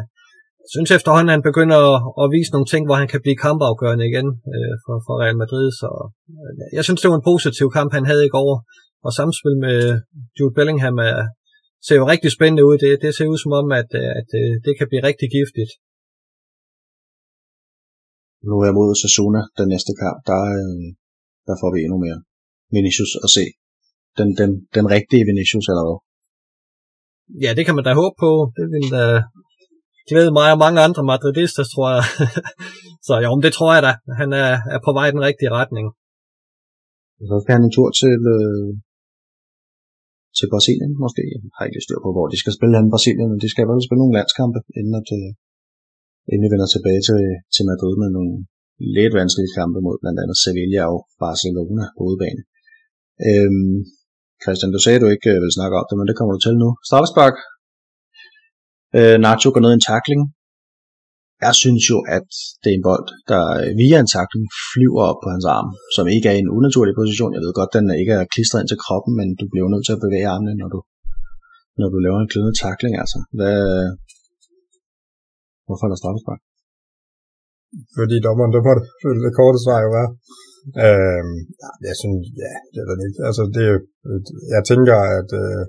jeg 0.63 0.71
synes 0.75 0.91
efterhånden, 0.97 1.35
han 1.35 1.47
begynder 1.49 1.79
at, 1.91 1.97
at 2.21 2.27
vise 2.35 2.53
nogle 2.55 2.69
ting, 2.73 2.83
hvor 2.85 2.97
han 3.01 3.09
kan 3.13 3.23
blive 3.23 3.41
kampafgørende 3.45 4.05
igen 4.11 4.27
øh, 4.53 4.73
for, 4.83 4.95
for 5.05 5.13
Real 5.23 5.37
Madrid. 5.43 5.67
Så 5.81 5.89
jeg 6.77 6.83
synes, 6.85 7.01
det 7.01 7.09
var 7.11 7.19
en 7.19 7.29
positiv 7.31 7.67
kamp, 7.77 7.89
han 7.97 8.05
havde 8.11 8.25
i 8.25 8.33
går. 8.37 8.51
Og 9.05 9.11
samspil 9.19 9.55
med 9.65 9.79
Jude 10.37 10.55
Bellingham 10.57 10.97
er, 11.09 11.17
ser 11.85 11.97
jo 12.01 12.05
rigtig 12.13 12.31
spændende 12.37 12.65
ud. 12.69 12.75
Det, 12.83 12.91
det 13.03 13.11
ser 13.15 13.31
ud 13.33 13.39
som 13.43 13.53
om, 13.61 13.67
at, 13.81 13.89
at, 14.19 14.29
at 14.47 14.59
det 14.65 14.73
kan 14.77 14.87
blive 14.89 15.07
rigtig 15.09 15.27
giftigt. 15.37 15.71
Nu 18.49 18.55
er 18.65 18.71
mod 18.77 18.89
Sasuna 19.01 19.41
den 19.59 19.67
næste 19.73 19.91
kamp. 20.01 20.17
Der, 20.29 20.39
der 21.47 21.55
får 21.61 21.69
vi 21.73 21.79
endnu 21.85 21.97
mere 22.05 22.19
Vinicius 22.75 23.13
at 23.25 23.29
se. 23.37 23.45
Den, 24.17 24.27
den, 24.39 24.51
den 24.77 24.85
rigtige 24.95 25.27
Vinicius 25.29 25.67
eller 25.71 25.83
hvad? 25.87 25.99
Ja, 27.43 27.51
det 27.57 27.63
kan 27.65 27.75
man 27.75 27.85
da 27.87 27.91
håbe 28.01 28.15
på. 28.25 28.31
Det 28.57 28.65
vil 28.73 28.85
da 28.97 29.05
glæde 30.09 30.31
mig 30.39 30.47
og 30.53 30.59
mange 30.65 30.79
andre 30.85 31.03
madridister, 31.11 31.63
tror 31.73 31.87
jeg. 31.95 32.03
Så 33.07 33.13
jo, 33.25 33.29
det 33.45 33.51
tror 33.57 33.71
jeg 33.75 33.83
da. 33.87 33.91
Han 34.21 34.29
er, 34.43 34.51
er 34.75 34.79
på 34.85 34.91
vej 34.97 35.05
i 35.07 35.15
den 35.15 35.25
rigtige 35.29 35.55
retning. 35.59 35.85
Så 37.29 37.35
skal 37.41 37.55
han 37.55 37.65
en 37.67 37.75
tur 37.77 37.89
til, 38.01 38.19
øh, 38.37 38.69
til 40.37 40.47
Brasilien, 40.53 40.91
måske. 41.03 41.23
Jeg 41.33 41.41
har 41.57 41.65
ikke 41.65 41.85
styr 41.85 41.99
på, 42.05 42.09
hvor 42.15 42.27
de 42.33 42.37
skal 42.41 42.55
spille 42.57 42.75
hen 42.77 42.89
i 42.89 42.93
Brasilien, 42.95 43.29
men 43.31 43.39
de 43.43 43.49
skal 43.53 43.65
vel 43.69 43.85
spille 43.85 44.01
nogle 44.03 44.17
landskampe, 44.19 44.59
inden, 44.79 44.95
at, 45.01 45.09
øh, 45.19 45.29
inden 46.31 46.43
vi 46.45 46.53
vender 46.53 46.69
tilbage 46.71 47.01
til, 47.07 47.19
til 47.55 47.63
Madrid 47.71 47.95
med 48.01 48.09
nogle 48.17 48.33
lidt 48.97 49.13
vanskelige 49.19 49.55
kampe 49.57 49.79
mod 49.85 49.97
blandt 50.01 50.19
andet 50.21 50.37
Sevilla 50.43 50.81
og 50.93 50.99
Barcelona 51.23 51.83
på 51.95 52.01
udebane. 52.07 52.41
Øhm, 53.27 53.75
Christian, 54.43 54.73
du 54.75 54.79
sagde, 54.81 54.97
at 54.99 55.03
du 55.03 55.09
ikke 55.15 55.31
øh, 55.35 55.39
vil 55.43 55.57
snakke 55.57 55.77
om 55.79 55.85
det, 55.89 55.95
men 55.97 56.07
det 56.09 56.17
kommer 56.17 56.33
du 56.33 56.41
til 56.43 56.55
nu. 56.63 56.69
Straffespark. 56.87 57.37
Øh, 58.97 59.17
Nacho 59.25 59.49
går 59.53 59.61
ned 59.63 59.71
i 59.73 59.79
en 59.79 59.87
tackling, 59.91 60.21
jeg 61.45 61.53
synes 61.61 61.83
jo, 61.91 61.97
at 62.17 62.29
det 62.61 62.69
er 62.69 62.77
en 62.77 62.87
bold, 62.89 63.07
der 63.31 63.43
øh, 63.61 63.71
via 63.81 63.97
en 63.99 64.13
takling 64.15 64.45
flyver 64.69 65.03
op 65.11 65.19
på 65.21 65.27
hans 65.33 65.47
arm, 65.57 65.69
som 65.95 66.05
ikke 66.15 66.27
er 66.29 66.35
i 66.37 66.43
en 66.45 66.53
unaturlig 66.57 66.93
position. 67.01 67.35
Jeg 67.35 67.43
ved 67.45 67.53
godt, 67.59 67.75
den 67.77 67.85
øh, 67.91 67.99
ikke 68.01 68.13
er 68.19 68.31
klistret 68.33 68.59
ind 68.61 68.69
til 68.71 68.83
kroppen, 68.85 69.11
men 69.19 69.27
du 69.39 69.45
bliver 69.51 69.67
nødt 69.73 69.85
til 69.85 69.95
at 69.95 70.03
bevæge 70.05 70.31
armene, 70.33 70.53
når 70.61 70.69
du, 70.73 70.79
når 71.79 71.87
du 71.93 71.97
laver 72.05 72.19
en 72.19 72.31
glidende 72.31 72.59
takling. 72.65 72.93
Altså. 73.03 73.17
Hvad, 73.37 73.59
hvorfor 75.67 75.85
er 75.85 75.91
der 75.91 76.01
straffespark? 76.01 76.41
Fordi 77.97 78.15
dommeren 78.27 78.51
dømmer 78.55 78.73
det, 78.77 78.85
det 79.25 79.37
korte 79.39 79.59
svar 79.65 79.79
jo 79.85 79.89
være. 79.97 80.09
Øhm, 80.85 81.35
jeg 81.89 81.95
synes, 82.01 82.21
ja, 82.43 82.53
det 82.71 82.79
er 82.81 82.87
det 82.99 83.07
ikke. 83.09 83.21
Altså, 83.29 83.43
det 83.55 83.63
jeg 84.55 84.61
tænker, 84.71 84.97
at 85.19 85.29
øh, 85.43 85.63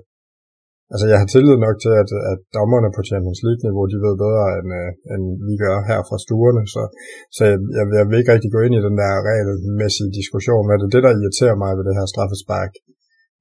Altså, 0.93 1.05
jeg 1.11 1.17
har 1.21 1.29
tillid 1.29 1.57
nok 1.65 1.77
til, 1.83 1.93
at, 2.01 2.09
at 2.31 2.39
dommerne 2.57 2.89
på 2.95 3.01
Champions 3.09 3.41
League-niveau, 3.45 3.83
de 3.91 3.97
ved 4.05 4.15
bedre, 4.25 4.45
end, 4.57 4.69
øh, 4.81 4.89
end 5.13 5.23
vi 5.47 5.55
gør 5.63 5.77
her 5.89 5.99
fra 6.09 6.17
stuerne. 6.25 6.63
Så, 6.73 6.83
så 7.35 7.41
jeg, 7.77 7.83
jeg 7.99 8.05
vil 8.07 8.19
ikke 8.19 8.33
rigtig 8.35 8.51
gå 8.55 8.59
ind 8.65 8.75
i 8.75 8.85
den 8.87 8.95
der 9.01 9.13
regelmæssige 9.29 10.15
diskussion 10.19 10.63
med 10.69 10.77
det. 10.79 10.87
Det, 10.93 11.01
der 11.05 11.11
irriterer 11.17 11.57
mig 11.63 11.71
ved 11.77 11.83
det 11.87 11.97
her 11.99 12.07
straffespark, 12.13 12.71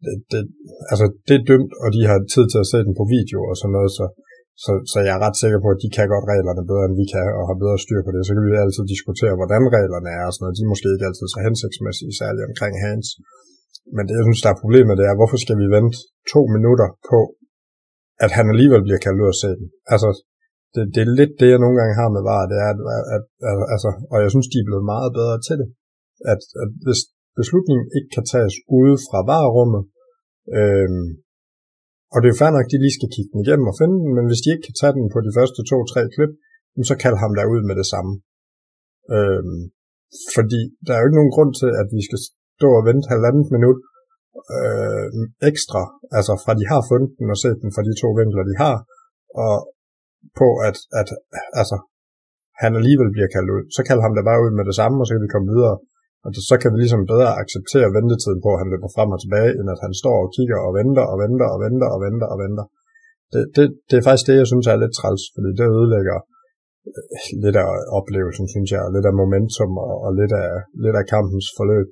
det, 0.05 0.15
det, 0.33 0.43
altså, 0.93 1.07
det 1.27 1.35
er 1.37 1.47
dømt, 1.51 1.73
og 1.83 1.89
de 1.97 2.03
har 2.11 2.19
tid 2.35 2.45
til 2.53 2.63
at 2.63 2.71
se 2.73 2.79
den 2.87 2.95
på 3.01 3.05
video 3.17 3.39
og 3.51 3.55
sådan 3.61 3.75
noget, 3.79 3.93
så, 3.99 4.05
så, 4.65 4.73
så 4.93 4.99
jeg 5.07 5.13
er 5.17 5.23
ret 5.27 5.41
sikker 5.43 5.59
på, 5.65 5.69
at 5.75 5.83
de 5.85 5.89
kan 5.97 6.07
godt 6.15 6.27
reglerne 6.33 6.63
bedre, 6.71 6.85
end 6.87 6.97
vi 7.03 7.07
kan, 7.15 7.27
og 7.39 7.45
har 7.49 7.57
bedre 7.65 7.79
styr 7.85 8.01
på 8.05 8.11
det. 8.15 8.21
Så 8.27 8.33
kan 8.35 8.45
vi 8.49 8.65
altid 8.65 8.85
diskutere, 8.95 9.39
hvordan 9.41 9.63
reglerne 9.77 10.11
er 10.19 10.25
og 10.29 10.33
sådan 10.33 10.43
noget. 10.45 10.57
De 10.59 10.65
er 10.67 10.73
måske 10.73 10.89
ikke 10.95 11.09
altid 11.09 11.27
så 11.35 11.39
hensigtsmæssige, 11.47 12.19
særligt 12.21 12.49
omkring 12.51 12.75
hands. 12.87 13.09
Men 13.95 14.03
det, 14.07 14.15
jeg 14.19 14.25
synes, 14.27 14.43
der 14.45 14.51
er 14.53 14.63
problemet, 14.65 14.99
det 15.01 15.07
er, 15.07 15.19
hvorfor 15.21 15.39
skal 15.45 15.59
vi 15.63 15.67
vente 15.77 15.97
to 16.33 16.41
minutter 16.57 16.89
på, 17.11 17.21
at 18.25 18.31
han 18.37 18.47
alligevel 18.53 18.83
bliver 18.87 19.01
kaldt 19.05 19.23
ud 19.23 19.33
af 19.35 19.39
sæden? 19.43 19.67
Altså, 19.95 20.11
det, 20.75 20.83
det 20.95 21.01
er 21.03 21.17
lidt 21.21 21.35
det, 21.41 21.49
jeg 21.53 21.63
nogle 21.65 21.79
gange 21.81 21.95
har 22.01 22.09
med 22.17 22.23
VAR, 22.29 22.45
det 22.51 22.59
er, 22.65 22.69
at, 22.75 22.81
at, 23.17 23.25
at, 23.51 23.59
altså, 23.75 23.91
og 24.13 24.17
jeg 24.25 24.31
synes, 24.35 24.49
de 24.53 24.59
er 24.61 24.69
blevet 24.69 24.87
meget 24.95 25.11
bedre 25.19 25.37
til 25.47 25.57
det. 25.61 25.69
At, 26.33 26.41
at 26.63 26.71
hvis 26.87 27.01
beslutningen 27.41 27.87
ikke 27.97 28.11
kan 28.17 28.25
tages 28.35 28.55
ude 28.79 28.97
fra 29.07 29.19
varerummet, 29.33 29.83
øh, 30.59 30.91
og 32.13 32.17
det 32.19 32.27
er 32.27 32.35
jo 32.35 32.41
fair 32.41 32.53
nok, 32.55 32.67
at 32.67 32.73
de 32.73 32.83
lige 32.85 32.99
skal 32.99 33.13
kigge 33.15 33.33
den 33.33 33.43
igennem 33.45 33.71
og 33.71 33.79
finde 33.81 33.97
den, 34.03 34.11
men 34.17 34.25
hvis 34.29 34.43
de 34.43 34.53
ikke 34.53 34.67
kan 34.67 34.79
tage 34.81 34.97
den 34.99 35.07
på 35.15 35.19
de 35.27 35.33
første 35.39 35.61
to-tre 35.71 36.03
klip, 36.15 36.33
så 36.89 36.95
kald 37.03 37.17
ham 37.23 37.33
der 37.39 37.53
ud 37.55 37.63
med 37.69 37.77
det 37.81 37.87
samme. 37.93 38.13
Øhm, 39.17 39.61
fordi 40.37 40.61
der 40.85 40.93
er 40.93 41.01
jo 41.01 41.07
ikke 41.09 41.21
nogen 41.21 41.35
grund 41.37 41.53
til, 41.61 41.71
at 41.81 41.89
vi 41.97 42.03
skal 42.09 42.21
stå 42.59 42.69
og 42.79 42.87
vente 42.89 43.11
halvandet 43.13 43.47
minut 43.55 43.79
øh, 44.57 45.09
ekstra, 45.51 45.83
altså 46.19 46.33
fra 46.45 46.53
de 46.61 46.65
har 46.73 46.83
fundet 46.91 47.11
den 47.19 47.29
og 47.35 47.39
set 47.43 47.59
den 47.63 47.71
fra 47.75 47.87
de 47.89 47.95
to 48.03 48.09
vinkler, 48.21 48.45
de 48.51 48.57
har, 48.65 48.77
og 49.45 49.55
på 50.41 50.49
at, 50.69 50.77
at 51.01 51.09
altså, 51.61 51.77
han 52.63 52.73
alligevel 52.81 53.11
bliver 53.15 53.31
kaldt 53.35 53.51
ud. 53.57 53.63
Så 53.77 53.81
kald 53.89 54.01
ham 54.05 54.15
da 54.15 54.23
bare 54.31 54.43
ud 54.45 54.53
med 54.59 54.65
det 54.69 54.77
samme, 54.81 54.97
og 55.01 55.07
så 55.07 55.13
kan 55.15 55.25
vi 55.27 55.35
komme 55.35 55.53
videre. 55.55 55.77
Og 56.25 56.31
så 56.51 56.55
kan 56.61 56.71
vi 56.73 56.79
ligesom 56.81 57.11
bedre 57.13 57.31
acceptere 57.43 57.95
ventetiden 57.97 58.41
på, 58.45 58.51
at 58.55 58.61
han 58.63 58.71
løber 58.73 58.91
frem 58.97 59.11
og 59.15 59.21
tilbage, 59.25 59.53
end 59.59 59.69
at 59.75 59.83
han 59.85 59.93
står 60.03 60.17
og 60.25 60.31
kigger 60.37 60.59
og 60.67 60.73
venter 60.79 61.05
og 61.13 61.17
venter 61.25 61.49
og 61.55 61.59
venter 61.65 61.89
og 61.95 61.99
venter 62.07 62.29
og 62.35 62.39
venter. 62.45 62.65
Det, 63.33 63.43
det, 63.57 63.67
det 63.89 63.97
er 63.99 64.05
faktisk 64.09 64.27
det, 64.29 64.41
jeg 64.43 64.49
synes 64.51 64.67
er 64.67 64.83
lidt 64.83 64.97
træls, 64.99 65.23
fordi 65.35 65.51
det 65.59 65.75
ødelægger 65.77 66.19
øh, 66.89 67.03
lidt 67.45 67.57
af 67.63 67.69
oplevelsen, 67.99 68.47
synes 68.55 68.71
jeg, 68.75 68.83
lidt 68.95 69.07
af 69.11 69.15
momentum 69.23 69.73
og, 69.87 69.95
og 70.07 70.11
lidt, 70.21 70.35
af, 70.43 70.51
lidt 70.85 70.97
af 71.01 71.05
kampens 71.15 71.49
forløb. 71.59 71.89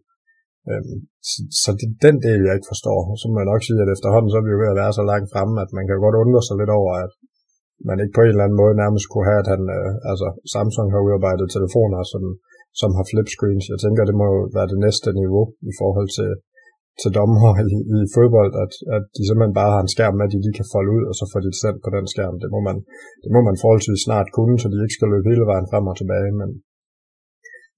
Øhm, 0.70 0.96
så, 1.28 1.38
så 1.62 1.70
det 1.78 1.86
er 1.88 2.02
den 2.06 2.16
del, 2.26 2.40
jeg 2.46 2.54
ikke 2.56 2.72
forstår. 2.72 2.98
Så 3.20 3.26
må 3.28 3.36
jeg 3.40 3.50
nok 3.52 3.62
sige, 3.64 3.82
at 3.84 3.94
efterhånden 3.96 4.30
så 4.30 4.36
er 4.38 4.46
vi 4.46 4.52
jo 4.54 4.60
ved 4.62 4.72
at 4.72 4.80
være 4.82 4.92
så 4.98 5.04
langt 5.10 5.28
fremme, 5.32 5.56
at 5.64 5.70
man 5.78 5.84
kan 5.86 6.02
godt 6.04 6.20
undre 6.22 6.42
sig 6.46 6.56
lidt 6.60 6.72
over, 6.80 6.92
at 7.04 7.12
man 7.88 7.96
ikke 8.02 8.16
på 8.16 8.22
en 8.22 8.32
eller 8.32 8.46
anden 8.46 8.60
måde 8.62 8.80
nærmest 8.82 9.06
kunne 9.08 9.28
have, 9.30 9.42
at 9.44 9.48
han, 9.54 9.62
øh, 9.76 9.90
altså 10.10 10.26
Samsung 10.54 10.88
har 10.94 11.04
udarbejdet 11.06 11.54
telefoner, 11.56 12.00
som, 12.12 12.22
som 12.80 12.90
har 12.96 13.04
flipscreens. 13.10 13.66
Jeg 13.72 13.80
tænker, 13.84 14.02
det 14.10 14.16
må 14.22 14.28
være 14.56 14.70
det 14.72 14.80
næste 14.86 15.08
niveau 15.20 15.44
i 15.70 15.72
forhold 15.80 16.08
til, 16.18 16.30
til 17.00 17.10
dommer 17.18 17.50
i, 17.74 17.76
i 17.96 17.98
fodbold, 18.16 18.52
at, 18.64 18.72
at 18.96 19.04
de 19.16 19.22
simpelthen 19.24 19.58
bare 19.60 19.74
har 19.74 19.82
en 19.82 19.94
skærm 19.94 20.14
med, 20.16 20.26
at 20.26 20.34
de 20.34 20.44
lige 20.44 20.58
kan 20.60 20.72
folde 20.74 20.90
ud, 20.96 21.04
og 21.10 21.14
så 21.18 21.24
får 21.30 21.40
de 21.40 21.50
det 21.52 21.60
sendt 21.62 21.80
på 21.84 21.90
den 21.96 22.06
skærm. 22.12 22.36
Det 22.42 22.48
må 22.54 22.60
man, 22.68 22.76
det 23.22 23.30
må 23.34 23.40
man 23.48 23.56
forholdsvis 23.62 24.02
snart 24.06 24.28
kunne, 24.36 24.56
så 24.60 24.66
de 24.68 24.84
ikke 24.84 24.98
skal 24.98 25.10
løbe 25.12 25.30
hele 25.32 25.46
vejen 25.52 25.70
frem 25.70 25.84
og 25.90 25.96
tilbage, 26.00 26.32
men, 26.40 26.50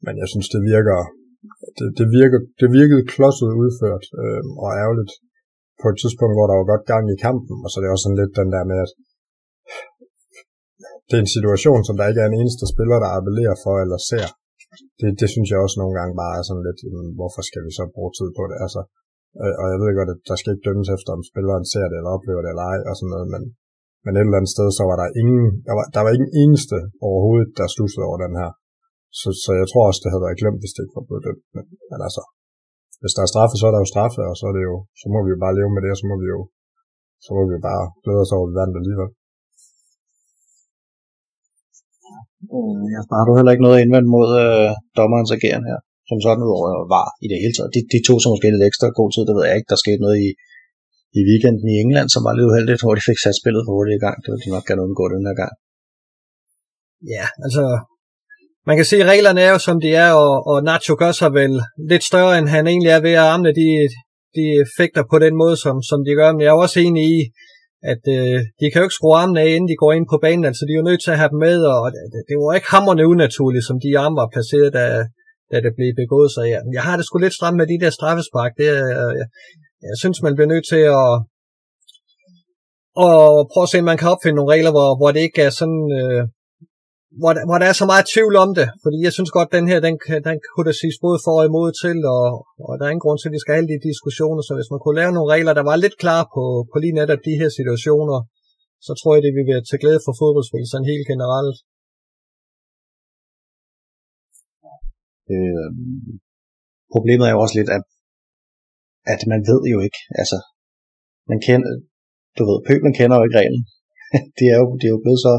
men 0.04 0.14
jeg 0.22 0.28
synes, 0.32 0.48
det 0.54 0.62
virker, 0.72 0.98
det, 1.78 1.88
det, 1.98 2.06
virker, 2.18 2.40
det 2.60 2.68
virkede 2.78 3.08
klodset 3.12 3.50
udført 3.62 4.04
øh, 4.22 4.42
og 4.62 4.70
ærgerligt 4.82 5.12
på 5.80 5.86
et 5.92 5.98
tidspunkt, 6.02 6.34
hvor 6.36 6.46
der 6.48 6.56
var 6.60 6.72
godt 6.72 6.84
gang 6.92 7.04
i 7.14 7.22
kampen, 7.26 7.56
og 7.64 7.68
så 7.68 7.74
er 7.76 7.82
det 7.82 7.92
også 7.92 8.04
sådan 8.06 8.20
lidt 8.20 8.38
den 8.40 8.50
der 8.54 8.64
med, 8.70 8.78
at 8.86 8.92
det 11.08 11.14
er 11.16 11.24
en 11.24 11.36
situation, 11.38 11.80
som 11.86 11.96
der 11.96 12.08
ikke 12.10 12.22
er 12.22 12.28
en 12.28 12.40
eneste 12.40 12.64
spiller, 12.72 12.96
der 13.04 13.14
appellerer 13.16 13.56
for 13.64 13.74
eller 13.84 13.98
ser. 14.10 14.28
Det, 15.00 15.10
det 15.20 15.28
synes 15.34 15.48
jeg 15.50 15.60
også 15.64 15.76
nogle 15.82 15.94
gange 15.98 16.14
bare 16.22 16.34
er 16.38 16.44
sådan 16.48 16.66
lidt, 16.68 16.80
jamen, 16.86 17.08
hvorfor 17.18 17.42
skal 17.48 17.62
vi 17.66 17.72
så 17.78 17.84
bruge 17.96 18.12
tid 18.18 18.28
på 18.38 18.42
det? 18.50 18.56
Altså, 18.64 18.80
øh, 19.42 19.54
og 19.60 19.66
jeg 19.72 19.78
ved 19.82 19.90
godt, 19.98 20.14
at 20.14 20.20
der 20.30 20.36
skal 20.38 20.52
ikke 20.52 20.66
dømmes 20.68 20.90
efter, 20.96 21.10
om 21.16 21.22
spilleren 21.30 21.64
ser 21.72 21.86
det 21.90 21.96
eller 21.98 22.16
oplever 22.16 22.42
det 22.42 22.50
eller 22.52 22.66
ej, 22.72 22.78
og 22.90 22.94
sådan 22.98 23.12
noget, 23.14 23.28
men, 23.34 23.42
men 24.04 24.12
et 24.14 24.26
eller 24.26 24.40
andet 24.40 24.54
sted, 24.56 24.68
så 24.78 24.82
var 24.90 24.96
der 25.02 25.08
ingen, 25.20 25.44
der 25.66 25.74
var, 25.78 25.86
der 25.96 26.02
var 26.04 26.12
ingen 26.16 26.32
eneste 26.42 26.76
overhovedet, 27.08 27.48
der 27.58 27.74
stussede 27.74 28.06
over 28.08 28.18
den 28.24 28.34
her. 28.40 28.50
Så, 29.20 29.28
så 29.44 29.50
jeg 29.60 29.66
tror 29.68 29.84
også, 29.88 30.00
det 30.02 30.10
havde 30.10 30.26
været 30.26 30.40
glemt, 30.40 30.60
hvis 30.62 30.74
det 30.74 30.82
ikke 30.82 30.98
var 30.98 31.06
blevet 31.08 31.26
dømt. 31.26 31.44
Men, 31.56 31.64
men 31.90 32.00
altså, 32.06 32.22
hvis 33.02 33.14
der 33.16 33.22
er 33.24 33.32
straffe, 33.32 33.54
så 33.56 33.64
er 33.68 33.72
der 33.74 33.82
jo 33.84 33.92
straffe, 33.92 34.20
og 34.30 34.34
så 34.40 34.44
er 34.50 34.54
det 34.58 34.64
jo, 34.70 34.76
så 35.00 35.06
må 35.12 35.18
vi 35.24 35.30
jo 35.34 35.38
bare 35.44 35.56
leve 35.58 35.70
med 35.74 35.82
det, 35.84 35.90
og 35.94 36.00
så 36.00 36.06
må 36.10 36.16
vi 36.22 36.28
jo 36.34 36.40
så 37.24 37.30
må 37.36 37.42
vi 37.52 37.58
bare 37.68 37.84
glæde 38.02 38.22
os 38.24 38.34
over, 38.36 38.46
at 38.46 38.50
vi 38.50 38.58
vandt 38.60 38.80
alligevel. 38.80 39.10
Øh, 42.54 42.82
jeg 42.94 43.02
har 43.18 43.24
du 43.28 43.32
heller 43.38 43.52
ikke 43.54 43.66
noget 43.66 43.78
indvendt 43.82 44.08
mod 44.16 44.28
øh, 44.44 44.70
dommerens 44.98 45.34
ageren 45.36 45.64
her, 45.70 45.78
som 46.08 46.18
sådan 46.24 46.44
udover 46.46 46.70
var 46.96 47.06
i 47.24 47.26
det 47.30 47.38
hele 47.42 47.54
taget. 47.56 47.74
De, 47.76 47.80
de 47.94 48.00
to 48.08 48.14
som 48.18 48.30
måske 48.32 48.54
lidt 48.54 48.68
ekstra 48.70 48.88
god 49.00 49.10
tid, 49.12 49.22
det 49.28 49.34
ved 49.36 49.44
jeg 49.48 49.56
ikke. 49.56 49.70
Der 49.72 49.84
skete 49.84 50.04
noget 50.04 50.16
i, 50.26 50.28
i 51.18 51.20
weekenden 51.28 51.68
i 51.74 51.76
England, 51.84 52.08
som 52.14 52.22
var 52.26 52.32
lidt 52.34 52.48
uheldigt, 52.50 52.82
hvor 52.84 52.94
de 52.96 53.08
fik 53.08 53.20
sat 53.20 53.36
spillet 53.40 53.62
for 53.64 53.72
hurtigt 53.76 53.98
i 53.98 54.04
gang. 54.06 54.16
Det 54.22 54.28
ville 54.30 54.44
de 54.44 54.54
nok 54.56 54.66
gerne 54.68 54.84
undgå 54.86 55.04
den 55.14 55.28
her 55.28 55.36
gang. 55.42 55.54
Ja, 57.14 57.24
altså, 57.44 57.64
man 58.68 58.76
kan 58.76 58.86
se, 58.90 58.96
at 59.02 59.10
reglerne 59.12 59.40
er 59.46 59.50
jo 59.54 59.60
som 59.68 59.78
de 59.84 59.90
er, 60.04 60.10
og, 60.24 60.34
og 60.50 60.56
Nacho 60.68 60.94
gør 61.02 61.12
sig 61.20 61.30
vel 61.40 61.54
lidt 61.90 62.04
større, 62.10 62.32
end 62.38 62.48
han 62.54 62.64
egentlig 62.72 62.90
er 62.96 63.00
ved 63.06 63.14
at 63.20 63.28
armene, 63.32 63.52
de, 63.60 63.68
de 64.38 64.46
fægter 64.78 65.04
på 65.12 65.16
den 65.24 65.34
måde, 65.42 65.56
som, 65.64 65.76
som 65.90 66.00
de 66.06 66.12
gør. 66.20 66.32
Men 66.32 66.40
jeg 66.40 66.52
er 66.54 66.62
også 66.64 66.78
enig 66.86 67.04
i, 67.18 67.18
at 67.92 68.02
øh, 68.16 68.38
de 68.60 68.66
kan 68.68 68.80
jo 68.80 68.86
ikke 68.86 68.98
skrue 68.98 69.20
armene 69.22 69.40
af, 69.40 69.50
inden 69.54 69.70
de 69.72 69.80
går 69.82 69.92
ind 69.92 70.06
på 70.12 70.18
banen. 70.24 70.44
Altså, 70.50 70.62
de 70.64 70.72
er 70.72 70.80
jo 70.80 70.88
nødt 70.90 71.02
til 71.02 71.14
at 71.14 71.20
have 71.20 71.32
dem 71.34 71.40
med, 71.46 71.58
og 71.72 71.84
det, 72.12 72.20
det 72.28 72.34
var 72.36 72.58
ikke 72.58 72.74
hammerne 72.74 73.08
unaturligt, 73.12 73.66
som 73.68 73.76
de 73.84 73.98
arme 74.02 74.16
var 74.22 74.32
placeret, 74.34 74.70
da, 74.78 74.84
da 75.52 75.56
det 75.64 75.72
blev 75.78 75.90
begået. 76.02 76.30
Så 76.34 76.40
ja, 76.52 76.58
jeg 76.76 76.82
har 76.88 76.96
det 76.96 77.04
sgu 77.06 77.18
lidt 77.18 77.38
stramt 77.38 77.56
med 77.60 77.66
de 77.72 77.82
der 77.82 77.90
straffespark. 77.98 78.52
Det, 78.60 78.68
øh, 78.84 79.10
jeg, 79.20 79.26
jeg 79.88 79.96
synes, 80.02 80.22
man 80.26 80.34
bliver 80.36 80.52
nødt 80.52 80.66
til 80.72 80.82
at, 81.00 81.10
og 83.06 83.20
prøve 83.52 83.66
at 83.66 83.72
se, 83.72 83.78
om 83.82 83.88
man 83.92 84.00
kan 84.00 84.12
opfinde 84.14 84.36
nogle 84.36 84.52
regler, 84.54 84.72
hvor, 84.76 84.88
hvor 84.98 85.10
det 85.14 85.20
ikke 85.26 85.42
er 85.48 85.52
sådan... 85.60 85.82
Øh, 86.00 86.22
hvor, 87.20 87.32
der, 87.36 87.42
hvor 87.48 87.58
der 87.60 87.66
er 87.70 87.76
så 87.80 87.86
meget 87.92 88.10
tvivl 88.14 88.34
om 88.44 88.50
det, 88.58 88.68
fordi 88.84 88.98
jeg 89.06 89.12
synes 89.16 89.30
godt, 89.38 89.54
den 89.56 89.66
her, 89.70 89.78
den, 89.86 89.94
den 90.28 90.36
kunne 90.52 90.68
der 90.70 90.76
siges 90.80 90.98
både 91.06 91.18
for 91.24 91.34
og 91.40 91.46
imod 91.50 91.70
til, 91.82 91.98
og, 92.16 92.26
og 92.66 92.72
der 92.76 92.84
er 92.84 92.92
ingen 92.92 93.06
grund 93.06 93.18
til, 93.18 93.28
at 93.30 93.36
vi 93.36 93.42
skal 93.42 93.52
have 93.52 93.60
alle 93.60 93.72
de 93.74 93.86
diskussioner, 93.90 94.42
så 94.44 94.52
hvis 94.58 94.72
man 94.72 94.80
kunne 94.82 94.98
lave 95.00 95.12
nogle 95.16 95.32
regler, 95.34 95.52
der 95.58 95.64
var 95.70 95.76
lidt 95.76 95.96
klare 96.02 96.26
på, 96.34 96.42
på 96.70 96.76
lige 96.82 96.98
netop 97.00 97.22
de 97.28 97.38
her 97.40 97.50
situationer, 97.58 98.18
så 98.86 98.92
tror 99.00 99.12
jeg, 99.14 99.22
det 99.26 99.32
vil 99.36 99.50
være 99.52 99.64
til 99.64 99.80
glæde 99.82 100.04
for 100.06 100.14
fodboldspil, 100.20 100.66
sådan 100.68 100.90
helt 100.92 101.06
generelt. 101.12 101.56
Øh, 105.34 105.68
problemet 106.94 107.24
er 107.26 107.32
jo 107.34 107.42
også 107.44 107.56
lidt, 107.58 107.70
at, 107.76 107.84
at 109.14 109.20
man 109.32 109.40
ved 109.50 109.62
jo 109.74 109.78
ikke, 109.86 110.00
altså, 110.20 110.38
man 111.30 111.38
kender, 111.46 111.70
du 112.38 112.42
ved, 112.48 112.58
pøblen 112.68 112.94
kender 112.98 113.14
jo 113.16 113.24
ikke 113.26 113.38
reglen. 113.40 113.62
det, 114.38 114.46
er 114.52 114.58
jo, 114.62 114.66
det 114.78 114.86
er 114.86 114.94
jo 114.96 115.04
blevet 115.04 115.22
så 115.28 115.34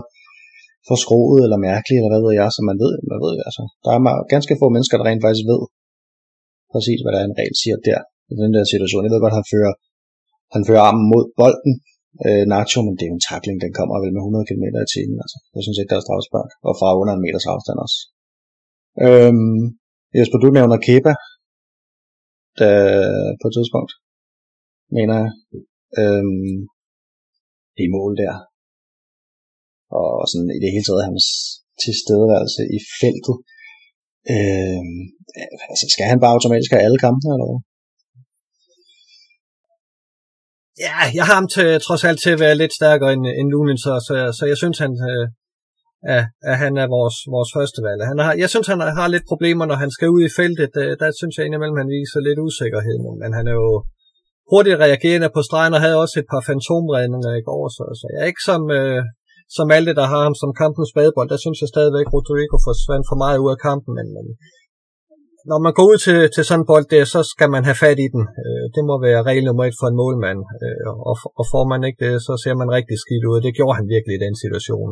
for 0.88 0.97
skroet 1.03 1.39
eller 1.45 1.59
mærkelig, 1.69 1.95
eller 1.97 2.11
hvad 2.13 2.23
ved 2.25 2.34
jeg, 2.39 2.47
så 2.55 2.61
man 2.69 2.77
ved, 2.84 2.93
man 3.11 3.19
ved 3.25 3.34
altså, 3.47 3.63
der 3.84 3.91
er 3.95 4.01
ganske 4.34 4.53
få 4.61 4.67
mennesker, 4.75 4.95
der 4.97 5.07
rent 5.07 5.23
faktisk 5.25 5.45
ved 5.51 5.61
præcis, 6.73 6.99
hvad 7.01 7.11
der 7.13 7.19
er 7.21 7.27
en 7.27 7.39
regel 7.39 7.55
siger 7.61 7.77
der, 7.89 7.99
i 8.34 8.36
den 8.41 8.51
der 8.55 8.63
situation. 8.73 9.05
Jeg 9.05 9.13
ved 9.13 9.23
godt, 9.25 9.39
han 9.39 9.51
fører, 9.53 9.73
han 10.55 10.63
fører 10.67 10.84
armen 10.89 11.05
mod 11.13 11.23
bolden, 11.41 11.73
øh, 12.25 12.43
Nacho, 12.53 12.80
men 12.86 12.93
det 12.95 13.03
er 13.03 13.11
jo 13.11 13.17
en 13.19 13.27
takling, 13.32 13.57
den 13.65 13.73
kommer 13.80 13.95
vel 14.03 14.13
med 14.13 14.21
100 14.23 14.47
km 14.49 14.65
i 14.86 14.89
timen, 14.95 15.17
altså. 15.23 15.38
Jeg 15.55 15.61
synes 15.63 15.77
ikke, 15.77 15.91
der 15.91 15.99
er 15.99 16.05
strafspark, 16.05 16.51
og 16.67 16.73
fra 16.80 16.89
under 17.01 17.13
en 17.15 17.23
meters 17.25 17.47
afstand 17.53 17.77
også. 17.86 17.99
Øhm, 19.07 19.61
Jesper, 20.17 20.39
du 20.39 20.49
nævner 20.57 20.86
Kepa, 20.88 21.13
der, 22.59 22.77
på 23.39 23.45
et 23.49 23.55
tidspunkt, 23.57 23.91
mener 24.97 25.15
jeg, 25.21 25.30
øhm, 25.99 26.57
i 27.84 27.86
mål 27.95 28.11
der, 28.23 28.34
og 29.97 30.07
sådan 30.29 30.49
i 30.57 30.59
det 30.63 30.73
hele 30.73 30.85
taget 30.87 31.07
hans 31.09 31.25
tilstedeværelse 31.83 32.61
i 32.77 32.79
feltet. 33.01 33.35
Øh, 34.33 34.83
altså, 35.71 35.85
skal 35.93 36.05
han 36.11 36.19
bare 36.21 36.35
automatisk 36.35 36.71
have 36.73 36.85
alle 36.87 36.99
kampene, 37.05 37.31
eller 37.35 37.47
hvad? 37.49 37.61
Ja, 40.85 40.99
jeg 41.17 41.25
har 41.29 41.35
ham 41.39 41.49
til, 41.55 41.67
trods 41.87 42.03
alt 42.09 42.19
til 42.21 42.31
at 42.35 42.43
være 42.45 42.59
lidt 42.61 42.73
stærkere 42.79 43.11
end, 43.15 43.25
end 43.39 43.47
Lunin, 43.53 43.79
så, 43.85 43.93
så, 44.07 44.15
så 44.37 44.43
jeg 44.51 44.57
synes, 44.61 44.77
han, 44.85 44.93
øh, 45.11 45.25
at, 46.15 46.23
at 46.49 46.55
han 46.63 46.73
er 46.83 46.87
vores, 46.97 47.17
vores 47.35 47.51
første 47.57 47.79
valg. 47.87 48.01
Han 48.11 48.19
har, 48.25 48.33
jeg 48.43 48.49
synes, 48.53 48.67
han 48.73 48.79
har 48.99 49.07
lidt 49.07 49.29
problemer, 49.31 49.65
når 49.67 49.77
han 49.83 49.91
skal 49.95 50.09
ud 50.15 50.21
i 50.25 50.35
feltet. 50.39 50.69
Der, 50.75 50.85
der 51.01 51.09
synes 51.19 51.35
jeg 51.35 51.45
indimellem, 51.45 51.81
han 51.81 51.93
viser 51.97 52.19
lidt 52.27 52.39
usikkerhed, 52.47 52.97
men 53.21 53.31
han 53.37 53.45
er 53.51 53.55
jo 53.63 53.69
hurtigt 54.51 54.81
reagerende 54.85 55.29
på 55.35 55.41
stregen, 55.47 55.73
og 55.75 55.81
havde 55.83 56.01
også 56.03 56.15
et 56.19 56.31
par 56.33 56.43
fantomredninger 56.49 57.31
i 57.41 57.45
går, 57.49 57.63
så, 57.75 57.83
så 57.99 58.05
jeg 58.11 58.19
er 58.23 58.29
ikke 58.31 58.47
som, 58.49 58.61
øh, 58.79 59.01
som 59.57 59.67
alle, 59.77 59.91
der 59.99 60.05
har 60.13 60.21
ham 60.27 60.35
som 60.41 60.51
kampens 60.61 60.91
badebold, 60.97 61.29
der 61.33 61.39
synes 61.43 61.59
jeg 61.61 61.69
stadigvæk, 61.75 62.07
at 62.07 62.13
Rodrigo 62.15 62.57
forsvandt 62.67 63.05
for 63.09 63.17
meget 63.23 63.39
ud 63.43 63.51
af 63.55 63.59
kampen, 63.67 63.91
men, 63.97 64.07
men 64.15 64.25
når 65.51 65.59
man 65.65 65.73
går 65.77 65.85
ud 65.91 65.97
til, 66.05 66.17
til 66.35 66.43
sådan 66.45 66.61
en 66.61 66.69
bold 66.71 66.85
der, 66.93 67.03
så 67.13 67.19
skal 67.33 67.49
man 67.55 67.63
have 67.69 67.81
fat 67.83 67.99
i 68.05 68.07
den. 68.15 68.23
Øh, 68.43 68.65
det 68.75 68.83
må 68.89 68.95
være 69.07 69.27
regel 69.29 69.43
nummer 69.47 69.63
et 69.65 69.79
for 69.79 69.87
en 69.89 69.99
målmand, 70.01 70.39
øh, 70.63 70.89
og, 71.09 71.15
og 71.39 71.45
får 71.53 71.63
man 71.71 71.81
ikke 71.87 71.99
det, 72.05 72.13
så 72.27 72.33
ser 72.43 72.55
man 72.61 72.69
rigtig 72.77 72.97
skidt 73.03 73.25
ud. 73.31 73.37
Det 73.45 73.57
gjorde 73.57 73.77
han 73.79 73.85
virkelig 73.95 74.15
i 74.15 74.23
den 74.25 74.35
situation. 74.43 74.89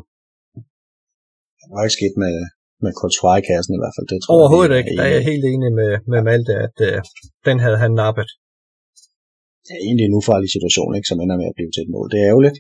Det 1.60 1.68
var 1.74 1.82
ikke 1.86 1.98
skidt 2.00 2.18
med, 2.24 2.36
med 2.84 2.92
Courtois 3.00 3.68
i 3.76 3.80
hvert 3.82 3.96
fald. 3.96 4.08
Det 4.12 4.18
tror 4.20 4.32
Overhovedet 4.38 4.72
jeg, 4.72 4.80
ikke. 4.80 4.94
Der 4.98 5.06
er 5.08 5.14
jeg 5.18 5.26
helt 5.32 5.46
enig 5.54 5.70
med, 5.80 5.92
med 6.12 6.20
Malte, 6.30 6.54
at 6.66 6.78
uh, 6.90 6.98
den 7.48 7.58
havde 7.64 7.78
han 7.84 7.92
nappet. 8.04 8.30
Det 9.66 9.74
er 9.78 9.82
egentlig 9.88 10.06
en 10.08 10.18
ufarlig 10.20 10.50
situation, 10.56 10.92
ikke, 10.98 11.10
som 11.12 11.20
ender 11.24 11.38
med 11.42 11.48
at 11.52 11.58
blive 11.58 11.72
til 11.74 11.82
et 11.86 11.92
mål. 11.96 12.08
Det 12.12 12.18
er 12.20 12.28
ærgerligt. 12.32 12.58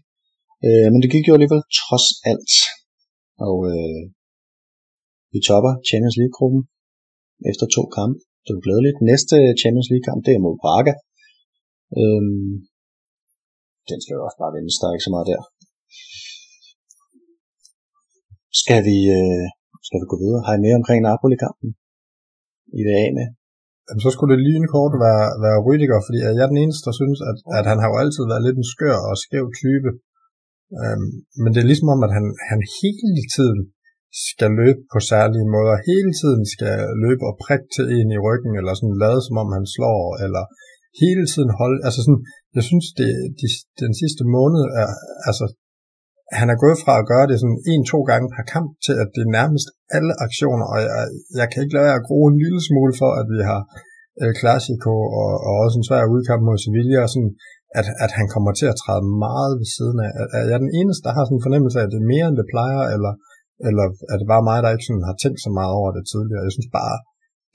Øh, 0.65 0.87
men 0.91 0.99
det 1.03 1.09
gik 1.13 1.25
jo 1.27 1.35
alligevel 1.37 1.63
trods 1.81 2.07
alt. 2.31 2.51
Og 3.47 3.57
øh, 3.71 4.01
vi 5.33 5.39
topper 5.49 5.73
Champions 5.89 6.17
League-gruppen 6.19 6.61
efter 7.51 7.65
to 7.75 7.83
kampe. 7.97 8.17
Det 8.43 8.51
er 8.53 8.65
glædeligt. 8.67 8.97
Næste 9.11 9.35
Champions 9.61 9.89
League-kamp, 9.91 10.19
det 10.25 10.33
er 10.33 10.43
mod 10.45 10.55
Braga. 10.63 10.93
Øh, 11.99 12.23
den 13.89 13.97
skal 14.01 14.15
jo 14.17 14.23
også 14.27 14.39
bare 14.41 14.53
vinde, 14.55 14.71
der 14.81 14.87
er 14.87 14.95
ikke 14.95 15.07
så 15.07 15.13
meget 15.15 15.29
der. 15.31 15.41
Skal 18.61 18.81
vi, 18.89 18.97
øh, 19.17 19.45
skal 19.87 19.99
vi 20.01 20.07
gå 20.11 20.17
videre? 20.23 20.45
Har 20.45 20.53
I 20.55 20.63
mere 20.65 20.79
omkring 20.81 20.99
Napoli-kampen? 21.01 21.69
I 22.77 22.81
vil 22.85 22.95
af 23.05 23.09
med? 23.17 23.27
Jamen, 23.85 24.03
så 24.05 24.09
skulle 24.11 24.31
det 24.33 24.45
lige 24.45 24.61
en 24.61 24.73
kort 24.75 24.93
være, 25.05 25.25
være 25.45 25.63
Rydiger, 25.67 25.99
fordi 26.07 26.17
jeg 26.23 26.43
er 26.45 26.51
den 26.53 26.61
eneste, 26.63 26.85
der 26.87 26.95
synes, 27.01 27.19
at, 27.29 27.37
at 27.57 27.65
han 27.71 27.77
har 27.81 27.87
jo 27.91 27.97
altid 28.03 28.23
været 28.31 28.45
lidt 28.45 28.57
en 28.59 28.71
skør 28.73 28.97
og 29.09 29.15
skæv 29.23 29.45
type. 29.63 29.89
Øhm, 30.81 31.09
men 31.41 31.49
det 31.51 31.59
er 31.61 31.71
ligesom 31.71 31.93
om, 31.95 32.01
at 32.07 32.11
han, 32.17 32.25
han 32.49 32.59
hele 32.79 33.21
tiden 33.35 33.59
skal 34.29 34.51
løbe 34.61 34.81
på 34.93 34.99
særlige 35.11 35.47
måder, 35.55 35.85
hele 35.91 36.11
tiden 36.21 36.43
skal 36.55 36.75
løbe 37.03 37.23
og 37.29 37.37
prikke 37.43 37.67
til 37.75 37.85
en 37.97 38.09
i 38.17 38.23
ryggen, 38.27 38.53
eller 38.59 38.73
sådan 38.75 39.01
lade 39.03 39.21
som 39.27 39.35
om 39.43 39.49
han 39.57 39.65
slår, 39.75 40.03
eller 40.25 40.43
hele 41.03 41.25
tiden 41.33 41.51
holde, 41.59 41.79
altså 41.87 41.99
sådan, 42.05 42.21
jeg 42.57 42.63
synes, 42.69 42.87
det, 42.99 43.09
de, 43.39 43.47
den 43.83 43.93
sidste 44.01 44.23
måned 44.37 44.63
er, 44.81 44.89
altså, 45.29 45.45
han 46.39 46.47
er 46.53 46.57
gået 46.63 46.77
fra 46.83 46.93
at 46.99 47.09
gøre 47.11 47.27
det 47.29 47.37
sådan 47.39 47.61
en-to 47.71 47.99
gange 48.11 48.27
per 48.35 48.45
kamp, 48.53 48.69
til 48.85 48.95
at 49.01 49.07
det 49.15 49.21
er 49.23 49.35
nærmest 49.39 49.67
alle 49.97 50.13
aktioner, 50.25 50.65
og 50.73 50.77
jeg, 50.85 51.05
jeg 51.39 51.47
kan 51.49 51.61
ikke 51.61 51.75
lade 51.75 51.87
være 51.87 51.99
at 51.99 52.07
gro 52.07 52.19
en 52.25 52.41
lille 52.43 52.61
smule 52.69 52.93
for, 53.01 53.11
at 53.19 53.27
vi 53.33 53.39
har 53.49 53.61
øh, 54.21 54.27
El 54.27 54.33
Clasico, 54.39 54.93
og, 55.21 55.31
og 55.47 55.53
også 55.63 55.75
en 55.77 55.87
svær 55.89 56.03
udkamp 56.15 56.41
mod 56.47 56.57
Sevilla, 56.63 56.97
og 57.05 57.09
sådan, 57.13 57.33
at, 57.79 57.87
at 58.05 58.11
han 58.19 58.27
kommer 58.33 58.51
til 58.59 58.67
at 58.71 58.79
træde 58.83 59.03
meget 59.25 59.53
ved 59.59 59.69
siden 59.77 59.97
af. 60.05 60.11
Er 60.37 60.45
jeg 60.51 60.59
den 60.65 60.73
eneste, 60.79 61.05
der 61.05 61.13
har 61.15 61.23
sådan 61.23 61.37
en 61.39 61.47
fornemmelse 61.47 61.77
af, 61.79 61.83
at 61.85 61.93
det 61.93 61.99
er 62.01 62.11
mere, 62.13 62.27
end 62.27 62.37
det 62.39 62.51
plejer, 62.53 62.81
eller, 62.95 63.13
eller 63.67 63.85
er 64.11 64.17
det 64.19 64.27
bare 64.33 64.47
mig, 64.49 64.57
der 64.61 64.75
ikke 64.75 64.87
sådan 64.89 65.09
har 65.09 65.17
tænkt 65.23 65.39
så 65.45 65.51
meget 65.59 65.73
over 65.79 65.89
det 65.97 66.03
tidligere? 66.13 66.45
Jeg 66.47 66.53
synes 66.55 66.71
bare, 66.79 66.95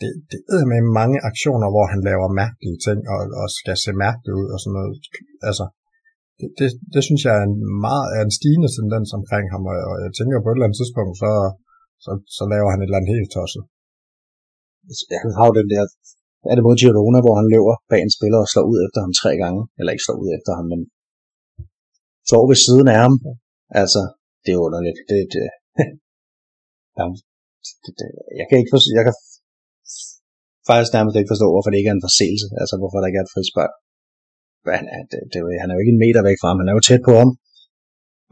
det, 0.00 0.10
det 0.30 0.38
er 0.62 0.72
med 0.72 0.80
mange 1.00 1.18
aktioner, 1.30 1.68
hvor 1.74 1.86
han 1.92 2.00
laver 2.08 2.38
mærkelige 2.42 2.78
ting, 2.86 3.00
og, 3.14 3.20
og 3.40 3.46
skal 3.58 3.76
se 3.84 3.92
mærkeligt 4.04 4.38
ud, 4.40 4.48
og 4.54 4.58
sådan 4.62 4.76
noget. 4.78 4.92
Altså, 5.48 5.64
det, 6.38 6.48
det, 6.58 6.68
det 6.94 7.02
synes 7.08 7.22
jeg 7.26 7.34
er 7.40 7.44
en, 7.50 7.56
meget, 7.86 8.06
er 8.16 8.22
en 8.24 8.36
stigende 8.38 8.70
tendens 8.78 9.08
omkring 9.18 9.46
ham, 9.54 9.62
og, 9.72 9.76
og 9.90 9.96
jeg 10.04 10.12
tænker 10.18 10.36
på 10.42 10.48
et 10.50 10.56
eller 10.56 10.68
andet 10.68 10.80
tidspunkt, 10.80 11.14
så, 11.22 11.30
så, 12.04 12.10
så 12.36 12.44
laver 12.52 12.68
han 12.70 12.80
et 12.80 12.86
eller 12.86 12.98
andet 13.00 13.14
helt 13.16 13.30
tosset. 13.36 13.62
Han 15.24 15.32
har 15.38 15.44
jo 15.48 15.54
den 15.60 15.68
der 15.74 15.84
er 16.50 16.54
det 16.54 16.66
mod 16.66 16.76
Girona, 16.80 17.18
hvor 17.24 17.34
han 17.40 17.48
løber 17.54 17.74
bag 17.90 18.00
en 18.02 18.16
spiller 18.16 18.38
og 18.44 18.48
slår 18.52 18.66
ud 18.72 18.78
efter 18.86 19.00
ham 19.04 19.12
tre 19.20 19.32
gange. 19.42 19.60
Eller 19.78 19.90
ikke 19.92 20.06
slår 20.06 20.18
ud 20.24 20.30
efter 20.38 20.52
ham, 20.58 20.66
men 20.72 20.80
står 22.30 22.42
ved 22.50 22.58
siden 22.66 22.88
af 22.94 22.98
ham. 23.04 23.14
Altså, 23.82 24.00
det 24.44 24.50
er 24.52 24.64
underligt. 24.66 24.98
Det, 25.10 25.20
det, 25.34 25.44
det, 27.84 27.92
det, 27.98 28.08
jeg 28.40 28.46
kan 28.48 28.56
ikke 28.60 28.72
forstå, 28.74 28.88
jeg 28.98 29.04
kan 29.06 29.14
faktisk 30.70 30.92
nærmest 30.96 31.16
ikke 31.16 31.32
forstå, 31.32 31.46
hvorfor 31.52 31.70
det 31.70 31.78
ikke 31.80 31.92
er 31.92 31.98
en 31.98 32.06
forseelse. 32.08 32.46
Altså, 32.62 32.74
hvorfor 32.80 32.98
der 32.98 33.08
ikke 33.08 33.20
er 33.22 33.26
et 33.28 33.34
frispark. 33.34 33.72
Han 34.78 34.86
er, 34.96 35.02
det, 35.10 35.20
det, 35.32 35.38
han 35.62 35.68
er 35.68 35.74
jo 35.76 35.82
ikke 35.82 35.94
en 35.96 36.04
meter 36.04 36.22
væk 36.28 36.38
fra 36.40 36.48
ham, 36.50 36.60
han 36.60 36.70
er 36.70 36.76
jo 36.76 36.86
tæt 36.88 37.02
på 37.08 37.14
ham. 37.22 37.30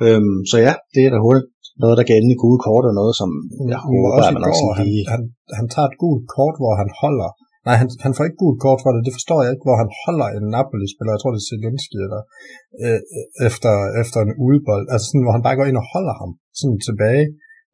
Øhm, 0.06 0.38
så 0.50 0.56
ja, 0.66 0.74
det 0.94 1.00
er 1.02 1.10
da 1.12 1.18
hurtigt 1.26 1.48
noget, 1.82 1.96
der 1.98 2.04
ende 2.18 2.34
i 2.34 2.40
gule 2.42 2.60
kort, 2.66 2.84
og 2.90 2.94
noget, 3.00 3.14
som 3.20 3.30
jeg 3.72 3.80
håber, 3.88 4.10
at 4.28 4.34
man 4.36 4.44
også 4.50 4.64
lige... 4.88 5.02
Han, 5.12 5.12
han, 5.14 5.22
han 5.58 5.66
tager 5.72 5.88
et 5.90 6.00
gult 6.02 6.24
kort, 6.36 6.56
hvor 6.62 6.72
han 6.80 6.90
holder 7.02 7.30
Nej, 7.66 7.76
han, 7.80 7.88
han 8.04 8.14
får 8.16 8.24
ikke 8.26 8.42
gult 8.42 8.60
kort 8.64 8.80
for 8.82 8.90
det, 8.92 9.06
det 9.08 9.16
forstår 9.18 9.40
jeg 9.42 9.50
ikke, 9.52 9.66
hvor 9.68 9.78
han 9.82 9.90
holder 10.04 10.28
en 10.36 10.46
Napoli-spiller, 10.56 11.12
jeg 11.14 11.20
tror 11.20 11.32
det 11.32 11.42
er 11.42 11.50
Zelensky, 11.50 11.98
eller, 12.06 12.22
øh, 12.84 13.00
øh, 13.16 13.26
efter, 13.48 13.72
efter 14.02 14.18
en 14.26 14.34
udebold, 14.46 14.84
altså 14.92 15.06
sådan, 15.08 15.24
hvor 15.24 15.34
han 15.36 15.44
bare 15.46 15.58
går 15.58 15.68
ind 15.68 15.82
og 15.82 15.86
holder 15.94 16.14
ham 16.22 16.30
sådan 16.60 16.80
tilbage, 16.88 17.24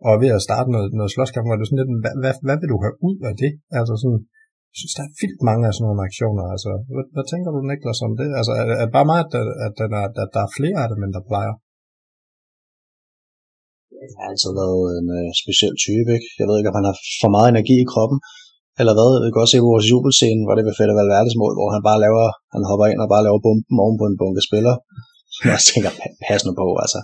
og 0.07 0.12
ved 0.22 0.30
at 0.37 0.47
starte 0.49 0.68
noget, 0.74 0.89
noget 0.99 1.12
slåskamp, 1.14 1.47
hvor 1.47 1.57
det 1.57 1.64
er 1.64 1.70
sådan 1.70 1.80
lidt, 1.82 1.93
hvad, 2.05 2.14
hvad, 2.22 2.34
hvad 2.47 2.57
vil 2.61 2.72
du 2.72 2.78
have 2.84 2.97
ud 3.09 3.18
af 3.28 3.34
det? 3.43 3.53
Altså 3.78 3.95
sådan, 4.03 4.20
jeg 4.72 4.78
synes, 4.80 4.97
der 4.99 5.05
er 5.09 5.14
vildt 5.22 5.43
mange 5.49 5.64
af 5.68 5.72
sådan 5.74 5.87
nogle 5.87 6.07
aktioner. 6.09 6.45
Altså, 6.55 6.70
hvad, 6.95 7.07
hvad 7.14 7.26
tænker 7.32 7.51
du, 7.51 7.61
Niklas, 7.62 8.01
om 8.07 8.12
det? 8.20 8.28
Altså, 8.39 8.53
er, 8.61 8.64
er 8.80 8.87
det 8.87 8.97
bare 8.99 9.11
mig, 9.12 9.18
at, 9.24 9.30
at, 9.66 9.74
den 9.80 9.91
er, 10.01 10.05
at 10.24 10.30
der 10.34 10.43
er 10.45 10.57
flere 10.59 10.78
af 10.84 10.89
dem, 10.93 11.01
end 11.05 11.14
der 11.16 11.28
plejer? 11.30 11.55
Han 14.03 14.11
har 14.18 14.26
altid 14.30 14.53
været 14.61 14.84
en 15.01 15.09
øh, 15.18 15.28
speciel 15.43 15.74
type, 15.87 16.11
ikke? 16.16 16.28
Jeg 16.41 16.47
ved 16.49 16.57
ikke, 16.57 16.70
om 16.72 16.78
han 16.80 16.89
har 16.91 16.97
for 17.22 17.30
meget 17.37 17.49
energi 17.55 17.76
i 17.80 17.91
kroppen, 17.93 18.18
eller 18.81 18.95
hvad. 18.97 19.11
Vi 19.24 19.31
kan 19.31 19.43
også 19.43 19.55
se 19.55 19.64
på 19.64 19.72
vores 19.74 19.87
jubelscene, 19.93 20.43
hvor 20.45 20.55
det 20.57 20.64
vil 20.66 20.77
Fede 20.79 20.95
Valverdes 20.99 21.37
mål, 21.43 21.55
hvor 21.59 21.68
han 21.74 21.83
bare 21.89 22.03
laver, 22.05 22.24
han 22.55 22.62
hopper 22.70 22.87
ind 22.93 23.01
og 23.05 23.09
bare 23.14 23.27
laver 23.27 23.41
bomben 23.47 23.77
oven 23.85 23.97
på 24.01 24.07
en 24.11 24.18
bunke 24.20 24.43
spillere. 24.49 24.77
Jeg 25.55 25.61
tænker, 25.70 25.91
pas 26.27 26.43
nu 26.47 26.53
på, 26.61 26.66
altså. 26.85 27.01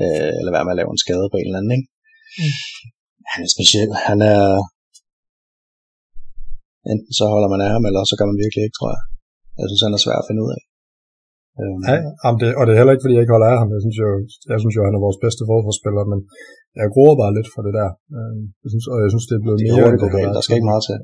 Øh, 0.00 0.32
eller 0.38 0.52
være 0.54 0.64
med 0.64 0.74
at 0.74 0.80
lave 0.80 0.92
en 0.94 1.04
skade 1.04 1.26
på 1.30 1.36
en 1.38 1.48
eller 1.48 1.60
anden, 1.60 1.74
ikke? 1.76 1.88
Mm. 2.40 2.54
Han 3.32 3.40
er 3.46 3.50
speciel. 3.56 3.90
Han 4.08 4.18
er... 4.32 4.42
Enten 6.92 7.12
så 7.18 7.24
holder 7.34 7.50
man 7.52 7.64
af 7.66 7.70
ham, 7.74 7.84
eller 7.88 8.02
så 8.10 8.14
kan 8.18 8.28
man 8.30 8.40
virkelig 8.42 8.62
ikke, 8.64 8.78
tror 8.78 8.90
jeg. 8.94 9.02
Jeg 9.60 9.66
synes, 9.68 9.84
han 9.86 9.96
er 9.96 10.02
svær 10.04 10.18
at 10.20 10.28
finde 10.28 10.42
ud 10.44 10.50
af. 10.56 10.62
Øhm. 11.60 11.82
Ja, 11.90 11.96
det, 12.40 12.48
og 12.58 12.62
det 12.64 12.72
er 12.72 12.80
heller 12.80 12.94
ikke, 12.94 13.04
fordi 13.04 13.14
jeg 13.16 13.24
ikke 13.24 13.36
holder 13.36 13.52
af 13.52 13.58
ham. 13.60 13.70
Jeg 13.74 13.82
synes 13.84 13.98
jo, 14.02 14.08
jeg 14.52 14.58
synes 14.62 14.74
jo 14.76 14.82
han 14.86 14.96
er 14.96 15.06
vores 15.06 15.18
bedste 15.24 15.42
forsvarsspiller, 15.50 16.02
men 16.12 16.20
jeg 16.80 16.86
gruer 16.94 17.14
bare 17.22 17.36
lidt 17.38 17.48
for 17.54 17.62
det 17.66 17.74
der. 17.78 17.88
Øhm, 18.16 18.42
jeg 18.62 18.70
synes, 18.72 18.86
og 18.92 18.98
jeg 19.04 19.10
synes, 19.12 19.26
det 19.28 19.36
er 19.36 19.42
blevet 19.44 19.58
det 19.60 19.66
er 19.66 19.74
mere... 19.76 19.92
Det 20.14 20.28
er 20.28 20.36
der 20.36 20.44
skal 20.44 20.58
ikke 20.58 20.72
meget 20.72 20.84
til. 20.88 20.98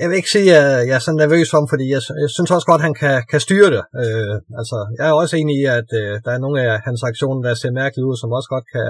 Jeg 0.00 0.06
vil 0.08 0.20
ikke 0.20 0.34
sige, 0.36 0.50
at 0.60 0.88
jeg 0.88 0.96
er 0.98 1.04
så 1.06 1.12
nervøs 1.12 1.48
for 1.50 1.58
ham, 1.60 1.68
fordi 1.72 1.86
jeg, 1.94 2.00
jeg 2.24 2.30
synes 2.36 2.50
også 2.56 2.68
godt, 2.70 2.80
at 2.82 2.86
han 2.88 2.96
kan, 3.02 3.16
kan 3.32 3.40
styre 3.46 3.70
det. 3.74 3.82
Øh, 4.02 4.34
altså, 4.60 4.78
jeg 4.98 5.04
er 5.08 5.14
også 5.22 5.34
enig 5.36 5.54
i, 5.62 5.64
at 5.78 5.88
øh, 6.00 6.12
der 6.24 6.30
er 6.32 6.40
nogle 6.44 6.58
af 6.66 6.72
hans 6.86 7.02
aktioner, 7.10 7.42
der 7.46 7.54
ser 7.54 7.78
mærkeligt 7.80 8.08
ud, 8.08 8.16
som 8.18 8.36
også 8.38 8.48
godt 8.54 8.66
kan, 8.74 8.88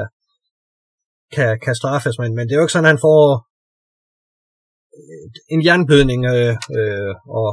kan, 1.34 1.50
kan 1.64 1.74
straffes, 1.80 2.16
men, 2.22 2.30
men 2.36 2.44
det 2.44 2.52
er 2.52 2.60
jo 2.60 2.66
ikke 2.66 2.76
sådan, 2.76 2.88
at 2.88 2.94
han 2.94 3.04
får 3.08 3.20
en 5.54 5.60
jernblødning 5.66 6.20
øh, 6.34 6.54
øh, 6.78 7.12
og, 7.40 7.50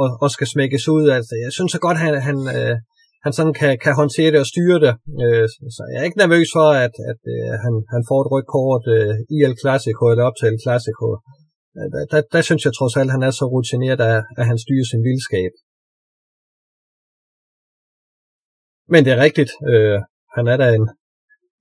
og, 0.00 0.08
og 0.22 0.28
skal 0.34 0.46
smækkes 0.46 0.84
ud. 0.96 1.04
Altså, 1.18 1.34
jeg 1.44 1.52
synes 1.52 1.72
så 1.72 1.80
godt, 1.86 1.96
at 1.98 2.02
han, 2.06 2.14
han, 2.28 2.38
øh, 2.56 2.76
han 3.24 3.32
sådan 3.38 3.54
kan, 3.60 3.72
kan 3.84 3.94
håndtere 4.00 4.32
det 4.32 4.40
og 4.44 4.50
styre 4.52 4.78
det. 4.84 4.92
Øh, 5.22 5.46
så 5.76 5.82
jeg 5.90 5.98
er 6.00 6.08
ikke 6.08 6.22
nervøs 6.24 6.48
for, 6.56 6.68
at, 6.86 6.94
at 7.12 7.22
øh, 7.34 7.52
han, 7.64 7.74
han 7.94 8.02
får 8.08 8.18
et 8.22 8.30
rødt 8.32 8.48
kort 8.56 8.84
øh, 8.96 9.14
i 9.34 9.36
El 9.46 9.54
Clasico 9.62 10.04
eller 10.12 10.24
op 10.28 10.36
til 10.38 10.48
El 10.50 10.58
Clasico. 10.64 11.06
Der, 11.94 12.04
der, 12.12 12.20
der 12.34 12.42
synes 12.48 12.62
jeg 12.64 12.74
trods 12.74 12.94
alt, 12.98 13.10
at 13.10 13.16
han 13.16 13.24
er 13.28 13.30
så 13.30 13.44
rutineret, 13.54 14.00
at, 14.10 14.18
at 14.40 14.44
han 14.50 14.58
styrer 14.64 14.86
sin 14.90 15.02
vildskab. 15.08 15.52
Men 18.92 19.00
det 19.04 19.12
er 19.12 19.24
rigtigt. 19.26 19.52
Øh, 19.70 19.98
han 20.36 20.44
er 20.52 20.56
da 20.62 20.66
en, 20.78 20.86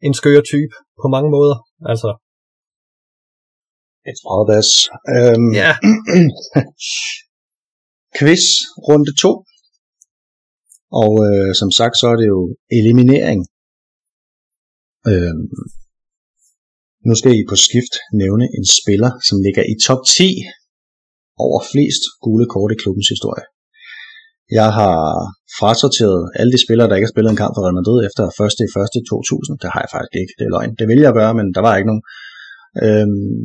en 0.07 0.13
skør 0.19 0.41
type 0.53 0.75
på 1.01 1.07
mange 1.15 1.29
måder. 1.37 1.57
Altså. 1.91 2.09
Et 4.11 4.19
meget 4.27 4.45
øhm, 5.15 5.49
Ja. 5.61 5.71
quiz 8.17 8.43
runde 8.87 9.11
2. 9.21 9.31
Og 11.01 11.11
øh, 11.27 11.49
som 11.61 11.69
sagt, 11.79 11.95
så 12.01 12.05
er 12.13 12.17
det 12.21 12.27
jo 12.35 12.41
eliminering. 12.79 13.41
Øh, 15.11 15.35
nu 17.07 17.13
skal 17.19 17.31
I 17.39 17.49
på 17.51 17.55
skift 17.65 17.93
nævne 18.21 18.45
en 18.57 18.65
spiller, 18.79 19.11
som 19.27 19.37
ligger 19.45 19.63
i 19.73 19.75
top 19.87 20.01
10 20.17 20.29
over 21.45 21.59
flest 21.71 22.03
gule 22.23 22.45
kort 22.53 22.71
i 22.71 22.81
klubbens 22.81 23.09
historie. 23.15 23.45
Jeg 24.59 24.69
har 24.79 24.97
frasorteret 25.59 26.21
alle 26.39 26.51
de 26.55 26.63
spillere, 26.65 26.87
der 26.87 26.95
ikke 26.95 27.07
har 27.07 27.15
spillet 27.15 27.31
en 27.31 27.41
kamp 27.43 27.53
for 27.53 27.63
Real 27.63 27.79
Madrid 27.79 27.99
efter 28.07 28.23
1. 28.25 29.01
1. 29.01 29.07
2000. 29.09 29.59
Det 29.61 29.69
har 29.73 29.81
jeg 29.83 29.91
faktisk 29.95 30.15
ikke, 30.21 30.33
det 30.37 30.45
er 30.45 30.53
løgn. 30.55 30.77
Det 30.79 30.85
ville 30.89 31.05
jeg 31.07 31.13
gøre, 31.19 31.33
men 31.39 31.47
der 31.55 31.61
var 31.67 31.73
ikke 31.75 31.91
nogen. 31.91 32.05
Øhm, 32.85 33.41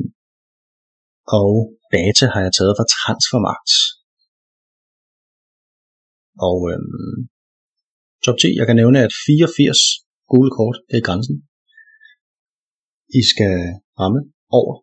og 1.38 1.53
data 1.97 2.24
har 2.34 2.40
jeg 2.47 2.53
taget 2.59 2.74
fra 2.78 2.90
Transfermarkt. 2.97 3.72
Og 6.49 6.59
øhm, 6.70 7.18
top 8.24 8.37
10, 8.39 8.59
jeg 8.59 8.66
kan 8.66 8.76
nævne, 8.80 8.99
at 9.07 9.12
84 9.26 9.78
gule 10.30 10.51
kort 10.59 10.76
er 10.97 11.01
grænsen. 11.07 11.37
I 13.20 13.22
skal 13.33 13.57
ramme 14.01 14.20
over. 14.61 14.74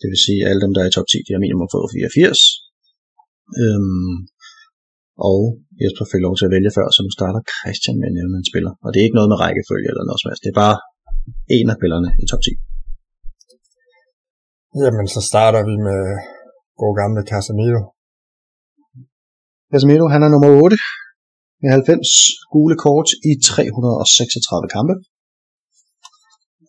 Det 0.00 0.08
vil 0.12 0.24
sige, 0.26 0.40
at 0.42 0.48
alle 0.50 0.62
dem, 0.64 0.72
der 0.74 0.82
er 0.82 0.88
i 0.90 0.96
top 0.96 1.08
10, 1.10 1.16
de 1.26 1.32
har 1.34 1.44
minimum 1.44 1.68
fået 1.74 1.88
84. 1.94 2.64
Øhm, 3.62 4.16
og 5.28 5.40
Jesper 5.80 6.06
fik 6.12 6.22
lov 6.26 6.34
til 6.36 6.48
at 6.48 6.54
vælge 6.56 6.74
før, 6.76 6.86
så 6.94 7.00
nu 7.02 7.10
starter 7.18 7.40
Christian 7.54 7.96
med 8.00 8.08
at 8.10 8.16
nævne 8.18 8.36
en 8.40 8.50
spiller. 8.50 8.72
Og 8.84 8.88
det 8.88 8.98
er 8.98 9.06
ikke 9.06 9.18
noget 9.18 9.30
med 9.32 9.40
rækkefølge 9.44 9.88
eller 9.90 10.04
noget 10.06 10.20
som 10.20 10.28
helst. 10.30 10.44
Det 10.44 10.50
er 10.52 10.62
bare 10.64 10.76
en 11.56 11.66
af 11.72 11.76
spillerne 11.78 12.10
i 12.22 12.24
top 12.30 12.42
10. 12.44 12.50
Jamen, 14.82 15.06
så 15.14 15.20
starter 15.30 15.62
vi 15.68 15.74
med 15.88 16.00
god 16.82 16.92
gamle 17.00 17.22
Casemiro. 17.30 17.82
Casemiro, 19.72 20.06
han 20.14 20.22
er 20.26 20.30
nummer 20.34 20.50
8 20.62 20.76
med 21.62 21.70
90 21.70 22.08
gule 22.52 22.76
kort 22.86 23.08
i 23.30 23.32
336 23.50 24.68
kampe. 24.76 24.94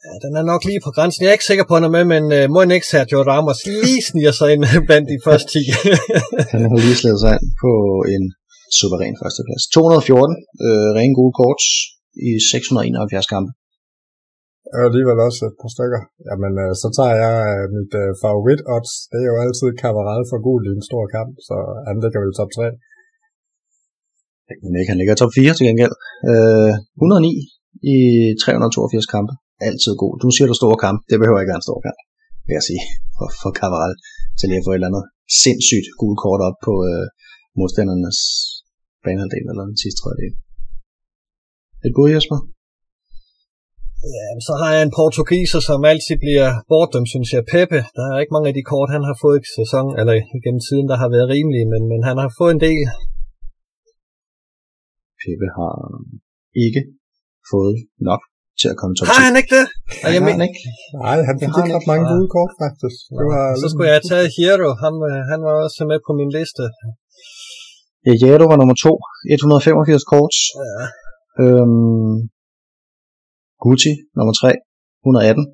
Ja, 0.04 0.14
den 0.26 0.34
er 0.40 0.46
nok 0.52 0.62
lige 0.70 0.82
på 0.86 0.92
grænsen. 0.96 1.20
Jeg 1.22 1.30
er 1.30 1.38
ikke 1.38 1.52
sikker 1.52 1.66
på, 1.68 1.74
at 1.76 1.80
han 1.80 1.90
er 1.90 1.96
med, 1.98 2.06
men 2.14 2.24
uh, 2.38 2.46
må 2.54 2.60
ikke 2.78 2.92
Sergio 2.92 3.20
Ramos 3.32 3.60
lige 3.70 4.02
sniger 4.10 4.34
sig 4.40 4.48
ind 4.54 4.64
blandt 4.88 5.08
de 5.14 5.20
første 5.28 5.48
10. 5.54 5.60
han 6.54 6.62
har 6.72 6.78
lige 6.86 7.00
slædet 7.02 7.22
sig 7.24 7.32
ind 7.38 7.48
på 7.64 7.72
en 8.14 8.24
suveræn 8.78 9.16
førsteplads. 9.22 9.64
214 9.74 10.36
øh, 10.66 10.90
rene 10.98 11.16
gule 11.18 11.36
kort 11.42 11.62
i 12.30 12.32
671 12.52 13.34
kampe. 13.34 13.52
Og 14.74 14.80
alligevel 14.88 15.18
også 15.28 15.42
et 15.50 15.58
par 15.62 15.72
stykker. 15.76 16.02
Jamen, 16.28 16.54
øh, 16.64 16.72
så 16.82 16.88
tager 16.98 17.16
jeg 17.26 17.38
øh, 17.54 17.66
mit 17.78 17.94
øh, 18.04 18.12
favorit 18.24 18.62
odds. 18.76 18.94
Det 19.12 19.20
er 19.22 19.30
jo 19.32 19.38
altid 19.46 19.68
kammerat 19.84 20.24
for 20.32 20.40
gul 20.48 20.64
i 20.70 20.72
en 20.78 20.88
stor 20.90 21.04
kamp, 21.16 21.34
så 21.48 21.56
han 21.88 21.96
ligger 22.04 22.20
vel 22.24 22.34
top 22.40 22.52
3. 22.58 22.60
Men 24.64 24.74
ikke, 24.80 24.92
han 24.94 25.00
ligger 25.02 25.16
top 25.16 25.34
4 25.38 25.54
til 25.58 25.68
gengæld. 25.70 25.96
Øh, 26.32 26.72
109 26.98 27.32
i 27.96 27.98
382 28.44 29.08
kampe. 29.16 29.34
Altid 29.68 29.94
god. 30.02 30.14
Du 30.24 30.28
siger 30.36 30.48
du 30.50 30.56
store 30.62 30.78
kamp. 30.86 31.00
Det 31.10 31.18
behøver 31.20 31.40
ikke 31.40 31.54
være 31.54 31.62
en 31.64 31.70
stor 31.70 31.80
kamp, 31.86 32.00
vil 32.48 32.58
jeg 32.60 32.66
sige, 32.70 32.84
for, 33.16 33.28
for 33.42 33.52
Cavaral. 33.60 33.94
Til 34.38 34.46
lige 34.50 34.62
at 34.62 34.66
få 34.68 34.72
et 34.74 34.80
eller 34.80 34.92
andet 34.92 35.06
sindssygt 35.44 35.88
gul 36.00 36.16
kort 36.24 36.42
op 36.48 36.58
på 36.68 36.74
øh, 36.90 37.06
modstandernes 37.60 38.20
banehalvdel 39.04 39.46
eller 39.52 39.66
den 39.72 39.80
sidste 39.84 40.00
tredjedel. 40.02 40.34
Et 41.86 41.94
bud, 41.98 42.10
Jesper? 42.16 42.40
Ja, 44.16 44.28
så 44.48 44.54
har 44.62 44.70
jeg 44.76 44.84
en 44.84 44.96
portugiser, 45.00 45.60
som 45.70 45.80
altid 45.92 46.16
bliver 46.26 46.50
bortdømt, 46.72 47.10
synes 47.14 47.30
jeg. 47.36 47.42
Pepe, 47.54 47.80
der 47.96 48.04
er 48.08 48.18
ikke 48.22 48.36
mange 48.36 48.50
af 48.52 48.56
de 48.58 48.70
kort, 48.72 48.90
han 48.96 49.04
har 49.10 49.16
fået 49.24 49.38
i 49.42 49.48
sæson, 49.60 49.88
eller 50.00 50.14
gennem 50.46 50.62
tiden, 50.68 50.88
der 50.92 50.98
har 51.04 51.10
været 51.16 51.32
rimelige, 51.36 51.68
men, 51.74 51.84
men 51.92 52.02
han 52.10 52.18
har 52.24 52.30
fået 52.40 52.54
en 52.56 52.64
del. 52.68 52.82
Pepe 55.22 55.48
har 55.60 55.76
ikke 56.66 56.82
fået 57.52 57.78
nok 58.10 58.22
til 58.60 58.68
at 58.74 58.78
komme 58.80 58.94
top 58.96 59.08
10. 59.08 59.10
Har 59.12 59.22
han 59.28 59.36
ikke 59.42 59.52
det? 59.58 59.66
Nej, 60.04 60.12
jeg 60.16 60.22
men... 60.26 60.36
ikke. 60.48 60.60
Nej, 61.04 61.18
han 61.30 61.36
fik 61.42 61.54
ikke 61.60 61.74
ret 61.78 61.88
mange 61.92 62.06
gode 62.14 62.28
kort, 62.36 62.52
faktisk. 62.64 62.98
Det 63.18 63.26
var 63.32 63.44
så 63.62 63.68
skulle 63.72 63.88
jeg 63.90 63.98
have 63.98 64.10
taget 64.12 64.28
Hierro. 64.36 64.72
Han, 64.84 64.94
øh, 65.10 65.20
han 65.32 65.40
var 65.48 65.54
også 65.66 65.80
med 65.92 66.00
på 66.08 66.12
min 66.20 66.32
liste. 66.38 66.64
Ja, 68.06 68.12
Hierro 68.22 68.46
var 68.52 68.58
nummer 68.62 68.78
2. 68.84 68.92
185 69.30 70.04
kort. 70.14 70.36
Ja. 70.64 70.84
Øhm, 71.44 72.16
Gucci, 73.64 73.92
nummer 74.18 74.34
3, 74.34 74.54
118. 75.06 75.46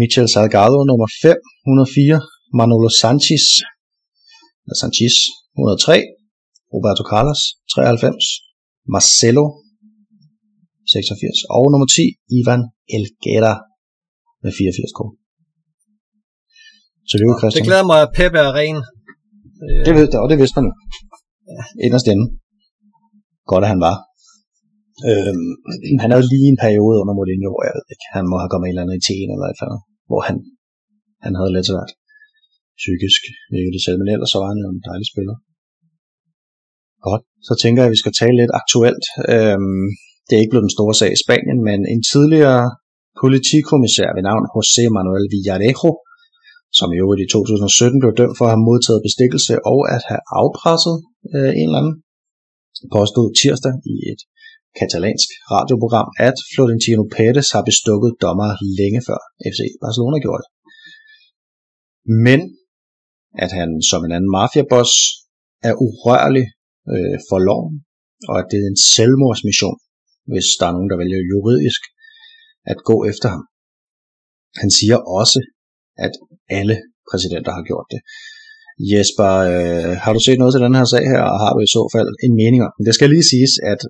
Michel 0.00 0.26
Salgado, 0.34 0.78
nummer 0.90 1.08
5, 1.22 1.36
104. 1.66 2.20
Manolo 2.60 2.88
Sanchez, 3.02 3.44
Sanchez, 4.82 5.14
103. 5.54 6.02
Roberto 6.74 7.02
Carlos, 7.10 7.40
93. 7.74 8.26
Marcelo, 8.94 9.44
86. 10.86 11.38
Og 11.56 11.64
nummer 11.72 11.86
10, 11.86 12.02
Ivan 12.38 12.62
Elguera, 12.96 13.54
med 14.42 14.52
84 14.58 14.92
kort. 14.98 15.12
Så 17.08 17.14
det 17.18 17.24
jo 17.28 17.38
Christian. 17.40 17.60
Det 17.60 17.68
glæder 17.70 17.86
mig, 17.92 17.98
at 18.06 18.10
Pepe 18.18 18.38
er 18.46 18.52
ren. 18.60 18.78
Det 19.86 19.92
ved 19.96 20.06
og 20.22 20.28
det 20.30 20.38
vidste 20.42 20.56
man 20.56 20.64
jo. 20.68 20.72
Ja. 21.54 21.62
Inderst 21.86 22.06
inde. 22.12 22.26
Godt, 23.50 23.64
at 23.64 23.70
han 23.72 23.80
var. 23.86 23.96
Øhm, 25.08 25.50
han 26.02 26.10
havde 26.12 26.30
lige 26.34 26.48
en 26.50 26.62
periode 26.66 26.96
under 27.02 27.14
Mourinho, 27.18 27.50
hvor 27.52 27.64
jeg 27.66 27.74
ved 27.76 27.86
ikke, 27.94 28.06
han 28.16 28.24
må 28.30 28.36
have 28.42 28.50
kommet 28.52 28.66
en 28.66 28.72
eller 28.72 28.84
anden 28.84 29.00
i 29.00 29.06
teen 29.08 29.30
eller 29.34 29.46
et 29.48 29.56
eller 29.56 29.68
andet, 29.68 29.82
hvor 30.08 30.20
han, 30.28 30.36
han 31.24 31.32
havde 31.38 31.54
lidt 31.56 31.68
svært 31.70 31.92
psykisk, 32.82 33.22
ikke 33.58 33.74
det 33.76 33.82
selv, 33.86 33.98
men 34.00 34.08
ellers 34.14 34.30
så 34.32 34.38
var 34.42 34.48
han 34.52 34.62
jo 34.62 34.68
en 34.70 34.86
dejlig 34.88 35.08
spiller. 35.12 35.36
Godt, 37.06 37.22
så 37.48 37.52
tænker 37.62 37.80
jeg, 37.80 37.88
at 37.90 37.94
vi 37.94 38.02
skal 38.02 38.14
tale 38.20 38.36
lidt 38.40 38.54
aktuelt. 38.60 39.04
Øhm, 39.32 39.86
det 40.26 40.32
er 40.34 40.42
ikke 40.42 40.54
blevet 40.54 40.68
den 40.68 40.76
store 40.76 40.94
sag 41.00 41.10
i 41.14 41.22
Spanien, 41.24 41.58
men 41.68 41.78
en 41.94 42.02
tidligere 42.12 42.64
politikommissær 43.22 44.08
ved 44.16 44.24
navn 44.28 44.44
José 44.54 44.84
Manuel 44.96 45.26
Villarejo, 45.32 45.90
som 46.78 46.88
i 46.94 47.00
øvrigt 47.02 47.24
i 47.24 47.28
2017 47.32 48.02
blev 48.02 48.12
dømt 48.20 48.36
for 48.38 48.44
at 48.46 48.52
have 48.54 48.66
modtaget 48.70 49.06
bestikkelse 49.08 49.54
og 49.72 49.78
at 49.94 50.02
have 50.10 50.22
afpresset 50.42 50.96
øh, 51.36 51.52
en 51.60 51.68
eller 51.68 51.80
anden, 51.82 51.96
påstod 52.96 53.26
tirsdag 53.40 53.74
i 53.92 53.94
et 54.12 54.20
katalansk 54.78 55.28
radioprogram, 55.54 56.08
at 56.28 56.36
Florentino 56.52 57.02
Pérez 57.14 57.48
har 57.54 57.62
bestukket 57.70 58.10
dommer 58.24 58.50
længe 58.80 59.00
før 59.08 59.20
FC 59.50 59.60
Barcelona 59.84 60.16
gjorde 60.24 60.42
det. 60.44 60.50
men 62.26 62.40
at 63.44 63.50
han 63.58 63.70
som 63.90 64.00
en 64.04 64.12
anden 64.16 64.30
mafiaboss 64.38 64.92
er 65.68 65.74
urørlig 65.86 66.46
øh, 66.92 67.16
for 67.28 67.38
loven, 67.48 67.74
og 68.30 68.34
at 68.40 68.46
det 68.50 68.58
er 68.60 68.68
en 68.72 68.82
selvmordsmission, 68.94 69.78
hvis 70.32 70.48
der 70.58 70.66
er 70.66 70.74
nogen, 70.76 70.90
der 70.90 71.00
vælger 71.02 71.28
juridisk 71.32 71.82
at 72.72 72.78
gå 72.90 72.96
efter 73.10 73.28
ham. 73.34 73.42
Han 74.62 74.70
siger 74.78 74.98
også, 75.20 75.38
at 76.04 76.12
alle 76.58 76.76
præsidenter 77.10 77.52
har 77.58 77.64
gjort 77.70 77.88
det. 77.92 78.00
Jesper, 78.92 79.30
øh, 79.52 79.94
har 80.02 80.12
du 80.16 80.20
set 80.26 80.38
noget 80.40 80.52
til 80.54 80.64
den 80.66 80.74
her 80.78 80.86
sag 80.94 81.04
her, 81.12 81.22
og 81.32 81.38
har 81.44 81.52
du 81.54 81.60
i 81.66 81.74
så 81.76 81.82
fald 81.94 82.10
en 82.26 82.34
mening 82.42 82.60
om 82.66 82.72
Det 82.86 82.94
skal 82.94 83.08
lige 83.14 83.30
siges, 83.32 83.54
at 83.72 83.80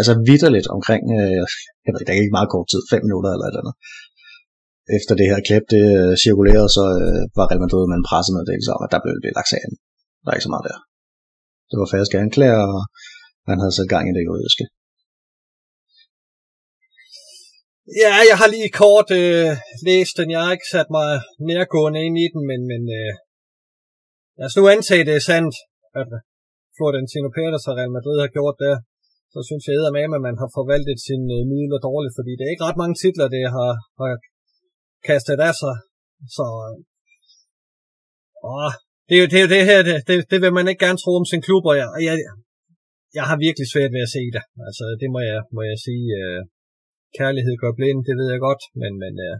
altså 0.00 0.12
vidderligt 0.28 0.68
omkring, 0.76 1.02
øh, 1.18 1.44
jeg 1.84 1.92
ved, 1.92 2.02
der 2.04 2.12
er 2.12 2.22
ikke 2.22 2.38
meget 2.38 2.52
kort 2.54 2.68
tid, 2.72 2.82
5 2.94 3.06
minutter 3.08 3.30
eller 3.30 3.46
et 3.46 3.52
eller 3.52 3.64
andet, 3.64 3.76
efter 4.98 5.14
det 5.20 5.30
her 5.30 5.40
klip, 5.48 5.64
det 5.74 5.86
øh, 6.00 6.12
cirkulerede, 6.24 6.70
så 6.78 6.84
øh, 7.04 7.22
var 7.38 7.46
Real 7.46 7.62
Madrid 7.64 7.84
med 7.90 7.96
en 7.98 8.08
pressemeddelelse 8.10 8.70
om, 8.76 8.82
at 8.86 8.92
der 8.94 9.00
blev 9.04 9.14
det 9.24 9.36
lagt 9.38 9.52
sagen. 9.54 9.72
Der 10.22 10.28
er 10.28 10.36
ikke 10.36 10.48
så 10.48 10.54
meget 10.54 10.68
der. 10.70 10.78
Det 11.70 11.76
var 11.80 11.88
falske 11.94 12.16
anklager, 12.24 12.62
og 12.74 12.82
man 13.48 13.58
havde 13.62 13.74
sat 13.76 13.92
gang 13.94 14.04
i 14.06 14.16
det 14.16 14.26
juridiske. 14.28 14.64
Ja, 18.02 18.14
jeg 18.30 18.36
har 18.40 18.48
lige 18.56 18.76
kort 18.82 19.08
øh, 19.22 19.50
læst 19.88 20.14
den. 20.18 20.28
Jeg 20.34 20.40
har 20.44 20.52
ikke 20.56 20.72
sat 20.74 20.88
mig 20.96 21.08
nærgående 21.50 22.00
ind 22.06 22.16
i 22.24 22.26
den, 22.34 22.42
men, 22.50 22.60
men 22.70 22.82
øh, 22.98 23.12
lad 24.38 24.46
os 24.48 24.56
nu 24.58 24.62
antage, 24.74 25.06
det 25.08 25.14
er 25.16 25.28
sandt, 25.30 25.54
at 26.00 26.10
Florentino 26.76 27.28
Pérez 27.36 27.64
og 27.68 27.74
Real 27.78 27.92
Madrid 27.96 28.18
har 28.24 28.30
gjort 28.36 28.56
det. 28.64 28.74
Så 29.36 29.42
synes 29.48 29.64
jeg 29.66 29.94
med, 29.96 30.04
at 30.18 30.26
man 30.28 30.38
har 30.42 30.50
forvaltet 30.58 30.98
sine 31.06 31.28
øh, 31.36 31.42
midler 31.52 31.80
dårligt, 31.88 32.16
fordi 32.18 32.32
det 32.36 32.44
er 32.44 32.52
ikke 32.52 32.66
ret 32.68 32.80
mange 32.82 32.96
titler, 33.02 33.28
det 33.36 33.44
har, 33.56 33.72
har 34.00 34.12
kastet 35.08 35.38
af 35.48 35.54
sig. 35.62 35.76
Så 36.36 36.44
øh, 36.66 36.76
åh, 38.50 38.72
det, 39.08 39.14
er 39.16 39.22
jo, 39.22 39.28
det 39.32 39.38
er 39.38 39.44
jo 39.46 39.52
det 39.56 39.62
her, 39.70 39.78
det, 39.88 39.94
det, 40.08 40.16
det 40.30 40.38
vil 40.44 40.56
man 40.58 40.68
ikke 40.70 40.84
gerne 40.86 41.00
tro 41.02 41.12
om 41.20 41.26
sin 41.32 41.42
klub, 41.46 41.64
og 41.70 41.74
jeg, 41.80 41.88
jeg, 42.08 42.14
jeg 43.18 43.24
har 43.30 43.36
virkelig 43.46 43.66
svært 43.72 43.92
ved 43.94 44.06
at 44.06 44.14
se 44.16 44.22
det. 44.36 44.44
Altså, 44.68 44.84
det 45.00 45.08
må 45.14 45.20
jeg, 45.30 45.40
må 45.56 45.60
jeg 45.70 45.78
sige. 45.86 46.06
Øh, 46.22 46.40
kærlighed 47.18 47.54
gør 47.62 47.72
blind, 47.78 48.00
det 48.08 48.14
ved 48.20 48.28
jeg 48.34 48.40
godt, 48.48 48.62
men, 48.80 48.92
men 49.02 49.14
øh, 49.26 49.36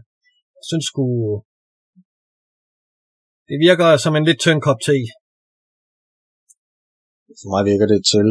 jeg 0.57 0.63
synes 0.69 0.85
sgu, 0.89 1.05
det 3.49 3.57
virker 3.67 3.87
som 4.03 4.13
en 4.15 4.27
lidt 4.29 4.39
tynd 4.45 4.61
kop 4.67 4.79
te. 4.87 4.99
For 7.39 7.47
mig 7.53 7.63
virker 7.71 7.87
det 7.93 8.01
til, 8.13 8.27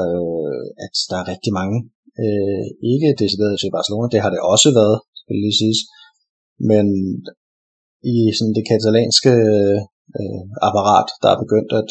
øh, 0.00 0.64
at 0.84 0.94
der 1.10 1.16
er 1.18 1.30
rigtig 1.32 1.52
mange, 1.60 1.76
øh, 2.24 2.64
ikke 2.92 3.18
decideret 3.22 3.54
til 3.58 3.74
Barcelona, 3.76 4.06
det 4.14 4.24
har 4.24 4.32
det 4.32 4.40
også 4.52 4.68
været, 4.80 4.96
skal 5.20 5.36
lige 5.44 5.60
siges, 5.60 5.80
men 6.70 6.86
i 8.14 8.16
sådan 8.36 8.56
det 8.58 8.68
katalanske 8.70 9.32
øh, 10.18 10.42
apparat, 10.68 11.08
der 11.22 11.28
er 11.30 11.42
begyndt 11.44 11.72
at 11.80 11.88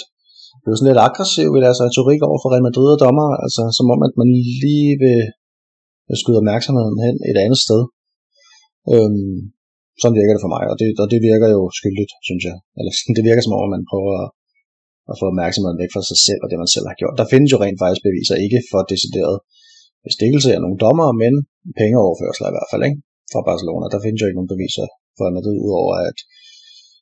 blive 0.64 0.78
sådan 0.78 0.90
lidt 0.90 1.06
aggressiv 1.08 1.50
i 1.54 1.62
deres 1.64 1.80
altså 1.80 1.84
retorik 1.88 2.22
over 2.28 2.40
for 2.42 2.50
Real 2.54 2.68
Madrid 2.68 2.90
og 2.96 3.00
dommer, 3.06 3.30
altså 3.46 3.62
som 3.78 3.88
om 3.94 4.02
at 4.08 4.14
man 4.22 4.30
lige 4.64 4.94
vil 5.04 5.20
skyde 6.22 6.42
opmærksomheden 6.42 6.98
hen 7.06 7.16
et 7.32 7.38
andet 7.44 7.60
sted. 7.66 7.82
Øhm, 8.94 9.38
sådan 10.02 10.18
virker 10.20 10.34
det 10.36 10.44
for 10.46 10.54
mig, 10.56 10.64
og 10.72 10.76
det, 10.80 10.88
og 11.04 11.08
det 11.14 11.20
virker 11.30 11.48
jo 11.56 11.62
skyldigt, 11.80 12.14
synes 12.28 12.44
jeg. 12.50 12.56
Eller 12.78 12.92
det 13.18 13.24
virker 13.28 13.44
som 13.44 13.56
om, 13.58 13.66
at 13.68 13.74
man 13.76 13.90
prøver 13.92 14.14
at, 14.24 14.28
at 15.12 15.20
få 15.22 15.26
opmærksomheden 15.32 15.82
væk 15.82 15.92
fra 15.94 16.04
sig 16.10 16.20
selv 16.28 16.42
og 16.44 16.48
det, 16.50 16.58
man 16.64 16.74
selv 16.76 16.88
har 16.90 16.98
gjort. 17.02 17.20
Der 17.22 17.32
findes 17.32 17.50
jo 17.54 17.58
rent 17.64 17.80
faktisk 17.84 18.04
beviser, 18.08 18.44
ikke 18.46 18.60
for 18.72 18.82
decideret 18.94 19.36
bestikkelse 20.08 20.50
af 20.56 20.60
nogle 20.64 20.82
dommer, 20.86 21.10
men 21.24 21.34
pengeoverførsler 21.80 22.48
i 22.50 22.56
hvert 22.56 22.72
fald, 22.72 22.84
ikke? 22.90 23.00
Fra 23.34 23.42
Barcelona. 23.50 23.86
Der 23.94 24.00
findes 24.04 24.20
jo 24.22 24.28
ikke 24.28 24.40
nogen 24.40 24.54
beviser 24.56 24.86
for 25.18 25.26
noget, 25.36 25.62
udover 25.66 25.96
at 26.10 26.18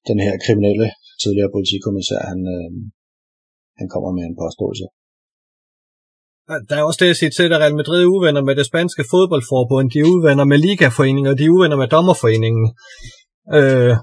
den 0.10 0.18
her 0.26 0.34
kriminelle 0.46 0.88
tidligere 1.24 1.54
politikommissær, 1.56 2.22
han, 2.32 2.40
øh, 2.56 2.70
han 3.80 3.88
kommer 3.94 4.10
med 4.18 4.24
en 4.30 4.40
påståelse. 4.44 4.86
Der 6.70 6.76
er 6.78 6.84
også 6.90 7.00
det 7.04 7.14
at 7.14 7.20
sige 7.22 7.34
til, 7.38 7.48
at 7.54 7.62
Real 7.64 7.80
Madrid 7.82 8.00
er 8.04 8.12
uvenner 8.16 8.44
med 8.50 8.56
det 8.60 8.66
spanske 8.72 9.04
fodboldforbund, 9.14 9.86
de 9.94 10.00
er 10.04 10.08
uvenner 10.16 10.46
med 10.52 10.58
ligaforeningen, 10.68 11.32
og 11.32 11.38
de 11.40 11.46
er 11.46 11.54
uvenner 11.56 11.78
med 11.82 11.90
dommerforeningen. 11.96 12.66
Øh, 13.58 13.94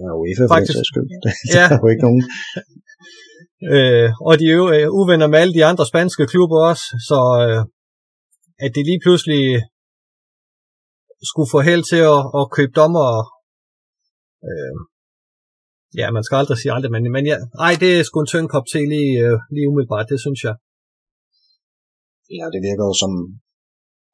ja, 0.00 0.08
UEFA 0.20 0.44
faktisk. 0.54 0.78
For 0.80 0.88
skyld. 0.92 1.08
ja. 1.56 1.64
der 1.70 1.76
er 1.76 1.82
jo 1.84 1.88
ikke 1.94 2.04
nogen 2.08 2.22
øh, 3.74 4.08
og 4.28 4.32
de 4.40 4.44
er 4.50 4.56
jo 4.58 4.66
uvenner 4.98 5.28
med 5.30 5.38
alle 5.38 5.54
de 5.58 5.64
andre 5.70 5.86
spanske 5.86 6.26
klubber 6.32 6.58
også, 6.70 6.86
så 7.08 7.18
øh, 7.44 7.60
at 8.64 8.70
de 8.74 8.82
lige 8.90 9.00
pludselig 9.04 9.44
skulle 11.30 11.52
få 11.54 11.60
held 11.68 11.84
til 11.92 12.02
at, 12.14 12.20
at 12.40 12.44
købe 12.56 12.72
dommer. 12.80 13.08
Øh, 14.48 14.76
ja, 16.00 16.06
man 16.16 16.24
skal 16.24 16.36
aldrig 16.40 16.58
sige 16.58 16.72
aldrig, 16.76 16.90
men, 16.94 17.02
men 17.16 17.24
ja, 17.30 17.36
ej, 17.66 17.72
det 17.82 17.90
er 17.92 18.04
sgu 18.06 18.16
en 18.20 18.32
tynd 18.32 18.48
kop 18.54 18.66
til 18.72 18.84
lige, 18.94 19.12
øh, 19.24 19.36
lige 19.54 19.68
umiddelbart, 19.70 20.10
det 20.12 20.20
synes 20.24 20.40
jeg. 20.46 20.54
Ja, 22.38 22.46
det 22.54 22.60
virker 22.68 22.84
jo 22.90 22.94
som... 23.02 23.12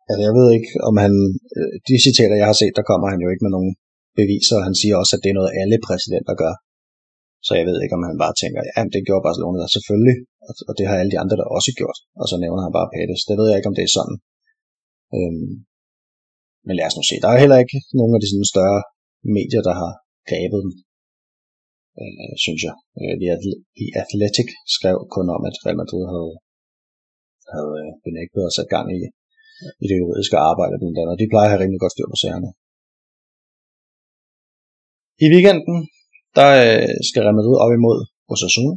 Altså, 0.09 0.23
jeg 0.29 0.35
ved 0.39 0.49
ikke, 0.57 0.71
om 0.89 0.95
han... 1.05 1.13
Øh, 1.57 1.75
de 1.89 1.95
citater, 2.07 2.37
jeg 2.41 2.49
har 2.51 2.59
set, 2.61 2.75
der 2.79 2.89
kommer 2.91 3.07
han 3.13 3.21
jo 3.25 3.29
ikke 3.31 3.45
med 3.47 3.55
nogen 3.57 3.73
beviser, 4.21 4.67
han 4.69 4.75
siger 4.81 4.95
også, 5.01 5.13
at 5.17 5.23
det 5.23 5.31
er 5.31 5.39
noget, 5.39 5.57
alle 5.61 5.79
præsidenter 5.87 6.35
gør. 6.43 6.55
Så 7.47 7.53
jeg 7.59 7.65
ved 7.69 7.77
ikke, 7.81 7.97
om 7.99 8.05
han 8.09 8.23
bare 8.25 8.35
tænker, 8.43 8.61
ja, 8.71 8.81
det 8.95 9.07
gjorde 9.09 9.27
Barcelona 9.29 9.57
da 9.63 9.69
selvfølgelig, 9.77 10.17
og 10.69 10.73
det 10.79 10.85
har 10.89 10.97
alle 10.97 11.13
de 11.15 11.23
andre 11.23 11.37
der 11.41 11.55
også 11.57 11.71
gjort, 11.81 11.99
og 12.21 12.27
så 12.31 12.37
nævner 12.45 12.63
han 12.67 12.77
bare 12.79 12.93
Pérez. 12.95 13.23
Det 13.29 13.37
ved 13.39 13.47
jeg 13.49 13.59
ikke, 13.59 13.71
om 13.71 13.77
det 13.79 13.85
er 13.87 13.97
sådan. 13.99 14.17
Øhm, 15.17 15.53
men 16.67 16.75
lad 16.77 16.87
os 16.89 16.97
nu 16.99 17.03
se. 17.07 17.17
Der 17.23 17.31
er 17.31 17.43
heller 17.43 17.59
ikke 17.65 17.79
nogen 17.99 18.15
af 18.15 18.21
de 18.21 18.31
sådan 18.31 18.53
større 18.55 18.81
medier, 19.39 19.63
der 19.69 19.75
har 19.81 19.93
grebet 20.31 20.61
dem, 20.65 20.73
øh, 22.01 22.33
synes 22.45 22.61
jeg. 22.69 22.75
Øh, 23.01 23.15
The 23.21 23.87
Athletic 24.03 24.49
skrev 24.77 24.97
kun 25.17 25.27
om, 25.37 25.43
at 25.49 25.57
Real 25.65 25.81
Madrid 25.83 26.05
havde 26.13 26.33
havde 27.55 27.73
øh, 27.83 27.91
benægtet 28.07 28.43
og 28.49 28.53
sat 28.57 28.69
gang 28.75 28.87
i, 28.99 29.01
i 29.83 29.87
det 29.91 29.97
juridiske 30.03 30.39
arbejde 30.51 30.77
blandt 30.81 31.01
andet. 31.01 31.21
De 31.23 31.31
plejer 31.33 31.49
at 31.49 31.53
have 31.53 31.63
rimelig 31.63 31.81
godt 31.83 31.95
styr 31.95 32.09
på 32.13 32.19
sagerne. 32.23 32.51
I 35.25 35.27
weekenden, 35.35 35.77
der 36.39 36.49
øh, 36.67 36.95
skal 37.09 37.23
Real 37.23 37.39
Madrid 37.39 37.57
op 37.65 37.73
imod 37.79 37.99
Osasuna. 38.33 38.75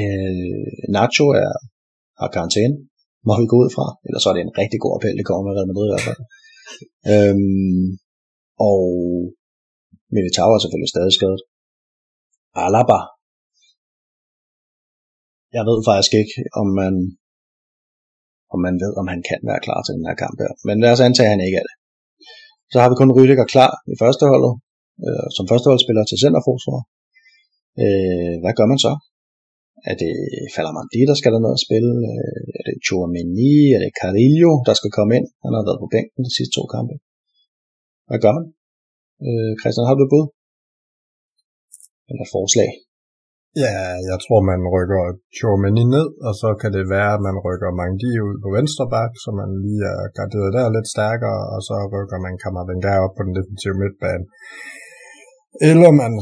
Øh, 0.00 0.76
Nacho 0.96 1.26
er, 1.42 1.52
har 2.20 2.28
karantæne, 2.34 2.76
må 3.26 3.32
vi 3.40 3.46
gå 3.52 3.56
ud 3.62 3.70
fra. 3.76 3.86
Ellers 4.06 4.22
så 4.22 4.28
er 4.30 4.34
det 4.34 4.42
en 4.44 4.58
rigtig 4.62 4.78
god 4.82 4.92
appel, 4.96 5.18
det 5.18 5.26
kommer 5.28 5.42
med 5.44 5.56
Real 5.56 5.70
Madrid 5.70 5.86
i 5.88 5.92
hvert 5.92 6.06
fald. 6.08 6.20
øhm, 7.12 7.86
og 8.68 8.82
Militao 10.16 10.50
er 10.54 10.60
selvfølgelig 10.62 10.92
stadig 10.94 11.12
skadet. 11.18 11.42
Alaba 12.64 12.98
jeg 15.56 15.64
ved 15.68 15.78
faktisk 15.88 16.12
ikke, 16.22 16.36
om 16.60 16.68
man, 16.80 16.94
om 18.52 18.58
man 18.66 18.74
ved, 18.82 18.92
om 19.00 19.06
han 19.12 19.20
kan 19.28 19.40
være 19.50 19.64
klar 19.66 19.80
til 19.82 19.96
den 19.96 20.08
her 20.08 20.16
kamp 20.24 20.36
her. 20.42 20.52
Men 20.68 20.76
lad 20.82 20.92
os 20.94 21.06
antage, 21.06 21.28
at 21.28 21.34
han 21.34 21.46
ikke 21.46 21.58
er 21.60 21.66
det. 21.68 21.76
Så 22.72 22.76
har 22.80 22.88
vi 22.88 23.00
kun 23.00 23.14
Rydiger 23.16 23.46
klar 23.54 23.72
i 23.92 23.94
førsteholdet, 24.02 24.52
øh, 25.04 25.26
som 25.36 25.44
førsteholdsspiller 25.50 26.04
til 26.06 26.22
centerforsvar. 26.24 26.80
Øh, 27.82 28.34
hvad 28.42 28.54
gør 28.58 28.68
man 28.72 28.80
så? 28.86 28.92
Er 29.90 29.96
det 30.02 30.14
Falamandi, 30.54 31.00
der 31.10 31.16
skal 31.18 31.32
der 31.32 31.40
ned 31.42 31.52
og 31.58 31.64
spille? 31.66 31.92
Øh, 32.12 32.46
er 32.58 32.62
det 32.68 32.76
Chouameni? 32.86 33.54
Er 33.76 33.80
det 33.84 33.96
Carillo, 34.00 34.52
der 34.68 34.74
skal 34.80 34.94
komme 34.96 35.12
ind? 35.18 35.26
Han 35.44 35.52
har 35.56 35.62
været 35.68 35.82
på 35.82 35.88
bænken 35.94 36.20
de 36.26 36.32
sidste 36.36 36.54
to 36.58 36.62
kampe. 36.74 36.94
Hvad 38.08 38.20
gør 38.24 38.32
man? 38.38 38.46
Øh, 39.26 39.52
Christian, 39.60 39.88
har 39.88 39.96
du 39.96 40.04
et 40.06 40.12
bud? 40.14 40.26
Eller 42.10 42.26
forslag? 42.36 42.70
Ja, 43.64 43.76
jeg 44.10 44.18
tror, 44.24 44.40
man 44.52 44.60
rykker 44.74 45.02
Chouameni 45.36 45.84
ned, 45.96 46.08
og 46.26 46.32
så 46.42 46.48
kan 46.60 46.70
det 46.76 46.84
være, 46.96 47.12
at 47.16 47.24
man 47.28 47.36
rykker 47.46 47.70
Mangdi 47.80 48.12
ud 48.28 48.36
på 48.44 48.48
venstre 48.58 48.84
bak, 48.94 49.12
så 49.24 49.28
man 49.40 49.50
lige 49.64 49.84
er 49.94 50.02
garderet 50.18 50.50
der 50.56 50.74
lidt 50.76 50.88
stærkere, 50.94 51.40
og 51.54 51.60
så 51.68 51.74
rykker 51.94 52.18
man 52.26 52.34
Kammervenga 52.42 52.92
op 53.04 53.14
på 53.16 53.22
den 53.26 53.34
defensive 53.38 53.76
midtbane. 53.82 54.24
Eller 55.70 55.90
man 56.02 56.12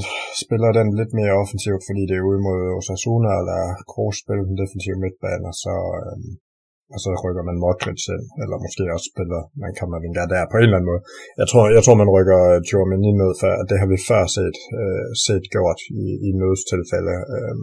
spiller 0.42 0.70
den 0.78 0.88
lidt 1.00 1.12
mere 1.20 1.38
offensivt, 1.42 1.82
fordi 1.88 2.02
det 2.10 2.16
er 2.16 2.28
ude 2.30 2.40
mod 2.48 2.60
Osasuna, 2.78 3.30
eller 3.40 3.60
Kroos 3.90 4.16
spiller 4.22 4.44
den 4.48 4.60
defensive 4.62 4.98
midtbane, 5.04 5.46
og 5.50 5.56
så, 5.64 5.74
øh, 5.98 6.16
og 6.94 6.98
så 7.04 7.10
rykker 7.24 7.44
man 7.48 7.62
Modric 7.64 8.02
ind, 8.14 8.26
eller 8.42 8.56
måske 8.64 8.82
også 8.94 9.06
spiller 9.12 9.40
man 9.62 9.72
Kammervenga 9.78 10.24
der 10.32 10.50
på 10.50 10.56
en 10.56 10.66
eller 10.66 10.78
anden 10.78 10.90
måde. 10.92 11.02
Jeg 11.40 11.46
tror, 11.50 11.64
jeg 11.76 11.82
tror 11.84 11.96
man 12.02 12.12
rykker 12.16 12.40
øh, 12.52 12.58
Jormini 12.68 13.10
ned, 13.20 13.32
for 13.40 13.50
det 13.68 13.76
har 13.80 13.88
vi 13.94 13.98
før 14.10 14.22
set, 14.36 14.58
øh, 14.80 15.08
set 15.26 15.44
gjort 15.54 15.80
i, 16.02 16.06
i 16.28 16.30
nødstilfælde. 16.40 17.16
Øh, 17.36 17.56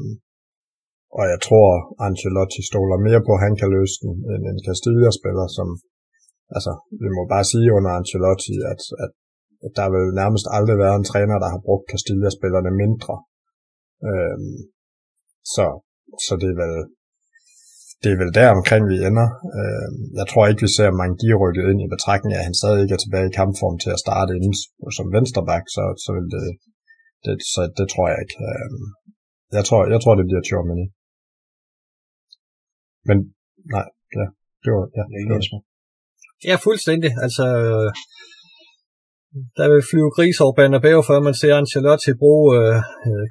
og 1.20 1.26
jeg 1.34 1.40
tror, 1.48 1.68
Ancelotti 2.06 2.62
stoler 2.72 2.98
mere 3.08 3.22
på, 3.28 3.32
at 3.38 3.44
han 3.46 3.56
kan 3.60 3.70
løse 3.78 3.96
den, 4.04 4.14
end 4.32 4.44
en 4.52 4.60
Castilla-spiller, 4.68 5.48
som, 5.58 5.68
altså, 6.56 6.74
vi 7.02 7.10
må 7.16 7.22
bare 7.34 7.46
sige 7.52 7.70
under 7.78 7.92
Ancelotti, 8.00 8.56
at, 8.72 8.82
at, 9.04 9.12
at 9.66 9.72
der 9.80 9.88
vil 9.94 10.06
nærmest 10.22 10.46
aldrig 10.58 10.78
være 10.84 10.96
en 10.98 11.10
træner, 11.12 11.38
der 11.44 11.50
har 11.54 11.62
brugt 11.68 11.90
Castilla-spillerne 11.92 12.72
mindre. 12.84 13.16
Øhm, 14.10 14.58
så, 15.54 15.66
så 16.26 16.34
det 16.42 16.50
er 16.54 16.58
vel, 16.64 16.74
det 18.02 18.10
er 18.12 18.20
vel 18.22 18.34
der 18.40 18.50
omkring 18.58 18.84
vi 18.92 18.98
ender. 19.10 19.28
Øhm, 19.60 20.02
jeg 20.20 20.26
tror 20.32 20.44
ikke, 20.46 20.66
vi 20.66 20.72
ser 20.78 20.98
Mangi 21.00 21.32
rykket 21.44 21.66
ind 21.72 21.80
i 21.82 21.94
betragtning 21.96 22.32
af, 22.34 22.42
at 22.42 22.48
han 22.50 22.60
stadig 22.62 22.80
ikke 22.82 22.96
er 22.98 23.04
tilbage 23.04 23.30
i 23.30 23.38
kampform 23.42 23.78
til 23.84 23.92
at 23.96 24.04
starte 24.06 24.32
inden 24.38 24.56
som 24.98 25.08
venstreback, 25.16 25.66
så, 25.76 25.84
så 26.04 26.10
vil 26.16 26.28
det 26.36 26.46
det, 27.26 27.36
så 27.54 27.62
det 27.78 27.88
tror 27.94 28.08
jeg 28.12 28.20
ikke. 28.24 28.38
Øhm, 28.50 28.86
jeg 29.58 29.64
tror, 29.68 29.82
jeg 29.94 30.00
tror 30.02 30.16
det 30.16 30.30
bliver 30.30 30.44
Tjormini. 30.48 30.86
Men 33.10 33.18
nej, 33.76 33.88
ja, 34.20 34.26
det 34.64 34.70
var, 34.76 34.84
ja, 34.98 35.04
det 35.30 35.34
var 35.36 35.62
Ja, 36.50 36.56
fuldstændig. 36.68 37.12
Altså, 37.26 37.46
der 39.60 39.68
vil 39.72 39.88
flyve 39.90 40.12
gris 40.18 40.38
over 40.44 40.54
Bernabeu, 40.60 41.00
før 41.10 41.20
man 41.28 41.36
ser 41.42 41.54
Ancelotti 41.60 42.12
bruge 42.24 42.48
øh, 42.60 42.76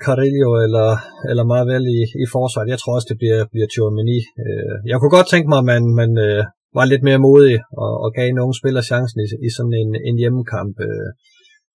Carillo 0.05 0.51
eller, 0.65 0.91
eller 1.31 1.45
Marvel 1.53 1.85
i, 1.99 2.01
i 2.25 2.27
forsvaret. 2.35 2.73
Jeg 2.73 2.81
tror 2.81 2.95
også, 2.97 3.09
det 3.13 3.19
bliver, 3.23 3.41
bliver 3.53 3.69
Tchouameni. 3.71 4.19
Øh, 4.45 4.77
jeg 4.91 4.97
kunne 4.99 5.17
godt 5.19 5.29
tænke 5.33 5.49
mig, 5.51 5.61
at 5.63 5.69
man, 5.73 5.83
man 6.01 6.11
øh, 6.29 6.43
var 6.79 6.87
lidt 6.93 7.05
mere 7.09 7.25
modig 7.29 7.57
og, 7.83 7.93
og 8.05 8.09
gav 8.19 8.29
nogle 8.41 8.55
spillere 8.61 8.89
chancen 8.91 9.19
i, 9.25 9.27
i 9.47 9.49
sådan 9.57 9.77
en, 9.83 9.91
en 10.09 10.17
hjemmekamp. 10.23 10.75
Øh, 10.89 11.09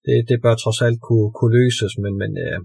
det, 0.06 0.18
det 0.30 0.38
bør 0.44 0.56
trods 0.64 0.80
alt 0.88 1.00
kunne, 1.08 1.30
kunne 1.38 1.56
løses, 1.60 1.94
men, 2.04 2.14
men 2.22 2.32
øh, 2.46 2.60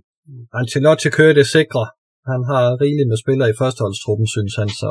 Ancelotti 0.58 1.08
kører 1.18 1.38
det 1.40 1.46
sikre. 1.56 1.84
Han 2.32 2.40
har 2.50 2.64
rigeligt 2.84 3.10
med 3.10 3.18
spillere 3.24 3.50
i 3.50 3.58
førsteholdstruppen, 3.60 4.26
synes 4.36 4.54
han, 4.60 4.68
så, 4.80 4.90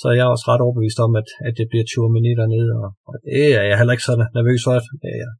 så 0.00 0.06
jeg 0.16 0.24
er 0.26 0.34
også 0.34 0.46
ret 0.50 0.64
overbevist 0.64 0.98
om, 1.06 1.12
at, 1.20 1.28
at 1.48 1.54
det 1.58 1.66
bliver 1.70 1.86
20 1.86 2.14
minutter 2.16 2.42
dernede, 2.42 2.72
og, 2.82 2.88
og 3.08 3.14
det 3.24 3.44
er 3.58 3.64
jeg 3.68 3.78
heller 3.78 3.94
ikke 3.96 4.08
så 4.08 4.14
nervøs 4.38 4.62
for. 4.66 4.72
Det 5.04 5.12
er, 5.24 5.30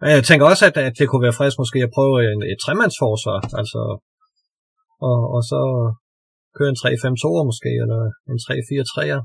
men 0.00 0.08
jeg 0.16 0.24
tænker 0.28 0.44
også, 0.52 0.64
at, 0.68 0.76
at 0.88 0.94
det 0.98 1.06
kunne 1.08 1.26
være 1.26 1.38
frisk 1.40 1.56
måske 1.62 1.78
at 1.86 1.94
prøve 1.96 2.16
en, 2.30 2.40
et 2.52 2.58
tremandsforsvar, 2.64 3.38
altså, 3.60 3.80
og, 5.08 5.18
og 5.34 5.40
så 5.50 5.60
køre 6.56 6.70
en 6.72 6.82
3-5-2'er 6.82 7.44
måske, 7.50 7.70
eller 7.82 8.00
en 8.30 8.38
3-4-3'er. 8.46 9.20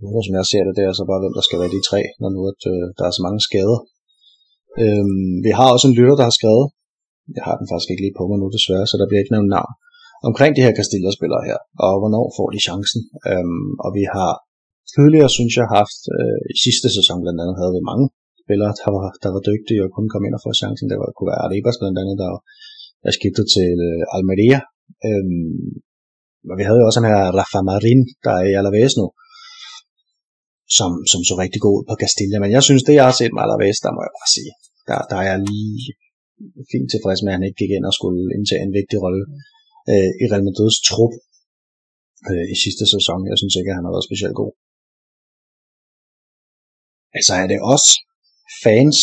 Nu, 0.00 0.08
som 0.26 0.34
jeg 0.38 0.46
ser 0.52 0.62
det, 0.66 0.76
det 0.78 0.84
er 0.84 0.92
så 1.00 1.04
bare, 1.10 1.22
hvem 1.22 1.34
der 1.38 1.44
skal 1.46 1.60
være 1.60 1.74
de 1.76 1.86
tre, 1.90 2.00
når 2.20 2.30
nu 2.36 2.40
at, 2.52 2.62
øh, 2.72 2.84
der 2.98 3.04
er 3.06 3.14
så 3.14 3.22
mange 3.26 3.40
skader. 3.48 3.78
Øhm, 4.82 5.34
vi 5.46 5.50
har 5.58 5.68
også 5.74 5.86
en 5.88 5.98
lytter, 5.98 6.16
der 6.18 6.26
har 6.28 6.36
skrevet, 6.38 6.66
jeg 7.36 7.44
har 7.48 7.56
den 7.60 7.66
faktisk 7.70 7.90
ikke 7.90 8.04
lige 8.04 8.18
på 8.18 8.24
mig 8.28 8.38
nu 8.38 8.46
desværre, 8.56 8.86
så 8.90 8.96
der 9.00 9.06
bliver 9.08 9.22
ikke 9.22 9.34
nævnt 9.34 9.54
navn, 9.56 9.72
omkring 10.28 10.52
de 10.54 10.64
her 10.64 10.76
Castilla-spillere 10.78 11.42
her, 11.48 11.58
og 11.84 11.92
hvornår 12.00 12.24
får 12.38 12.48
de 12.54 12.60
chancen. 12.68 13.00
Øhm, 13.30 13.70
og 13.84 13.90
vi 13.98 14.04
har 14.16 14.32
tidligere, 14.94 15.30
synes 15.38 15.54
jeg, 15.60 15.66
haft, 15.78 16.00
øh, 16.16 16.40
i 16.52 16.56
sidste 16.64 16.88
sæson 16.96 17.18
blandt 17.24 17.40
andet, 17.42 17.56
havde 17.60 17.74
vi 17.76 17.88
mange 17.90 18.06
spillere, 18.44 18.72
der 18.80 18.90
var, 18.96 19.06
der 19.24 19.30
var 19.34 19.42
dygtige 19.50 19.82
og 19.84 19.90
kunne 19.94 20.10
komme 20.12 20.26
ind 20.26 20.36
og 20.38 20.42
få 20.46 20.50
chancen. 20.62 20.86
Det 20.90 20.96
var, 21.00 21.08
kunne 21.16 21.30
være 21.32 21.44
Arribas 21.44 21.78
blandt 21.80 21.98
andet, 22.02 22.16
der 22.22 22.30
der 23.04 23.12
skiftede 23.18 23.48
til 23.56 23.72
øh, 23.88 24.14
Almeria. 24.16 24.60
Øhm, 25.08 25.72
men 26.46 26.54
vi 26.58 26.64
havde 26.66 26.80
jo 26.80 26.86
også 26.88 27.00
den 27.00 27.10
her 27.12 27.22
Rafa 27.38 27.60
Marin, 27.70 28.00
der 28.24 28.32
er 28.38 28.44
i 28.50 28.56
Alaves 28.60 28.94
nu, 29.00 29.06
som, 30.78 30.90
som 31.12 31.20
så 31.28 31.34
rigtig 31.42 31.60
god 31.66 31.74
ud 31.78 31.84
på 31.88 31.94
Castilla. 32.02 32.36
Men 32.44 32.50
jeg 32.56 32.62
synes, 32.66 32.82
det 32.86 32.94
jeg 32.98 33.06
har 33.08 33.16
set 33.20 33.32
med 33.34 33.42
Alaves, 33.44 33.78
der 33.84 33.90
må 33.94 34.00
jeg 34.06 34.14
bare 34.18 34.30
sige, 34.36 34.52
der, 34.88 34.98
der 35.10 35.16
er 35.22 35.26
jeg 35.30 35.38
lige 35.50 35.82
fint 36.72 36.88
tilfreds 36.90 37.20
med, 37.22 37.30
at 37.32 37.36
han 37.36 37.46
ikke 37.46 37.60
gik 37.62 37.72
ind 37.76 37.88
og 37.90 37.94
skulle 37.98 38.22
indtage 38.36 38.62
en 38.66 38.76
vigtig 38.78 38.96
rolle 39.04 39.22
øh, 39.92 40.10
i 40.22 40.24
Real 40.30 40.46
Madrids 40.46 40.78
trup 40.88 41.14
øh, 42.30 42.46
i 42.54 42.56
sidste 42.64 42.84
sæson. 42.94 43.20
Jeg 43.30 43.38
synes 43.40 43.54
ikke, 43.58 43.70
at 43.70 43.78
han 43.78 43.86
har 43.86 43.94
været 43.94 44.08
specielt 44.08 44.36
god. 44.42 44.52
Altså 47.18 47.32
er 47.42 47.46
det 47.52 47.60
også 47.74 47.90
fans, 48.64 48.98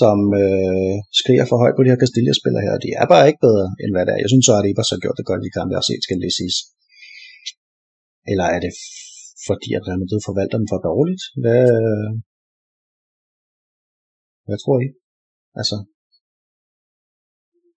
som 0.00 0.18
øh, 0.42 0.96
skriger 1.20 1.46
for 1.50 1.56
højt 1.62 1.76
på 1.76 1.82
de 1.82 1.92
her 1.92 2.02
Castilla-spillere 2.02 2.64
her. 2.66 2.74
De 2.84 2.90
er 3.02 3.06
bare 3.12 3.28
ikke 3.28 3.44
bedre, 3.48 3.66
end 3.82 3.90
hvad 3.92 4.04
det 4.04 4.12
er. 4.12 4.22
Jeg 4.24 4.30
synes 4.30 4.46
så, 4.46 4.52
at 4.56 4.64
Ribas 4.64 4.92
har 4.92 5.00
gjort 5.04 5.18
det 5.18 5.28
godt 5.30 5.48
i 5.48 5.54
kampen, 5.56 5.72
jeg 5.72 5.80
har 5.82 5.88
set, 5.90 6.04
skal 6.04 6.18
det 6.24 6.32
siges. 6.38 6.58
Eller 8.30 8.46
er 8.54 8.60
det 8.64 8.72
fordi, 9.48 9.68
at 9.76 9.84
Real 9.86 10.00
Madrid 10.02 10.20
forvalter 10.28 10.58
dem 10.60 10.68
for 10.72 10.80
dårligt? 10.90 11.22
Hvad, 11.42 11.64
hvad 14.46 14.58
tror 14.60 14.76
I? 14.86 14.88
Altså, 15.60 15.76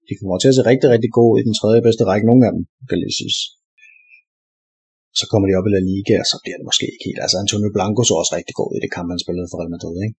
de 0.08 0.12
kommer 0.18 0.36
til 0.38 0.50
at 0.50 0.56
se 0.58 0.68
rigtig, 0.70 0.88
rigtig 0.94 1.12
gode 1.18 1.36
i 1.40 1.46
den 1.48 1.54
tredje 1.60 1.80
bedste 1.86 2.04
række, 2.10 2.28
nogle 2.30 2.46
af 2.46 2.52
dem, 2.54 2.62
kan 2.88 2.98
det 3.02 3.18
siges. 3.18 3.38
Så 5.18 5.24
kommer 5.30 5.46
de 5.46 5.58
op 5.58 5.68
i 5.68 5.72
La 5.74 5.80
Liga, 5.90 6.14
og 6.22 6.26
så 6.32 6.36
bliver 6.42 6.58
det 6.58 6.68
måske 6.70 6.86
ikke 6.92 7.06
helt. 7.08 7.20
Altså, 7.24 7.36
Antonio 7.42 7.70
Blanco 7.74 8.00
så 8.04 8.14
også 8.20 8.32
rigtig 8.38 8.54
god 8.60 8.70
i 8.76 8.82
det 8.84 8.90
kamp, 8.96 9.08
han 9.12 9.24
spillede 9.24 9.48
for 9.50 9.58
Real 9.60 9.74
Madrid, 9.74 9.96
ikke? 10.06 10.16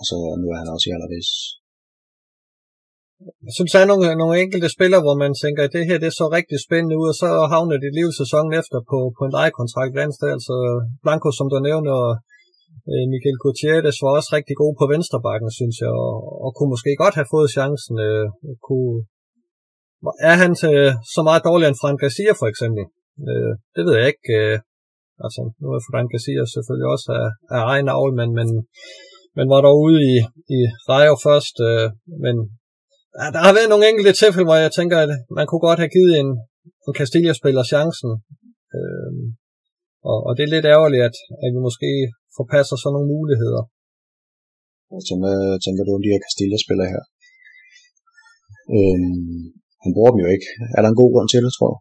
Og 0.00 0.04
så 0.08 0.16
nu 0.40 0.46
er 0.52 0.58
han 0.60 0.72
også 0.74 0.86
i 0.88 0.94
Alaves. 0.96 1.30
Jeg 3.46 3.54
synes, 3.56 3.72
der 3.74 3.80
er 3.82 3.90
nogle, 3.92 4.06
nogle 4.22 4.40
enkelte 4.44 4.68
spillere, 4.76 5.04
hvor 5.04 5.16
man 5.22 5.32
tænker, 5.42 5.62
at 5.64 5.74
det 5.76 5.88
her 5.88 5.98
det 6.04 6.12
så 6.20 6.26
rigtig 6.38 6.58
spændende 6.66 6.96
ud, 7.00 7.08
og 7.12 7.16
så 7.22 7.28
havner 7.52 7.76
de 7.84 7.96
liv 7.98 8.08
sæsonen 8.20 8.52
efter 8.60 8.78
på, 8.90 8.98
på 9.16 9.22
en 9.26 9.34
lejekontrakt 9.38 9.92
et 9.94 10.02
andet. 10.04 10.34
Altså 10.36 10.54
Blanco, 11.04 11.28
som 11.38 11.46
du 11.52 11.56
nævner, 11.68 11.94
og 12.06 12.12
øh, 12.90 13.04
Michael 13.12 13.38
Gutierrez 13.42 13.98
var 14.04 14.12
også 14.18 14.30
rigtig 14.38 14.56
god 14.62 14.72
på 14.80 14.84
venstrebakken, 14.92 15.50
synes 15.58 15.76
jeg, 15.82 15.92
og, 16.06 16.14
og 16.44 16.50
kunne 16.56 16.72
måske 16.74 16.92
godt 17.02 17.18
have 17.18 17.32
fået 17.34 17.54
chancen. 17.56 17.94
Øh, 18.08 18.26
kunne, 18.66 18.94
er 20.30 20.36
han 20.42 20.52
til, 20.60 20.74
så 21.14 21.20
meget 21.28 21.46
dårligere 21.48 21.70
end 21.72 21.80
Frank 21.82 21.98
Garcia, 22.02 22.32
for 22.40 22.48
eksempel? 22.52 22.84
Øh, 23.28 23.52
det 23.74 23.82
ved 23.86 23.94
jeg 23.98 24.06
ikke. 24.12 24.28
Øh, 24.38 24.56
altså, 25.24 25.40
nu 25.60 25.66
er 25.76 25.80
Frank 25.90 26.08
Garcia 26.12 26.42
selvfølgelig 26.54 26.88
også 26.94 27.08
af, 27.20 27.28
af 27.56 27.60
egen 27.72 27.88
avl, 27.96 28.12
men, 28.20 28.30
men 28.38 28.48
men 29.36 29.46
var 29.52 29.60
der 29.66 29.72
ude 29.84 29.98
i, 30.12 30.14
i 30.56 30.58
Rayo 30.88 31.14
først. 31.26 31.56
Øh, 31.68 31.86
men 32.24 32.34
ja, 33.18 33.26
der 33.34 33.40
har 33.46 33.52
været 33.56 33.72
nogle 33.72 33.88
enkelte 33.90 34.12
tilfælde, 34.20 34.48
hvor 34.48 34.58
jeg 34.64 34.72
tænker, 34.78 34.96
at 35.04 35.12
man 35.38 35.46
kunne 35.46 35.64
godt 35.68 35.82
have 35.82 35.94
givet 35.96 36.12
en, 36.22 36.30
en 36.86 36.94
Castilla-spiller 36.98 37.64
chancen. 37.72 38.10
Øh, 38.76 39.12
og, 40.10 40.18
og 40.26 40.32
det 40.36 40.42
er 40.44 40.54
lidt 40.54 40.72
ærgerligt, 40.74 41.04
at, 41.08 41.16
at 41.44 41.50
vi 41.54 41.60
måske 41.68 41.90
forpasser 42.38 42.76
sådan 42.76 42.94
nogle 42.96 43.12
muligheder. 43.16 43.62
Altså, 44.96 45.12
hvad 45.22 45.40
tænker 45.64 45.82
du 45.84 45.92
om 45.94 46.02
de 46.04 46.12
her 46.12 46.24
Castilla-spillere 46.26 46.92
her? 46.94 47.02
Øhm, 48.76 49.42
han 49.82 49.90
bruger 49.94 50.10
dem 50.12 50.20
jo 50.24 50.28
ikke. 50.34 50.48
Er 50.76 50.80
der 50.80 50.90
en 50.90 51.00
god 51.02 51.10
grund 51.14 51.28
til 51.30 51.40
det, 51.44 51.52
tror 51.56 51.70
du? 51.74 51.78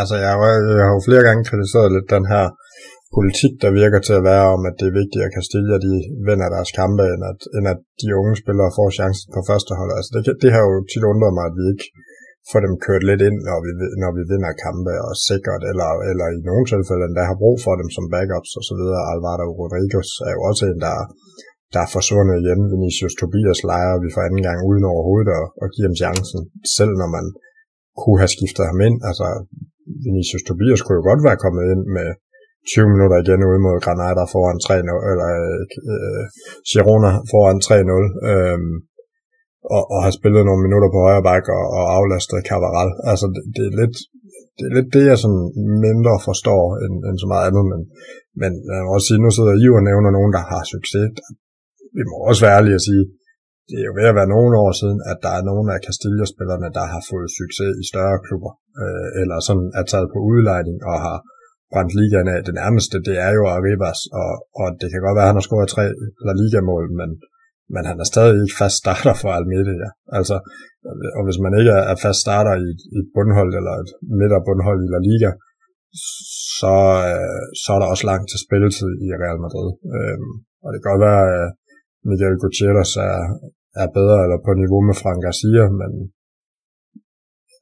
Altså, 0.00 0.14
jeg 0.24 0.30
har, 0.32 0.38
jeg 0.78 0.86
har 0.88 0.94
jo 0.96 1.06
flere 1.08 1.26
gange 1.28 1.48
kritiseret 1.48 1.88
lidt 1.94 2.08
den 2.16 2.24
her 2.32 2.44
politik, 3.16 3.52
der 3.62 3.78
virker 3.82 4.00
til 4.06 4.14
at 4.18 4.26
være 4.32 4.46
om, 4.54 4.62
at 4.68 4.76
det 4.78 4.86
er 4.88 4.98
vigtigt, 5.00 5.24
at 5.24 5.34
Castilla 5.36 5.76
de 5.86 5.94
vinder 6.28 6.48
deres 6.56 6.70
kampe, 6.80 7.04
end 7.14 7.22
at, 7.30 7.40
end 7.56 7.66
at 7.72 7.80
de 8.00 8.08
unge 8.20 8.34
spillere 8.42 8.76
får 8.78 8.88
chancen 8.98 9.28
på 9.34 9.40
første 9.50 9.72
hold. 9.78 9.92
Altså 9.98 10.10
det, 10.14 10.34
det 10.42 10.50
har 10.56 10.62
jo 10.68 10.74
tit 10.92 11.04
undret 11.12 11.32
mig, 11.36 11.44
at 11.48 11.56
vi 11.58 11.64
ikke 11.72 11.86
får 12.50 12.60
dem 12.66 12.74
kørt 12.86 13.04
lidt 13.10 13.22
ind, 13.28 13.38
når 13.48 13.58
vi, 13.64 13.70
når 14.02 14.10
vi 14.16 14.22
vinder 14.32 14.60
kampe 14.66 14.92
og 15.08 15.14
sikkert, 15.28 15.62
eller, 15.70 15.88
eller 16.10 16.26
i 16.36 16.38
nogle 16.48 16.66
tilfælde 16.72 17.04
endda 17.06 17.22
har 17.30 17.42
brug 17.42 17.56
for 17.64 17.74
dem 17.80 17.90
som 17.96 18.04
backups 18.14 18.52
osv. 18.60 18.82
så. 18.94 19.00
Alvaro 19.12 19.46
Rodriguez 19.60 20.10
er 20.28 20.32
jo 20.36 20.40
også 20.50 20.62
en, 20.70 20.80
der, 20.86 20.96
der 21.74 21.80
er 21.86 21.90
forsvundet 21.96 22.36
igen. 22.42 22.60
Vinicius 22.74 23.14
Tobias 23.20 23.60
leger 23.70 23.96
vi 24.04 24.08
for 24.14 24.22
anden 24.26 24.42
gang 24.48 24.58
uden 24.68 24.84
overhovedet 24.92 25.30
og, 25.38 25.46
og 25.62 25.66
giver 25.74 25.88
dem 25.88 26.00
chancen, 26.02 26.40
selv 26.76 26.92
når 27.00 27.10
man 27.16 27.26
kunne 28.00 28.20
have 28.22 28.34
skiftet 28.36 28.64
ham 28.70 28.80
ind. 28.88 28.96
Altså, 29.08 29.26
Vinicius 30.06 30.44
Tobias 30.48 30.80
kunne 30.82 30.98
jo 31.00 31.04
godt 31.10 31.22
være 31.28 31.42
kommet 31.44 31.64
ind 31.74 31.84
med 31.96 32.08
20 32.68 32.92
minutter 32.94 33.16
igen 33.20 33.48
ude 33.48 33.60
mod 33.66 33.76
Granada 33.84 34.24
foran 34.34 34.58
3-0, 34.66 35.10
eller 35.10 35.28
øh, 35.92 36.24
Girona 36.70 37.12
foran 37.30 37.58
3-0, 37.66 38.30
øh, 38.30 38.58
og, 39.76 39.82
og 39.94 39.98
har 40.04 40.12
spillet 40.18 40.42
nogle 40.48 40.64
minutter 40.66 40.88
på 40.92 40.98
højre 41.06 41.26
bak 41.28 41.44
og, 41.58 41.64
og 41.78 41.84
aflastet 41.98 42.46
Cavaral. 42.48 42.90
Altså, 43.10 43.26
det, 43.34 43.42
det, 43.56 43.64
er 43.70 43.74
lidt, 43.80 43.96
det 44.56 44.64
er 44.68 44.74
lidt 44.76 44.90
det, 44.96 45.04
jeg 45.10 45.18
sådan 45.22 45.44
mindre 45.86 46.14
forstår 46.28 46.62
end, 46.84 46.94
end 47.06 47.16
så 47.22 47.26
meget 47.32 47.46
andet, 47.48 47.64
men, 47.72 47.80
men 48.42 48.52
jeg 48.74 48.82
må 48.84 48.90
også 48.96 49.08
sige, 49.08 49.22
nu 49.24 49.30
sidder 49.36 49.54
I 49.62 49.66
og 49.78 49.84
nævner 49.90 50.10
nogen, 50.18 50.32
der 50.36 50.42
har 50.50 50.62
succes. 50.74 51.08
Vi 51.96 52.02
må 52.10 52.16
også 52.28 52.40
være 52.44 52.56
ærlige 52.58 52.78
at 52.80 52.86
sige, 52.88 53.04
det 53.68 53.76
er 53.80 53.86
jo 53.88 53.94
ved 53.98 54.10
at 54.10 54.18
være 54.20 54.34
nogle 54.36 54.54
år 54.64 54.72
siden, 54.80 54.98
at 55.10 55.18
der 55.24 55.32
er 55.38 55.42
nogle 55.50 55.68
af 55.74 55.78
Castilla-spillerne, 55.86 56.68
der 56.78 56.84
har 56.92 57.02
fået 57.10 57.28
succes 57.40 57.72
i 57.82 57.84
større 57.92 58.18
klubber, 58.26 58.52
øh, 58.82 59.08
eller 59.20 59.36
sådan 59.48 59.68
er 59.78 59.84
taget 59.92 60.08
på 60.14 60.18
udlejning 60.30 60.78
og 60.90 60.96
har 61.06 61.18
brændt 61.72 61.96
ligaen 62.00 62.28
af. 62.34 62.40
Det 62.46 62.54
nærmeste, 62.62 62.96
det 63.08 63.16
er 63.26 63.32
jo 63.38 63.42
Arribas, 63.54 64.00
og, 64.20 64.30
og 64.60 64.68
det 64.80 64.88
kan 64.90 65.04
godt 65.04 65.16
være, 65.16 65.26
at 65.26 65.32
han 65.32 65.40
har 65.40 65.46
scoret 65.48 65.72
tre 65.74 65.84
La 66.26 66.32
Liga-mål, 66.40 66.84
men, 67.00 67.10
men 67.74 67.82
han 67.90 67.96
er 68.02 68.06
stadig 68.12 68.34
ikke 68.44 68.60
fast 68.62 68.76
starter 68.82 69.14
for 69.22 69.30
Almeida. 69.36 69.88
Altså, 70.18 70.36
og 71.16 71.22
hvis 71.26 71.42
man 71.44 71.54
ikke 71.60 71.74
er 71.92 71.96
fast 72.04 72.20
starter 72.24 72.54
i, 72.66 72.68
i 72.94 72.98
et 73.02 73.10
bundhold, 73.16 73.52
eller 73.58 73.74
et 73.82 73.90
midterbundhold 74.18 74.80
i 74.86 74.92
La 74.94 75.00
Liga, 75.08 75.30
så, 76.58 76.76
øh, 77.10 77.42
så 77.60 77.68
er 77.74 77.80
der 77.80 77.92
også 77.92 78.06
langt 78.10 78.26
til 78.28 78.44
spilletid 78.46 78.90
i 79.06 79.08
Real 79.22 79.40
Madrid. 79.44 79.70
Øhm, 79.96 80.32
og 80.64 80.68
det 80.70 80.78
kan 80.78 80.90
godt 80.92 81.06
være, 81.08 81.22
at 81.28 81.34
øh, 81.38 81.48
Miguel 82.08 82.36
Gutierrez 82.42 82.92
er, 83.08 83.18
er 83.82 83.88
bedre 83.98 84.18
eller 84.24 84.38
på 84.46 84.52
niveau 84.62 84.80
med 84.88 84.96
Frank 85.02 85.18
Garcia, 85.24 85.64
men 85.80 85.90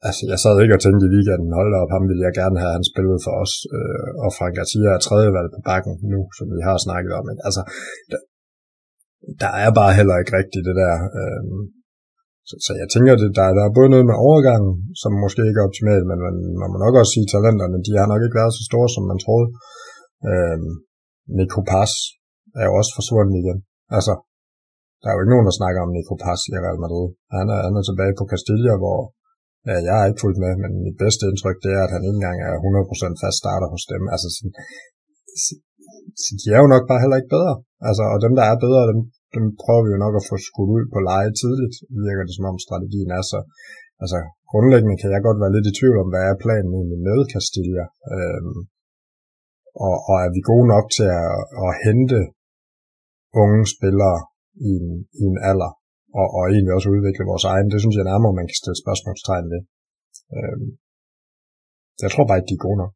altså, 0.07 0.21
jeg 0.31 0.39
sad 0.43 0.55
ikke 0.63 0.77
og 0.77 0.83
tænkte 0.83 1.05
i 1.07 1.13
weekenden, 1.15 1.57
hold 1.59 1.71
op, 1.81 1.89
ham 1.95 2.03
ville 2.09 2.25
jeg 2.27 2.33
gerne 2.41 2.57
have, 2.61 2.75
han 2.77 2.85
spillet 2.91 3.19
for 3.25 3.33
os, 3.43 3.53
øh, 3.75 4.09
og 4.23 4.29
Frank 4.37 4.53
Garcia 4.57 4.89
er 4.95 5.01
tredje 5.07 5.29
valg 5.37 5.49
på 5.55 5.61
bakken 5.69 5.93
nu, 6.13 6.19
som 6.37 6.45
vi 6.55 6.61
har 6.67 6.77
snakket 6.85 7.11
om. 7.17 7.23
Men, 7.29 7.37
Altså, 7.47 7.61
der, 8.11 8.19
der 9.43 9.51
er 9.63 9.71
bare 9.79 9.97
heller 9.99 10.15
ikke 10.21 10.35
rigtigt 10.39 10.67
det 10.69 10.75
der. 10.83 10.93
Øh, 11.19 11.43
så, 12.49 12.55
så 12.65 12.71
jeg 12.81 12.87
tænker, 12.93 13.11
det, 13.21 13.29
der, 13.37 13.47
der 13.57 13.63
er 13.65 13.77
både 13.77 13.89
noget 13.93 14.05
med 14.09 14.17
overgangen, 14.27 14.73
som 15.01 15.11
måske 15.23 15.41
ikke 15.47 15.59
er 15.61 15.67
optimalt, 15.69 16.05
men 16.11 16.19
man, 16.25 16.35
man 16.61 16.69
må 16.71 16.77
nok 16.85 16.95
også 16.99 17.13
sige, 17.13 17.27
at 17.27 17.33
talenterne, 17.33 17.77
de 17.87 17.93
har 17.99 18.07
nok 18.09 18.21
ikke 18.23 18.39
været 18.41 18.55
så 18.57 18.63
store, 18.69 18.89
som 18.95 19.03
man 19.11 19.19
troede. 19.25 19.47
Øh, 20.29 20.59
Nico 21.37 21.61
Pass 21.71 21.91
er 22.59 22.65
jo 22.67 22.73
også 22.79 22.91
forsvundet 22.97 23.35
igen. 23.41 23.59
Altså, 23.97 24.13
der 25.01 25.07
er 25.07 25.15
jo 25.15 25.21
ikke 25.21 25.33
nogen, 25.33 25.49
der 25.49 25.59
snakker 25.59 25.79
om 25.81 25.91
Nico 25.95 26.15
Pass 26.23 26.41
i 26.49 26.51
Real 26.65 26.79
Madrid. 26.85 27.07
Han 27.37 27.45
er, 27.55 27.59
han 27.67 27.73
er 27.79 27.83
tilbage 27.89 28.13
på 28.19 28.23
Castilla, 28.31 28.73
hvor 28.83 28.99
jeg 29.87 29.95
har 29.97 30.05
ikke 30.07 30.23
fulgt 30.23 30.39
med, 30.45 30.53
men 30.63 30.71
mit 30.85 30.97
bedste 31.03 31.23
indtryk, 31.29 31.57
det 31.65 31.71
er, 31.77 31.83
at 31.85 31.93
han 31.95 32.03
ikke 32.05 32.19
engang 32.19 32.39
er 32.47 32.53
100% 32.55 33.21
fast 33.21 33.37
starter 33.41 33.67
hos 33.73 33.85
dem. 33.93 34.03
Altså, 34.13 34.27
sådan, 34.35 34.53
så 36.23 36.31
de 36.39 36.47
er 36.55 36.59
jo 36.63 36.69
nok 36.75 36.85
bare 36.89 37.01
heller 37.03 37.19
ikke 37.19 37.35
bedre. 37.37 37.55
Altså, 37.89 38.03
og 38.13 38.17
dem, 38.25 38.33
der 38.39 38.45
er 38.51 38.63
bedre, 38.65 38.83
dem, 38.91 38.99
dem 39.35 39.45
prøver 39.61 39.83
vi 39.85 39.93
jo 39.95 39.99
nok 40.05 40.15
at 40.19 40.27
få 40.29 40.35
skudt 40.47 40.71
ud 40.77 40.85
på 40.93 40.99
leje 41.09 41.31
tidligt, 41.41 41.75
virker 42.05 42.23
det 42.25 42.35
som 42.37 42.49
om 42.51 42.57
strategien 42.67 43.11
er 43.19 43.23
så. 43.31 43.39
Altså, 44.03 44.17
grundlæggende 44.51 44.99
kan 45.01 45.13
jeg 45.15 45.21
godt 45.27 45.41
være 45.43 45.55
lidt 45.55 45.69
i 45.69 45.77
tvivl 45.79 45.97
om, 46.03 46.09
hvad 46.11 46.23
er 46.31 46.43
planen 46.43 46.71
egentlig 46.79 47.01
med 47.07 47.19
Castilla. 47.33 47.85
Øhm, 48.13 48.59
og, 49.85 49.95
og 50.09 50.15
er 50.25 50.29
vi 50.35 50.41
gode 50.51 50.67
nok 50.73 50.85
til 50.97 51.09
at, 51.23 51.35
at 51.65 51.71
hente 51.85 52.19
unge 53.43 53.63
spillere 53.75 54.19
i 54.67 54.69
en, 54.79 54.89
i 55.21 55.23
en 55.31 55.37
alder, 55.49 55.71
og, 56.19 56.27
og 56.35 56.43
egentlig 56.53 56.73
også 56.77 56.89
udvikle 56.95 57.29
vores 57.31 57.45
egen. 57.53 57.67
Det 57.73 57.79
synes 57.81 57.95
jeg 57.97 58.09
nærmere, 58.11 58.37
man 58.39 58.47
kan 58.47 58.59
stille 58.59 58.81
spørgsmålstegn 58.83 59.47
ved. 59.53 59.61
Øhm, 60.37 60.67
jeg 62.03 62.09
tror 62.11 62.25
bare 62.27 62.39
ikke, 62.39 62.51
de 62.51 62.59
er 62.59 62.65
gode 62.67 62.79
nok. 62.83 62.93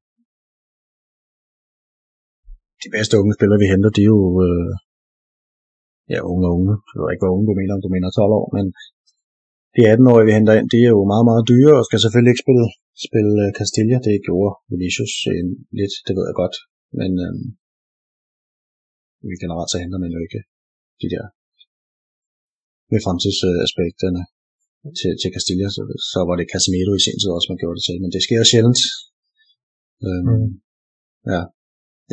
De 2.84 2.89
bedste 2.95 3.20
unge 3.22 3.34
spillere, 3.38 3.61
vi 3.64 3.72
henter, 3.74 3.91
de 3.97 4.03
er 4.05 4.11
jo 4.16 4.22
øh, 4.47 4.74
ja, 6.14 6.20
unge 6.32 6.43
og 6.47 6.53
unge. 6.57 6.74
Jeg 6.91 6.97
ved 6.99 7.09
ikke, 7.11 7.24
hvor 7.24 7.36
unge 7.36 7.47
du 7.49 7.55
mener, 7.59 7.74
om 7.78 7.84
du 7.86 7.91
mener 7.95 8.09
12 8.09 8.39
år, 8.39 8.47
men 8.57 8.66
de 9.76 9.82
18-årige, 9.93 10.28
vi 10.28 10.38
henter 10.38 10.53
ind, 10.59 10.68
de 10.74 10.80
er 10.88 10.91
jo 10.97 11.01
meget, 11.14 11.26
meget 11.30 11.47
dyre, 11.51 11.74
og 11.80 11.86
skal 11.88 11.99
selvfølgelig 11.99 12.32
ikke 12.34 12.45
spille, 12.45 12.66
spille 13.07 13.34
uh, 13.45 13.51
Castilla. 13.57 13.97
Det 14.07 14.26
gjorde 14.28 14.51
Vinicius 14.72 15.16
en, 15.38 15.47
lidt, 15.80 15.93
det 16.05 16.14
ved 16.18 16.26
jeg 16.30 16.38
godt. 16.43 16.55
Men 16.99 17.11
øh, 17.26 17.36
vi 19.28 19.36
generelt 19.43 19.70
så 19.72 19.78
henter 19.84 19.99
man 20.03 20.14
jo 20.16 20.20
ikke 20.26 20.41
de 21.01 21.07
der 21.14 21.26
med 22.91 22.99
fremtidsaspekterne 23.05 24.21
til, 24.99 25.11
til 25.21 25.29
Castilla, 25.36 25.67
så, 25.75 25.81
så 26.11 26.19
var 26.27 26.36
det 26.38 26.51
Casemiro 26.53 26.93
i 26.97 27.03
sin 27.05 27.19
tid 27.21 27.29
også, 27.36 27.49
man 27.51 27.61
gjorde 27.61 27.77
det 27.77 27.86
til, 27.88 27.97
men 28.03 28.11
det 28.15 28.21
sker 28.25 28.41
sjældent. 28.51 28.81
Øhm, 30.07 30.27
mm. 30.29 30.49
Ja. 31.34 31.41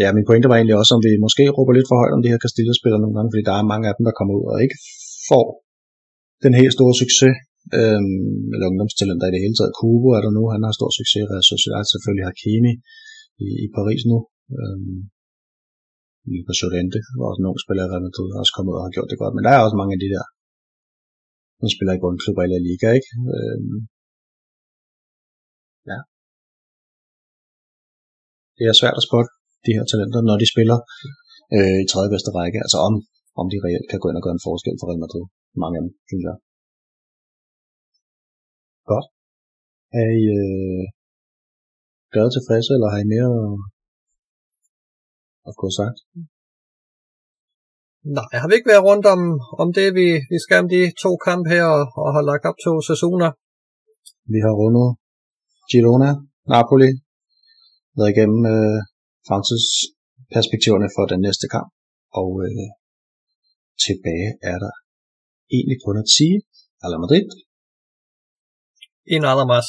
Ja, 0.02 0.08
min 0.16 0.28
pointe 0.28 0.50
var 0.50 0.56
egentlig 0.58 0.78
også, 0.80 0.92
om 0.96 1.02
vi 1.06 1.12
måske 1.26 1.44
råber 1.56 1.72
lidt 1.74 1.88
for 1.90 1.96
højt 2.02 2.16
om 2.16 2.22
de 2.22 2.32
her 2.32 2.42
Castilla-spillere 2.44 3.02
nogle 3.02 3.16
gange, 3.16 3.30
fordi 3.32 3.44
der 3.48 3.56
er 3.56 3.70
mange 3.72 3.86
af 3.90 3.94
dem, 3.96 4.04
der 4.08 4.14
kommer 4.18 4.34
ud 4.38 4.46
og 4.52 4.58
ikke 4.64 4.78
får 5.30 5.46
den 6.44 6.52
helt 6.60 6.72
store 6.76 6.94
succes, 7.02 7.34
øhm, 7.78 8.42
eller 8.52 8.66
ungdomstalenter 8.70 9.26
i 9.28 9.34
det 9.34 9.44
hele 9.44 9.56
taget. 9.56 9.76
Kubo 9.78 10.08
er 10.16 10.22
der 10.24 10.32
nu, 10.38 10.42
han 10.54 10.62
har 10.66 10.72
stor 10.78 10.90
succes, 11.00 11.24
og 11.34 11.40
Sociedad 11.50 11.84
selvfølgelig 11.92 12.26
Hakimi 12.28 12.72
i, 13.46 13.48
i 13.64 13.66
Paris 13.76 14.02
nu. 14.10 14.18
Øhm, 14.58 14.98
på 16.48 16.54
Sorrente, 16.60 17.00
hvor 17.16 17.26
også 17.30 17.42
nogle 17.44 17.62
spillere 17.64 17.86
i 17.86 17.90
Real 17.92 18.06
Madrid 18.08 18.28
også 18.40 18.52
kommet 18.56 18.70
ud 18.72 18.78
og 18.80 18.84
har 18.86 18.94
gjort 18.96 19.10
det 19.10 19.20
godt. 19.22 19.34
Men 19.36 19.44
der 19.44 19.52
er 19.52 19.60
også 19.66 19.78
mange 19.80 19.94
af 19.96 20.00
de 20.04 20.12
der, 20.14 20.24
som 21.60 21.68
spiller 21.74 21.94
i 21.94 22.02
bundklubber 22.04 22.42
i 22.44 22.50
La 22.52 22.58
Liga, 22.66 22.88
ikke? 22.98 23.10
Øh, 23.34 23.60
ja. 25.90 25.98
Det 28.56 28.64
er 28.66 28.74
svært 28.80 28.98
at 29.00 29.06
spotte 29.08 29.30
de 29.66 29.76
her 29.76 29.84
talenter, 29.90 30.20
når 30.28 30.36
de 30.42 30.52
spiller 30.54 30.78
øh, 31.56 31.78
i 31.84 31.86
tredje 31.92 32.12
bedste 32.14 32.30
række, 32.38 32.58
altså 32.64 32.78
om, 32.88 32.94
om 33.40 33.46
de 33.52 33.62
reelt 33.64 33.88
kan 33.90 34.00
gå 34.00 34.06
ind 34.08 34.18
og 34.20 34.24
gøre 34.24 34.36
en 34.38 34.46
forskel 34.48 34.76
for 34.78 34.86
Real 34.88 35.04
Madrid. 35.04 35.24
Mange 35.62 35.76
af 35.78 35.82
dem, 35.84 35.92
synes 36.08 36.24
jeg. 36.28 36.36
Godt. 38.92 39.06
Er 40.00 40.08
I 40.20 40.22
øh, 40.40 40.84
glade 42.12 42.30
tilfredse, 42.32 42.70
eller 42.76 42.88
har 42.92 43.00
I 43.04 43.12
mere 43.14 43.30
at 45.48 45.52
få 45.58 45.66
sagt? 45.80 45.98
Nej, 48.04 48.30
har 48.40 48.48
vi 48.48 48.54
ikke 48.54 48.72
været 48.72 48.86
rundt 48.90 49.06
om, 49.14 49.20
om 49.62 49.68
det, 49.78 49.88
vi, 49.98 50.06
vi 50.32 50.38
skal 50.44 50.58
om 50.62 50.68
de 50.74 50.82
to 51.04 51.10
kampe 51.26 51.46
her 51.54 51.64
og, 51.76 51.84
og 52.04 52.08
har 52.16 52.22
lagt 52.30 52.44
op 52.50 52.58
to 52.66 52.72
sæsoner? 52.90 53.30
Vi 54.32 54.38
har 54.44 54.54
rundet 54.62 54.88
Girona, 55.70 56.10
Napoli, 56.52 56.90
været 57.96 58.12
igennem 58.14 58.42
øh, 58.54 58.78
fremtidsperspektiverne 59.28 60.88
for 60.96 61.04
den 61.12 61.20
næste 61.26 61.46
kamp, 61.54 61.70
og 62.20 62.30
øh, 62.46 62.68
tilbage 63.84 64.28
er 64.50 64.58
der 64.64 64.72
egentlig 65.56 65.78
kun 65.86 65.96
at 66.02 66.08
sige, 66.16 66.36
Real 66.82 67.00
Madrid. 67.04 67.26
En 69.14 69.22
más. 69.52 69.68